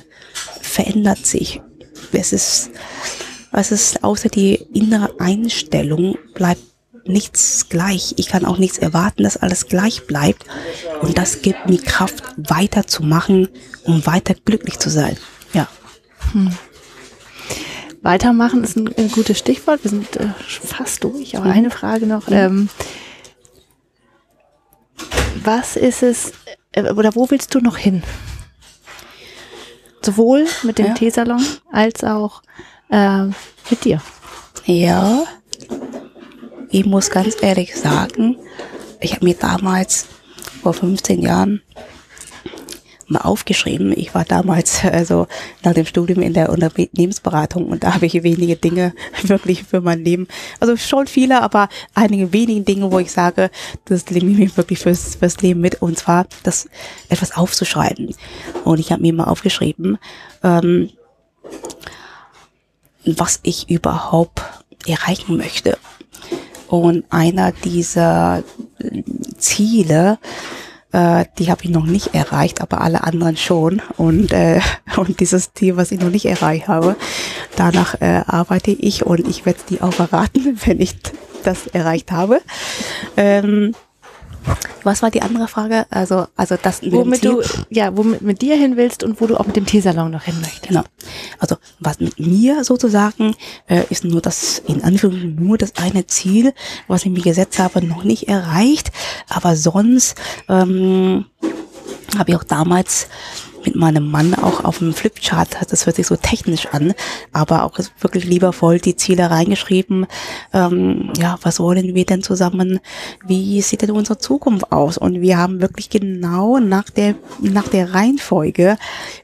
verändert 0.61 1.25
sich. 1.25 1.61
Es 2.11 2.33
ist, 2.33 2.71
es 3.51 3.71
ist 3.71 4.03
außer 4.03 4.29
die 4.29 4.55
innere 4.73 5.19
Einstellung 5.19 6.17
bleibt 6.33 6.61
nichts 7.05 7.67
gleich. 7.69 8.13
Ich 8.17 8.27
kann 8.27 8.45
auch 8.45 8.57
nichts 8.57 8.77
erwarten, 8.77 9.23
dass 9.23 9.37
alles 9.37 9.67
gleich 9.67 10.07
bleibt. 10.07 10.45
Und 11.01 11.17
das 11.17 11.41
gibt 11.41 11.69
mir 11.69 11.79
Kraft, 11.79 12.23
weiterzumachen, 12.37 13.49
um 13.83 14.05
weiter 14.05 14.35
glücklich 14.45 14.79
zu 14.79 14.89
sein. 14.89 15.17
Ja. 15.53 15.67
Hm. 16.33 16.51
Weitermachen 18.01 18.63
ist 18.63 18.75
ein, 18.75 18.93
ein 18.97 19.09
gutes 19.09 19.39
Stichwort. 19.39 19.83
Wir 19.83 19.89
sind 19.89 20.17
äh, 20.17 20.27
fast 20.47 21.03
durch. 21.03 21.37
Aber 21.37 21.49
eine 21.49 21.71
Frage 21.71 22.05
noch. 22.05 22.27
Ähm, 22.29 22.69
was 25.43 25.77
ist 25.77 26.03
es, 26.03 26.33
äh, 26.73 26.91
oder 26.91 27.15
wo 27.15 27.29
willst 27.29 27.55
du 27.55 27.59
noch 27.59 27.77
hin? 27.77 28.03
Sowohl 30.01 30.45
mit 30.63 30.79
dem 30.79 30.87
ja. 30.87 30.93
Teesalon 30.93 31.45
als 31.71 32.03
auch 32.03 32.41
äh, 32.89 33.23
mit 33.69 33.85
dir. 33.85 34.01
Ja, 34.65 35.23
ich 36.69 36.85
muss 36.85 37.09
ganz 37.09 37.37
ehrlich 37.41 37.75
sagen, 37.75 38.37
ich 38.99 39.13
habe 39.13 39.25
mir 39.25 39.35
damals 39.35 40.07
vor 40.61 40.73
15 40.73 41.21
Jahren 41.21 41.61
aufgeschrieben. 43.17 43.93
Ich 43.95 44.13
war 44.13 44.25
damals 44.25 44.83
also 44.83 45.27
nach 45.63 45.73
dem 45.73 45.85
Studium 45.85 46.21
in 46.21 46.33
der 46.33 46.49
Unternehmensberatung 46.49 47.67
und 47.67 47.83
da 47.83 47.95
habe 47.95 48.05
ich 48.05 48.23
wenige 48.23 48.55
Dinge 48.55 48.93
wirklich 49.23 49.63
für 49.63 49.81
mein 49.81 50.03
Leben, 50.03 50.27
also 50.59 50.75
schon 50.77 51.07
viele, 51.07 51.41
aber 51.41 51.69
einige 51.93 52.33
wenige 52.33 52.61
Dinge, 52.61 52.91
wo 52.91 52.99
ich 52.99 53.11
sage, 53.11 53.49
das 53.85 54.09
nehme 54.09 54.31
ich 54.31 54.37
mir 54.37 54.57
wirklich 54.57 54.79
fürs, 54.79 55.15
fürs 55.15 55.41
Leben 55.41 55.61
mit 55.61 55.81
und 55.81 55.97
zwar 55.97 56.27
das 56.43 56.67
etwas 57.09 57.35
aufzuschreiben. 57.35 58.15
Und 58.63 58.79
ich 58.79 58.91
habe 58.91 59.01
mir 59.01 59.13
mal 59.13 59.25
aufgeschrieben, 59.25 59.97
ähm, 60.43 60.89
was 63.05 63.39
ich 63.43 63.69
überhaupt 63.69 64.41
erreichen 64.87 65.37
möchte. 65.37 65.77
Und 66.67 67.05
einer 67.09 67.51
dieser 67.51 68.43
Ziele 69.37 70.17
äh, 70.93 71.25
die 71.39 71.51
habe 71.51 71.63
ich 71.63 71.71
noch 71.71 71.85
nicht 71.85 72.13
erreicht, 72.13 72.61
aber 72.61 72.81
alle 72.81 73.03
anderen 73.03 73.35
schon. 73.35 73.81
Und, 73.97 74.31
äh, 74.31 74.61
und 74.95 75.19
dieses 75.19 75.53
Ziel, 75.53 75.75
was 75.75 75.91
ich 75.91 75.99
noch 75.99 76.09
nicht 76.09 76.25
erreicht 76.25 76.67
habe, 76.67 76.95
danach 77.55 77.99
äh, 77.99 78.21
arbeite 78.25 78.71
ich 78.71 79.05
und 79.05 79.27
ich 79.27 79.45
werde 79.45 79.59
die 79.69 79.81
auch 79.81 79.93
verraten, 79.93 80.59
wenn 80.65 80.79
ich 80.79 80.95
das 81.43 81.67
erreicht 81.67 82.11
habe. 82.11 82.39
Ähm, 83.17 83.73
was 84.83 85.01
war 85.01 85.11
die 85.11 85.21
andere 85.21 85.47
Frage? 85.47 85.85
Also, 85.89 86.27
also 86.35 86.55
das 86.61 86.81
womit 86.83 87.23
du 87.23 87.41
ja, 87.69 87.95
womit 87.95 88.21
mit 88.21 88.41
dir 88.41 88.55
hin 88.55 88.77
willst 88.77 89.03
und 89.03 89.19
wo 89.21 89.27
du 89.27 89.37
auch 89.37 89.45
mit 89.45 89.55
dem 89.55 89.65
Teesalon 89.65 90.11
noch 90.11 90.23
hin 90.23 90.35
möchtest. 90.41 90.67
Genau. 90.67 90.83
Also 91.39 91.57
was 91.79 91.99
mit 91.99 92.19
mir 92.19 92.63
sozusagen 92.63 93.35
äh, 93.67 93.83
ist 93.89 94.03
nur 94.03 94.21
das 94.21 94.59
in 94.67 94.83
Anführungszeichen 94.83 95.35
nur 95.35 95.57
das 95.57 95.75
eine 95.75 96.07
Ziel, 96.07 96.53
was 96.87 97.05
ich 97.05 97.11
mir 97.11 97.21
gesetzt 97.21 97.59
habe, 97.59 97.85
noch 97.85 98.03
nicht 98.03 98.27
erreicht. 98.27 98.91
Aber 99.29 99.55
sonst 99.55 100.15
ähm, 100.49 101.25
habe 102.17 102.31
ich 102.31 102.37
auch 102.37 102.43
damals 102.43 103.07
mit 103.65 103.75
meinem 103.75 104.09
Mann 104.09 104.33
auch 104.33 104.63
auf 104.63 104.79
dem 104.79 104.93
Flipchart, 104.93 105.57
das 105.69 105.85
hört 105.85 105.95
sich 105.95 106.07
so 106.07 106.15
technisch 106.15 106.67
an, 106.67 106.93
aber 107.31 107.63
auch 107.63 107.79
wirklich 107.99 108.25
liebevoll 108.25 108.79
die 108.79 108.95
Ziele 108.95 109.29
reingeschrieben. 109.29 110.05
Ähm, 110.53 111.11
ja, 111.17 111.37
was 111.41 111.59
wollen 111.59 111.95
wir 111.95 112.05
denn 112.05 112.23
zusammen? 112.23 112.79
Wie 113.25 113.61
sieht 113.61 113.81
denn 113.81 113.91
unsere 113.91 114.17
Zukunft 114.17 114.71
aus? 114.71 114.97
Und 114.97 115.21
wir 115.21 115.37
haben 115.37 115.61
wirklich 115.61 115.89
genau 115.89 116.59
nach 116.59 116.89
der 116.89 117.15
nach 117.39 117.67
der 117.67 117.93
Reihenfolge 117.93 118.77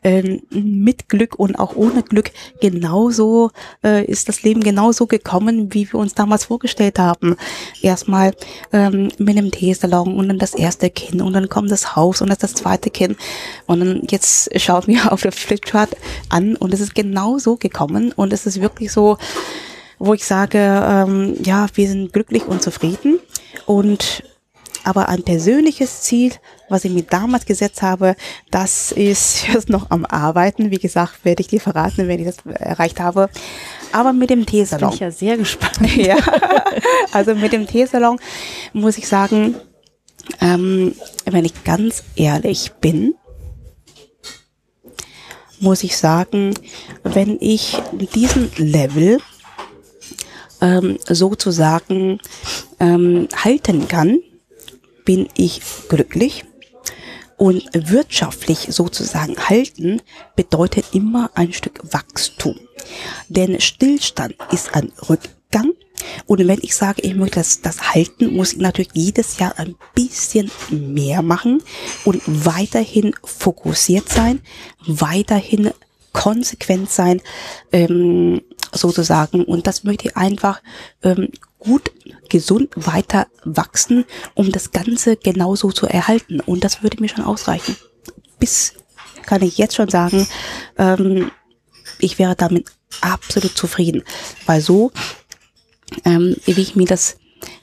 ähm, 0.04 0.42
mit 0.50 1.10
Glück 1.10 1.38
und 1.38 1.58
auch 1.58 1.76
ohne 1.76 2.04
Glück 2.04 2.32
genauso 2.62 3.52
äh, 3.84 4.06
ist 4.06 4.30
das 4.30 4.44
Leben 4.44 4.62
genauso 4.62 5.08
gekommen, 5.08 5.74
wie 5.74 5.92
wir 5.92 6.00
uns 6.00 6.16
damals 6.16 6.46
vorgestellt 6.46 7.00
haben. 7.00 7.36
Erstmal 7.82 8.34
ähm, 8.72 9.10
mit 9.18 9.38
dem 9.38 9.52
Teesalon 9.52 10.16
und 10.16 10.30
dann 10.30 10.40
das 10.40 10.54
erste 10.54 10.90
Kind 10.90 11.22
und 11.22 11.34
dann 11.34 11.50
kommt 11.50 11.72
das 11.72 11.96
Haus 11.96 12.22
und 12.22 12.30
dann 12.30 12.38
das 12.40 12.54
zweite 12.54 12.90
Kind 12.90 13.18
und 13.68 13.80
dann 13.80 14.02
jetzt 14.10 14.29
jetzt 14.52 14.64
schau 14.64 14.82
mir 14.88 15.12
auf 15.12 15.22
der 15.22 15.32
Flipchart 15.32 15.96
an 16.30 16.56
und 16.56 16.74
es 16.74 16.80
ist 16.80 16.96
genau 16.96 17.38
so 17.38 17.56
gekommen 17.56 18.12
und 18.12 18.34
es 18.34 18.46
ist 18.46 18.62
wirklich 18.62 18.92
so, 18.92 19.18
wo 19.98 20.14
ich 20.14 20.26
sage, 20.26 20.58
ähm, 20.60 21.36
ja, 21.44 21.68
wir 21.74 21.88
sind 21.88 22.14
glücklich 22.14 22.46
und 22.46 22.62
zufrieden 22.62 23.20
und 23.66 24.24
aber 24.84 25.10
ein 25.10 25.24
persönliches 25.24 26.02
Ziel, 26.02 26.34
was 26.70 26.86
ich 26.86 26.92
mir 26.92 27.04
damals 27.04 27.46
gesetzt 27.46 27.82
habe, 27.82 28.16
das 28.50 28.92
ist 28.92 29.48
jetzt 29.54 29.70
noch 29.70 29.92
am 29.92 30.06
Arbeiten. 30.06 30.72
Wie 30.72 30.78
gesagt, 30.78 31.26
werde 31.26 31.42
ich 31.42 31.48
dir 31.48 31.60
verraten, 31.60 32.08
wenn 32.08 32.20
ich 32.20 32.26
das 32.26 32.38
erreicht 32.46 33.00
habe. 33.00 33.30
Aber 33.92 34.14
mit 34.14 34.30
dem 34.30 34.46
Teesalon. 34.46 34.90
Bin 34.90 34.96
ich 34.96 35.00
ja 35.02 35.12
sehr 35.12 35.38
gespannt. 35.38 35.80
ja, 35.96 36.18
also 37.12 37.36
mit 37.36 37.54
dem 37.54 37.68
Teesalon 37.68 38.20
muss 38.74 38.98
ich 38.98 39.08
sagen, 39.08 39.56
ähm, 40.42 40.96
wenn 41.26 41.46
ich 41.46 41.64
ganz 41.64 42.04
ehrlich 42.16 42.72
bin, 42.80 43.16
muss 45.60 45.84
ich 45.84 45.98
sagen, 45.98 46.54
wenn 47.04 47.38
ich 47.40 47.78
diesen 48.16 48.52
Level 48.58 49.20
ähm, 50.62 50.98
sozusagen 51.08 52.20
ähm, 52.80 53.28
halten 53.36 53.88
kann, 53.88 54.20
bin 55.06 55.28
ich 55.36 55.62
glücklich. 55.88 56.46
Und 57.38 57.70
wirtschaftlich 57.74 58.68
sozusagen 58.70 59.38
halten 59.48 60.02
bedeutet 60.36 60.88
immer 60.92 61.32
ein 61.36 61.54
Stück 61.54 61.80
Wachstum. 61.94 62.60
Denn 63.30 63.62
Stillstand 63.62 64.36
ist 64.52 64.76
ein 64.76 64.92
Rückgang. 65.08 65.72
Und 66.26 66.46
wenn 66.48 66.60
ich 66.62 66.76
sage, 66.76 67.02
ich 67.02 67.16
möchte 67.16 67.40
das, 67.40 67.62
das 67.62 67.94
halten, 67.94 68.34
muss 68.34 68.54
ich 68.54 68.60
natürlich 68.60 68.92
jedes 68.94 69.38
Jahr 69.40 69.58
ein 69.58 69.76
bisschen 69.96 70.52
mehr 70.70 71.22
machen 71.22 71.62
und 72.06 72.22
weiterhin 72.26 73.14
fokussiert 73.24 74.10
sein, 74.10 74.42
weiterhin 74.86 75.72
konsequent 76.14 76.90
sein, 76.90 77.22
ähm, 77.72 78.42
sozusagen. 78.74 79.44
Und 79.44 79.68
das 79.68 79.84
möchte 79.84 80.08
ich 80.08 80.18
einfach 80.18 80.62
ähm, 81.04 81.30
gut, 81.60 81.92
gesund 82.30 82.70
weiter 82.76 83.28
wachsen, 83.44 84.06
um 84.36 84.52
das 84.52 84.72
Ganze 84.72 85.18
genauso 85.18 85.72
zu 85.72 85.88
erhalten. 85.88 86.40
Und 86.40 86.64
das 86.64 86.84
würde 86.84 87.02
mir 87.02 87.10
schon 87.10 87.26
ausreichen. 87.26 87.76
Bis 88.40 88.74
kann 89.26 89.42
ich 89.42 89.58
jetzt 89.58 89.76
schon 89.76 89.90
sagen, 89.90 90.28
ähm, 90.78 91.32
ich 92.00 92.20
wäre 92.20 92.36
damit 92.36 92.72
absolut 93.02 93.58
zufrieden. 93.58 94.04
Weil 94.46 94.62
so, 94.62 94.92
ähm, 96.06 96.36
wie 96.46 96.62
ich 96.62 96.76
mir 96.76 96.88
das 96.88 97.18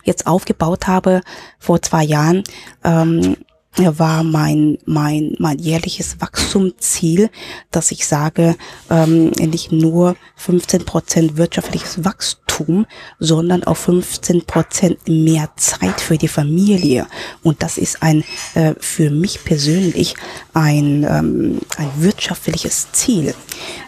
jetzt 0.05 0.27
aufgebaut 0.27 0.87
habe 0.87 1.20
vor 1.59 1.83
zwei 1.83 2.05
Jahren, 2.05 2.45
ähm, 2.85 3.37
war 3.79 4.24
mein, 4.24 4.79
mein, 4.87 5.35
mein 5.39 5.59
jährliches 5.59 6.20
Wachstumsziel, 6.20 7.31
dass 7.70 7.91
ich 7.91 8.07
sage, 8.07 8.57
ähm, 8.91 9.31
nicht 9.31 9.72
nur 9.72 10.16
15 10.37 10.85
Prozent 10.85 11.37
wirtschaftliches 11.37 12.05
Wachstum, 12.05 12.87
sondern 13.18 13.64
auch 13.64 13.77
15 13.77 14.47
Prozent 14.47 15.09
mehr 15.09 15.51
Zeit 15.57 16.01
für 16.01 16.16
die 16.16 16.29
Familie. 16.29 17.07
Und 17.43 17.62
das 17.62 17.77
ist 17.77 18.03
ein, 18.03 18.24
äh, 18.55 18.74
für 18.81 19.11
mich 19.11 19.45
persönlich 19.45 20.14
ein, 20.55 21.05
ähm, 21.05 21.59
ein 21.77 21.91
wirtschaftliches 21.99 22.93
Ziel. 22.93 23.35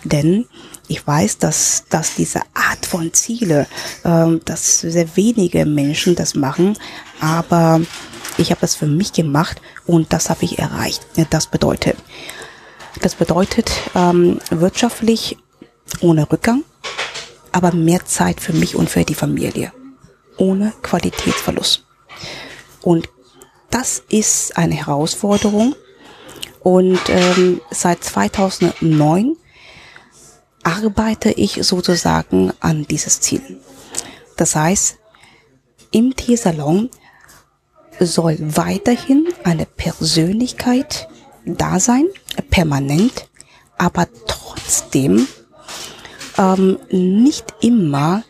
Denn 0.05 0.45
ich 0.89 1.07
weiß, 1.07 1.39
dass, 1.39 1.85
dass 1.91 2.15
diese 2.15 2.41
Art 2.55 2.87
von 2.87 3.13
Ziele, 3.13 3.67
ähm, 4.05 4.41
dass 4.45 4.81
sehr 4.81 5.17
wenige 5.17 5.67
Menschen 5.67 6.17
das 6.17 6.35
machen, 6.35 6.77
aber 7.21 7.81
ich 8.39 8.51
habe 8.51 8.61
das 8.61 8.75
für 8.75 8.87
mich 8.87 9.13
gemacht 9.13 9.61
und 9.87 10.13
das 10.13 10.31
habe 10.31 10.45
ich 10.45 10.59
erreicht. 10.59 11.07
Das 11.31 11.47
bedeutet, 11.47 11.97
das 13.03 13.15
bedeutet 13.15 13.71
ähm, 13.95 14.39
wirtschaftlich 14.51 15.37
ohne 16.01 16.31
Rückgang, 16.31 16.65
aber 17.53 17.73
mehr 17.73 18.05
Zeit 18.07 18.41
für 18.41 18.53
mich 18.53 18.75
und 18.75 18.89
für 18.89 19.05
die 19.05 19.15
Familie, 19.15 19.73
ohne 20.37 20.73
Qualitätsverlust. 20.83 21.85
Und 22.81 23.09
das 23.71 24.03
ist 24.09 24.57
eine 24.57 24.75
Herausforderung. 24.75 25.75
Und 26.61 27.01
ähm, 27.09 27.61
seit 27.71 28.03
2009 28.03 29.37
arbeite 30.63 31.31
ich 31.31 31.59
sozusagen 31.63 32.53
an 32.61 32.87
dieses 32.89 33.21
Ziel. 33.21 33.61
Das 34.37 34.55
heißt, 34.55 34.99
im 35.91 36.15
Teesalon 36.15 36.91
soll 38.01 38.37
weiterhin 38.41 39.29
eine 39.45 39.67
Persönlichkeit 39.67 41.09
da 41.45 41.81
sein, 41.81 42.07
permanent, 42.51 43.29
aber 43.79 44.07
trotzdem 44.27 45.27
ähm, 46.37 46.79
nicht 46.91 47.55
immer 47.61 48.23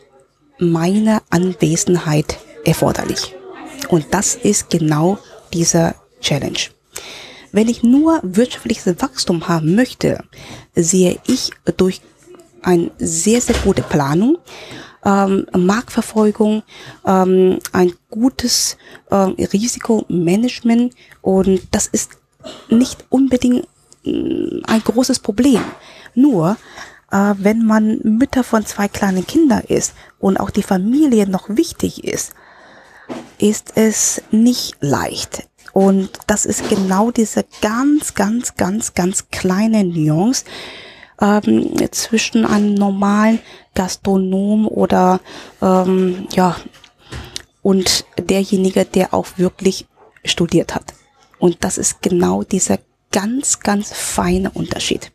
meine 0.57 1.21
Anwesenheit 1.29 2.37
erforderlich. 2.65 3.35
Und 3.89 4.07
das 4.11 4.35
ist 4.35 4.69
genau 4.69 5.17
dieser 5.53 5.95
Challenge. 6.21 6.59
Wenn 7.51 7.67
ich 7.67 7.81
nur 7.81 8.19
wirtschaftliches 8.23 9.01
Wachstum 9.01 9.47
haben 9.47 9.75
möchte, 9.75 10.23
sehe 10.75 11.19
ich 11.25 11.51
durch 11.77 12.01
eine 12.63 12.91
sehr, 12.97 13.41
sehr 13.41 13.55
gute 13.63 13.83
Planung 13.83 14.37
ähm, 15.05 15.45
Marktverfolgung, 15.55 16.63
ähm, 17.05 17.59
ein 17.71 17.93
gutes 18.09 18.77
ähm, 19.11 19.35
Risikomanagement 19.37 20.93
und 21.21 21.61
das 21.71 21.87
ist 21.87 22.11
nicht 22.69 23.05
unbedingt 23.09 23.67
äh, 24.05 24.61
ein 24.65 24.83
großes 24.83 25.19
Problem. 25.19 25.61
Nur 26.15 26.57
äh, 27.11 27.33
wenn 27.37 27.65
man 27.65 27.99
Mütter 28.03 28.43
von 28.43 28.65
zwei 28.65 28.87
kleinen 28.87 29.25
Kindern 29.25 29.63
ist 29.67 29.93
und 30.19 30.39
auch 30.39 30.49
die 30.49 30.63
Familie 30.63 31.27
noch 31.27 31.49
wichtig 31.49 32.03
ist, 32.03 32.33
ist 33.37 33.73
es 33.75 34.21
nicht 34.31 34.75
leicht. 34.81 35.47
Und 35.71 36.09
das 36.27 36.45
ist 36.45 36.67
genau 36.67 37.11
diese 37.11 37.45
ganz, 37.61 38.15
ganz, 38.15 38.55
ganz, 38.55 38.93
ganz 38.95 39.29
kleine 39.29 39.83
Nuance, 39.83 40.43
ähm, 41.21 41.75
zwischen 41.91 42.45
einem 42.45 42.73
normalen 42.73 43.39
Gastronom 43.75 44.67
oder 44.67 45.19
ähm, 45.61 46.27
ja 46.31 46.55
und 47.61 48.05
derjenige, 48.17 48.85
der 48.85 49.13
auch 49.13 49.27
wirklich 49.37 49.85
studiert 50.23 50.75
hat. 50.75 50.93
Und 51.39 51.63
das 51.63 51.77
ist 51.77 52.01
genau 52.01 52.43
dieser 52.43 52.79
ganz, 53.11 53.59
ganz 53.59 53.91
feine 53.93 54.51
Unterschied. 54.51 55.11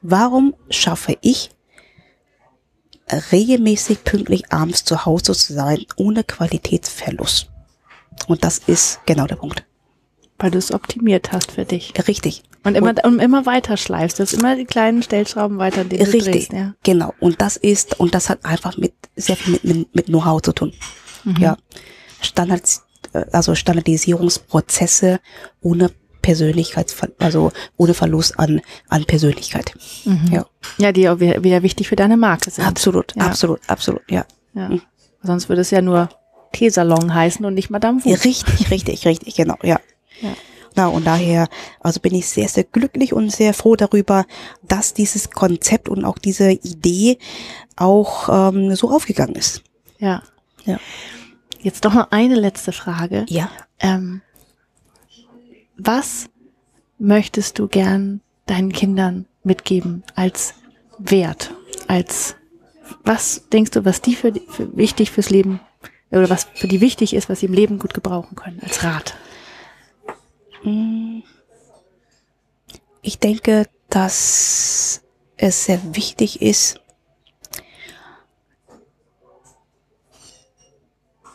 Warum 0.00 0.54
schaffe 0.70 1.16
ich 1.20 1.50
regelmäßig 3.30 4.04
pünktlich 4.04 4.52
abends 4.52 4.84
zu 4.84 5.04
Hause 5.04 5.32
zu 5.34 5.52
sein, 5.52 5.84
ohne 5.96 6.24
Qualitätsverlust? 6.24 7.48
Und 8.26 8.44
das 8.44 8.58
ist 8.58 9.00
genau 9.06 9.26
der 9.26 9.36
Punkt. 9.36 9.64
Weil 10.42 10.50
du 10.50 10.58
es 10.58 10.72
optimiert 10.72 11.30
hast 11.30 11.52
für 11.52 11.64
dich. 11.64 11.94
Richtig. 12.08 12.42
Und 12.64 12.74
immer, 12.74 12.94
und, 13.04 13.20
immer 13.20 13.46
weiter 13.46 13.76
schleifst. 13.76 14.18
Du 14.18 14.24
hast 14.24 14.32
immer 14.32 14.56
die 14.56 14.64
kleinen 14.64 15.02
Stellschrauben 15.04 15.58
weiter, 15.58 15.84
die 15.84 15.98
du 15.98 16.02
Richtig. 16.04 16.24
drehst. 16.24 16.52
Ja. 16.52 16.74
Genau. 16.82 17.14
Und 17.20 17.40
das 17.40 17.56
ist, 17.56 18.00
und 18.00 18.12
das 18.12 18.28
hat 18.28 18.44
einfach 18.44 18.76
mit, 18.76 18.92
sehr 19.14 19.36
viel 19.36 19.52
mit, 19.52 19.64
mit, 19.64 19.94
mit 19.94 20.06
Know-how 20.06 20.42
zu 20.42 20.52
tun. 20.52 20.72
Mhm. 21.22 21.36
Ja. 21.38 21.56
Standards, 22.20 22.84
äh, 23.12 23.24
also 23.30 23.54
Standardisierungsprozesse 23.54 25.20
ohne 25.60 25.92
Persönlichkeits, 26.22 26.96
also 27.20 27.52
ohne 27.76 27.94
Verlust 27.94 28.38
an, 28.38 28.62
an 28.88 29.04
Persönlichkeit. 29.04 29.74
Ja. 30.30 30.46
Ja, 30.78 30.90
die 30.92 31.08
auch 31.08 31.20
wieder, 31.20 31.44
wieder 31.44 31.62
wichtig 31.62 31.88
für 31.88 31.96
deine 31.96 32.16
Marke 32.16 32.50
sind. 32.50 32.64
Absolut, 32.64 33.14
Ja. 33.16 33.26
absolut, 33.26 33.60
absolut, 33.68 34.02
ja. 34.10 34.24
Ja. 34.54 34.70
Sonst 35.22 35.48
würde 35.48 35.62
es 35.62 35.70
ja 35.70 35.82
nur 35.82 36.08
Teesalon 36.52 37.14
heißen 37.14 37.44
und 37.44 37.54
nicht 37.54 37.70
Madame 37.70 38.04
Wu. 38.04 38.10
Richtig, 38.10 38.70
richtig, 38.70 39.06
richtig, 39.06 39.34
genau, 39.36 39.56
ja. 39.62 39.78
Ja. 40.20 40.34
Na, 40.74 40.86
und 40.88 41.06
daher, 41.06 41.48
also 41.80 42.00
bin 42.00 42.14
ich 42.14 42.28
sehr, 42.28 42.48
sehr 42.48 42.64
glücklich 42.64 43.12
und 43.12 43.30
sehr 43.30 43.52
froh 43.52 43.76
darüber, 43.76 44.24
dass 44.62 44.94
dieses 44.94 45.30
Konzept 45.30 45.88
und 45.88 46.04
auch 46.04 46.18
diese 46.18 46.50
Idee 46.50 47.18
auch 47.76 48.28
ähm, 48.30 48.74
so 48.74 48.90
aufgegangen 48.90 49.34
ist. 49.34 49.62
Ja. 49.98 50.22
Ja. 50.64 50.78
Jetzt 51.60 51.84
doch 51.84 51.94
noch 51.94 52.10
eine 52.10 52.36
letzte 52.36 52.72
Frage. 52.72 53.26
Ja. 53.28 53.50
Ähm, 53.80 54.22
was 55.76 56.26
möchtest 56.98 57.58
du 57.58 57.68
gern 57.68 58.20
deinen 58.46 58.72
Kindern 58.72 59.26
mitgeben 59.44 60.04
als 60.14 60.54
Wert? 60.98 61.52
Als 61.86 62.36
was 63.04 63.48
denkst 63.52 63.72
du, 63.72 63.84
was 63.84 64.00
die 64.00 64.14
für, 64.14 64.32
für 64.48 64.76
wichtig 64.76 65.10
fürs 65.10 65.30
Leben 65.30 65.60
oder 66.10 66.30
was 66.30 66.46
für 66.54 66.68
die 66.68 66.80
wichtig 66.80 67.14
ist, 67.14 67.28
was 67.28 67.40
sie 67.40 67.46
im 67.46 67.52
Leben 67.52 67.78
gut 67.78 67.94
gebrauchen 67.94 68.36
können 68.36 68.60
als 68.62 68.84
Rat? 68.84 69.14
Ich 73.02 73.18
denke, 73.18 73.66
dass 73.90 75.02
es 75.36 75.64
sehr 75.64 75.80
wichtig 75.94 76.40
ist, 76.40 76.80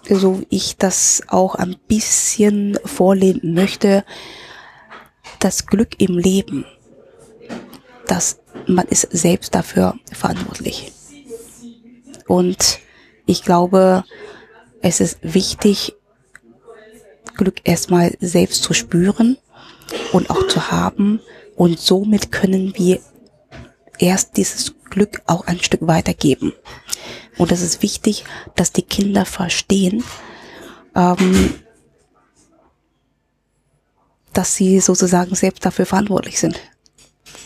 so 0.10 0.40
wie 0.40 0.48
ich 0.50 0.78
das 0.78 1.24
auch 1.28 1.56
ein 1.56 1.78
bisschen 1.88 2.80
vorleben 2.86 3.54
möchte, 3.54 4.06
das 5.40 5.66
Glück 5.66 6.00
im 6.00 6.18
Leben 6.18 6.66
dass 8.08 8.40
man 8.66 8.88
ist 8.88 9.08
selbst 9.12 9.54
dafür 9.54 9.96
verantwortlich. 10.12 10.92
Und 12.28 12.80
ich 13.26 13.44
glaube, 13.44 14.04
es 14.82 15.00
ist 15.00 15.20
wichtig, 15.22 15.96
Glück 17.38 17.62
erstmal 17.64 18.16
selbst 18.20 18.64
zu 18.64 18.74
spüren 18.74 19.38
und 20.12 20.30
auch 20.30 20.48
zu 20.48 20.72
haben. 20.72 21.20
Und 21.56 21.80
somit 21.80 22.32
können 22.32 22.74
wir 22.76 23.00
erst 24.00 24.38
dieses 24.38 24.76
Glück 24.90 25.22
auch 25.26 25.48
ein 25.48 25.60
Stück 25.60 25.86
weitergeben. 25.86 26.54
Und 27.38 27.52
es 27.52 27.62
ist 27.62 27.82
wichtig, 27.82 28.26
dass 28.56 28.72
die 28.72 28.82
Kinder 28.82 29.26
verstehen, 29.26 30.04
ähm, 30.96 31.56
dass 34.34 34.56
sie 34.56 34.80
sozusagen 34.80 35.36
selbst 35.36 35.66
dafür 35.66 35.86
verantwortlich 35.86 36.40
sind. 36.40 36.60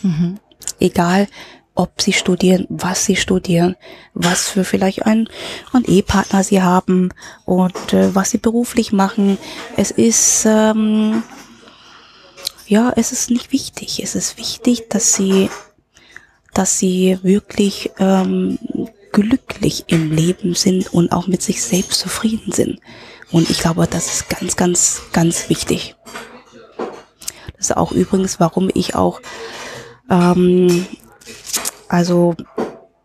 Mhm. 0.02 0.38
Egal, 0.80 1.28
ob 1.74 2.02
sie 2.02 2.12
studieren, 2.12 2.66
was 2.68 3.04
sie 3.04 3.16
studieren, 3.16 3.76
was 4.14 4.48
für 4.48 4.64
vielleicht 4.64 5.06
einen, 5.06 5.28
einen 5.72 5.84
Ehepartner 5.84 6.44
sie 6.44 6.62
haben 6.62 7.10
und 7.44 7.92
äh, 7.92 8.14
was 8.14 8.30
sie 8.30 8.38
beruflich 8.38 8.92
machen. 8.92 9.38
Es 9.76 9.90
ist, 9.90 10.44
ähm, 10.46 11.22
ja, 12.66 12.92
es 12.96 13.12
ist 13.12 13.30
nicht 13.30 13.52
wichtig. 13.52 14.02
Es 14.02 14.14
ist 14.14 14.36
wichtig, 14.36 14.88
dass 14.90 15.14
sie, 15.14 15.48
dass 16.52 16.78
sie 16.78 17.18
wirklich 17.22 17.90
ähm, 17.98 18.58
glücklich 19.12 19.84
im 19.86 20.10
Leben 20.10 20.54
sind 20.54 20.92
und 20.92 21.12
auch 21.12 21.26
mit 21.26 21.42
sich 21.42 21.62
selbst 21.62 22.00
zufrieden 22.00 22.52
sind. 22.52 22.80
Und 23.30 23.48
ich 23.48 23.60
glaube, 23.60 23.86
das 23.86 24.12
ist 24.12 24.28
ganz, 24.28 24.56
ganz, 24.56 25.02
ganz 25.12 25.48
wichtig. 25.48 25.96
Das 27.56 27.70
ist 27.70 27.76
auch 27.76 27.92
übrigens, 27.92 28.40
warum 28.40 28.70
ich 28.74 28.94
auch 28.94 29.20
ähm, 30.10 30.86
also 31.88 32.34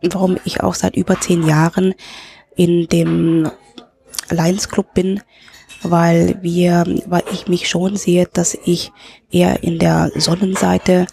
warum 0.01 0.37
ich 0.45 0.61
auch 0.61 0.75
seit 0.75 0.95
über 0.95 1.19
zehn 1.19 1.45
Jahren 1.47 1.93
in 2.55 2.87
dem 2.87 3.51
Lions 4.29 4.69
Club 4.69 4.93
bin, 4.93 5.21
weil 5.83 6.39
wir, 6.41 6.85
weil 7.05 7.23
ich 7.31 7.47
mich 7.47 7.69
schon 7.69 7.95
sehe, 7.95 8.27
dass 8.31 8.57
ich 8.65 8.91
eher 9.31 9.63
in 9.63 9.79
der 9.79 10.11
Sonnenseite 10.15 11.07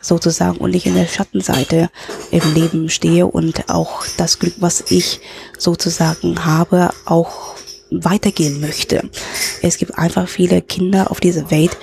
sozusagen 0.00 0.58
und 0.58 0.70
nicht 0.70 0.86
in 0.86 0.94
der 0.94 1.06
Schattenseite 1.06 1.90
im 2.30 2.54
Leben 2.54 2.88
stehe 2.88 3.26
und 3.26 3.68
auch 3.68 4.04
das 4.16 4.38
Glück, 4.38 4.54
was 4.58 4.90
ich 4.90 5.20
sozusagen 5.58 6.44
habe, 6.44 6.90
auch 7.04 7.54
weitergehen 7.90 8.60
möchte. 8.60 9.10
Es 9.62 9.78
gibt 9.78 9.98
einfach 9.98 10.28
viele 10.28 10.62
Kinder 10.62 11.10
auf 11.10 11.20
dieser 11.20 11.50
Welt, 11.50 11.76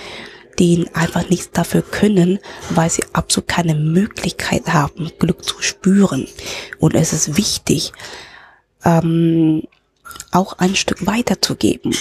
die 0.59 0.87
einfach 0.93 1.29
nichts 1.29 1.51
dafür 1.51 1.81
können, 1.81 2.39
weil 2.69 2.89
sie 2.89 3.03
absolut 3.13 3.47
keine 3.47 3.75
Möglichkeit 3.75 4.73
haben, 4.73 5.11
Glück 5.19 5.43
zu 5.43 5.61
spüren. 5.61 6.27
Und 6.79 6.95
es 6.95 7.13
ist 7.13 7.37
wichtig, 7.37 7.93
ähm, 8.83 9.63
auch 10.31 10.53
ein 10.53 10.75
Stück 10.75 11.05
weiterzugeben, 11.05 11.95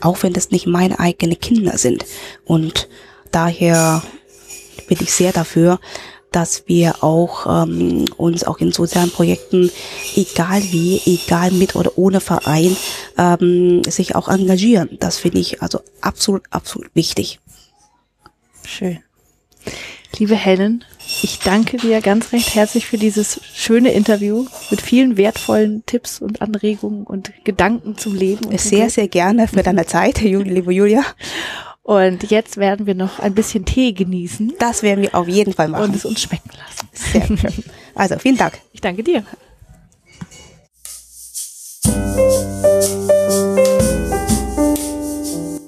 auch 0.00 0.22
wenn 0.22 0.32
das 0.32 0.50
nicht 0.50 0.66
meine 0.66 0.98
eigenen 0.98 1.38
Kinder 1.38 1.78
sind. 1.78 2.04
Und 2.44 2.88
daher 3.30 4.02
bin 4.88 4.98
ich 5.00 5.12
sehr 5.12 5.32
dafür, 5.32 5.78
dass 6.32 6.64
wir 6.66 7.04
auch 7.04 7.64
ähm, 7.64 8.06
uns 8.16 8.42
auch 8.44 8.58
in 8.58 8.72
sozialen 8.72 9.10
Projekten, 9.10 9.70
egal 10.16 10.62
wie, 10.70 11.00
egal 11.04 11.50
mit 11.50 11.76
oder 11.76 11.96
ohne 11.96 12.20
Verein, 12.20 12.74
ähm, 13.18 13.84
sich 13.84 14.16
auch 14.16 14.28
engagieren. 14.28 14.96
Das 14.98 15.18
finde 15.18 15.40
ich 15.40 15.62
also 15.62 15.80
absolut, 16.00 16.42
absolut 16.50 16.88
wichtig. 16.94 17.38
Schön. 18.72 19.00
Liebe 20.18 20.34
Helen, 20.34 20.82
ich 21.22 21.40
danke 21.40 21.76
dir 21.76 22.00
ganz 22.00 22.32
recht 22.32 22.54
herzlich 22.54 22.86
für 22.86 22.96
dieses 22.96 23.38
schöne 23.54 23.92
Interview 23.92 24.46
mit 24.70 24.80
vielen 24.80 25.18
wertvollen 25.18 25.84
Tipps 25.84 26.22
und 26.22 26.40
Anregungen 26.40 27.04
und 27.04 27.32
Gedanken 27.44 27.98
zum 27.98 28.14
Leben. 28.14 28.56
sehr, 28.56 28.88
sehr 28.88 29.08
gerne 29.08 29.46
für 29.46 29.62
deine 29.62 29.84
Zeit, 29.84 30.22
liebe 30.22 30.72
Julia. 30.72 31.04
Und 31.82 32.30
jetzt 32.30 32.56
werden 32.56 32.86
wir 32.86 32.94
noch 32.94 33.18
ein 33.18 33.34
bisschen 33.34 33.66
Tee 33.66 33.92
genießen. 33.92 34.54
Das 34.58 34.82
werden 34.82 35.02
wir 35.02 35.14
auf 35.14 35.28
jeden 35.28 35.52
Fall 35.52 35.68
machen. 35.68 35.84
Und 35.84 35.96
es 35.96 36.06
uns 36.06 36.22
schmecken 36.22 36.50
lassen. 36.56 36.88
Sehr 36.92 37.26
schön. 37.36 37.64
Also 37.94 38.18
vielen 38.18 38.38
Dank. 38.38 38.58
Ich 38.72 38.80
danke 38.80 39.02
dir. 39.02 39.22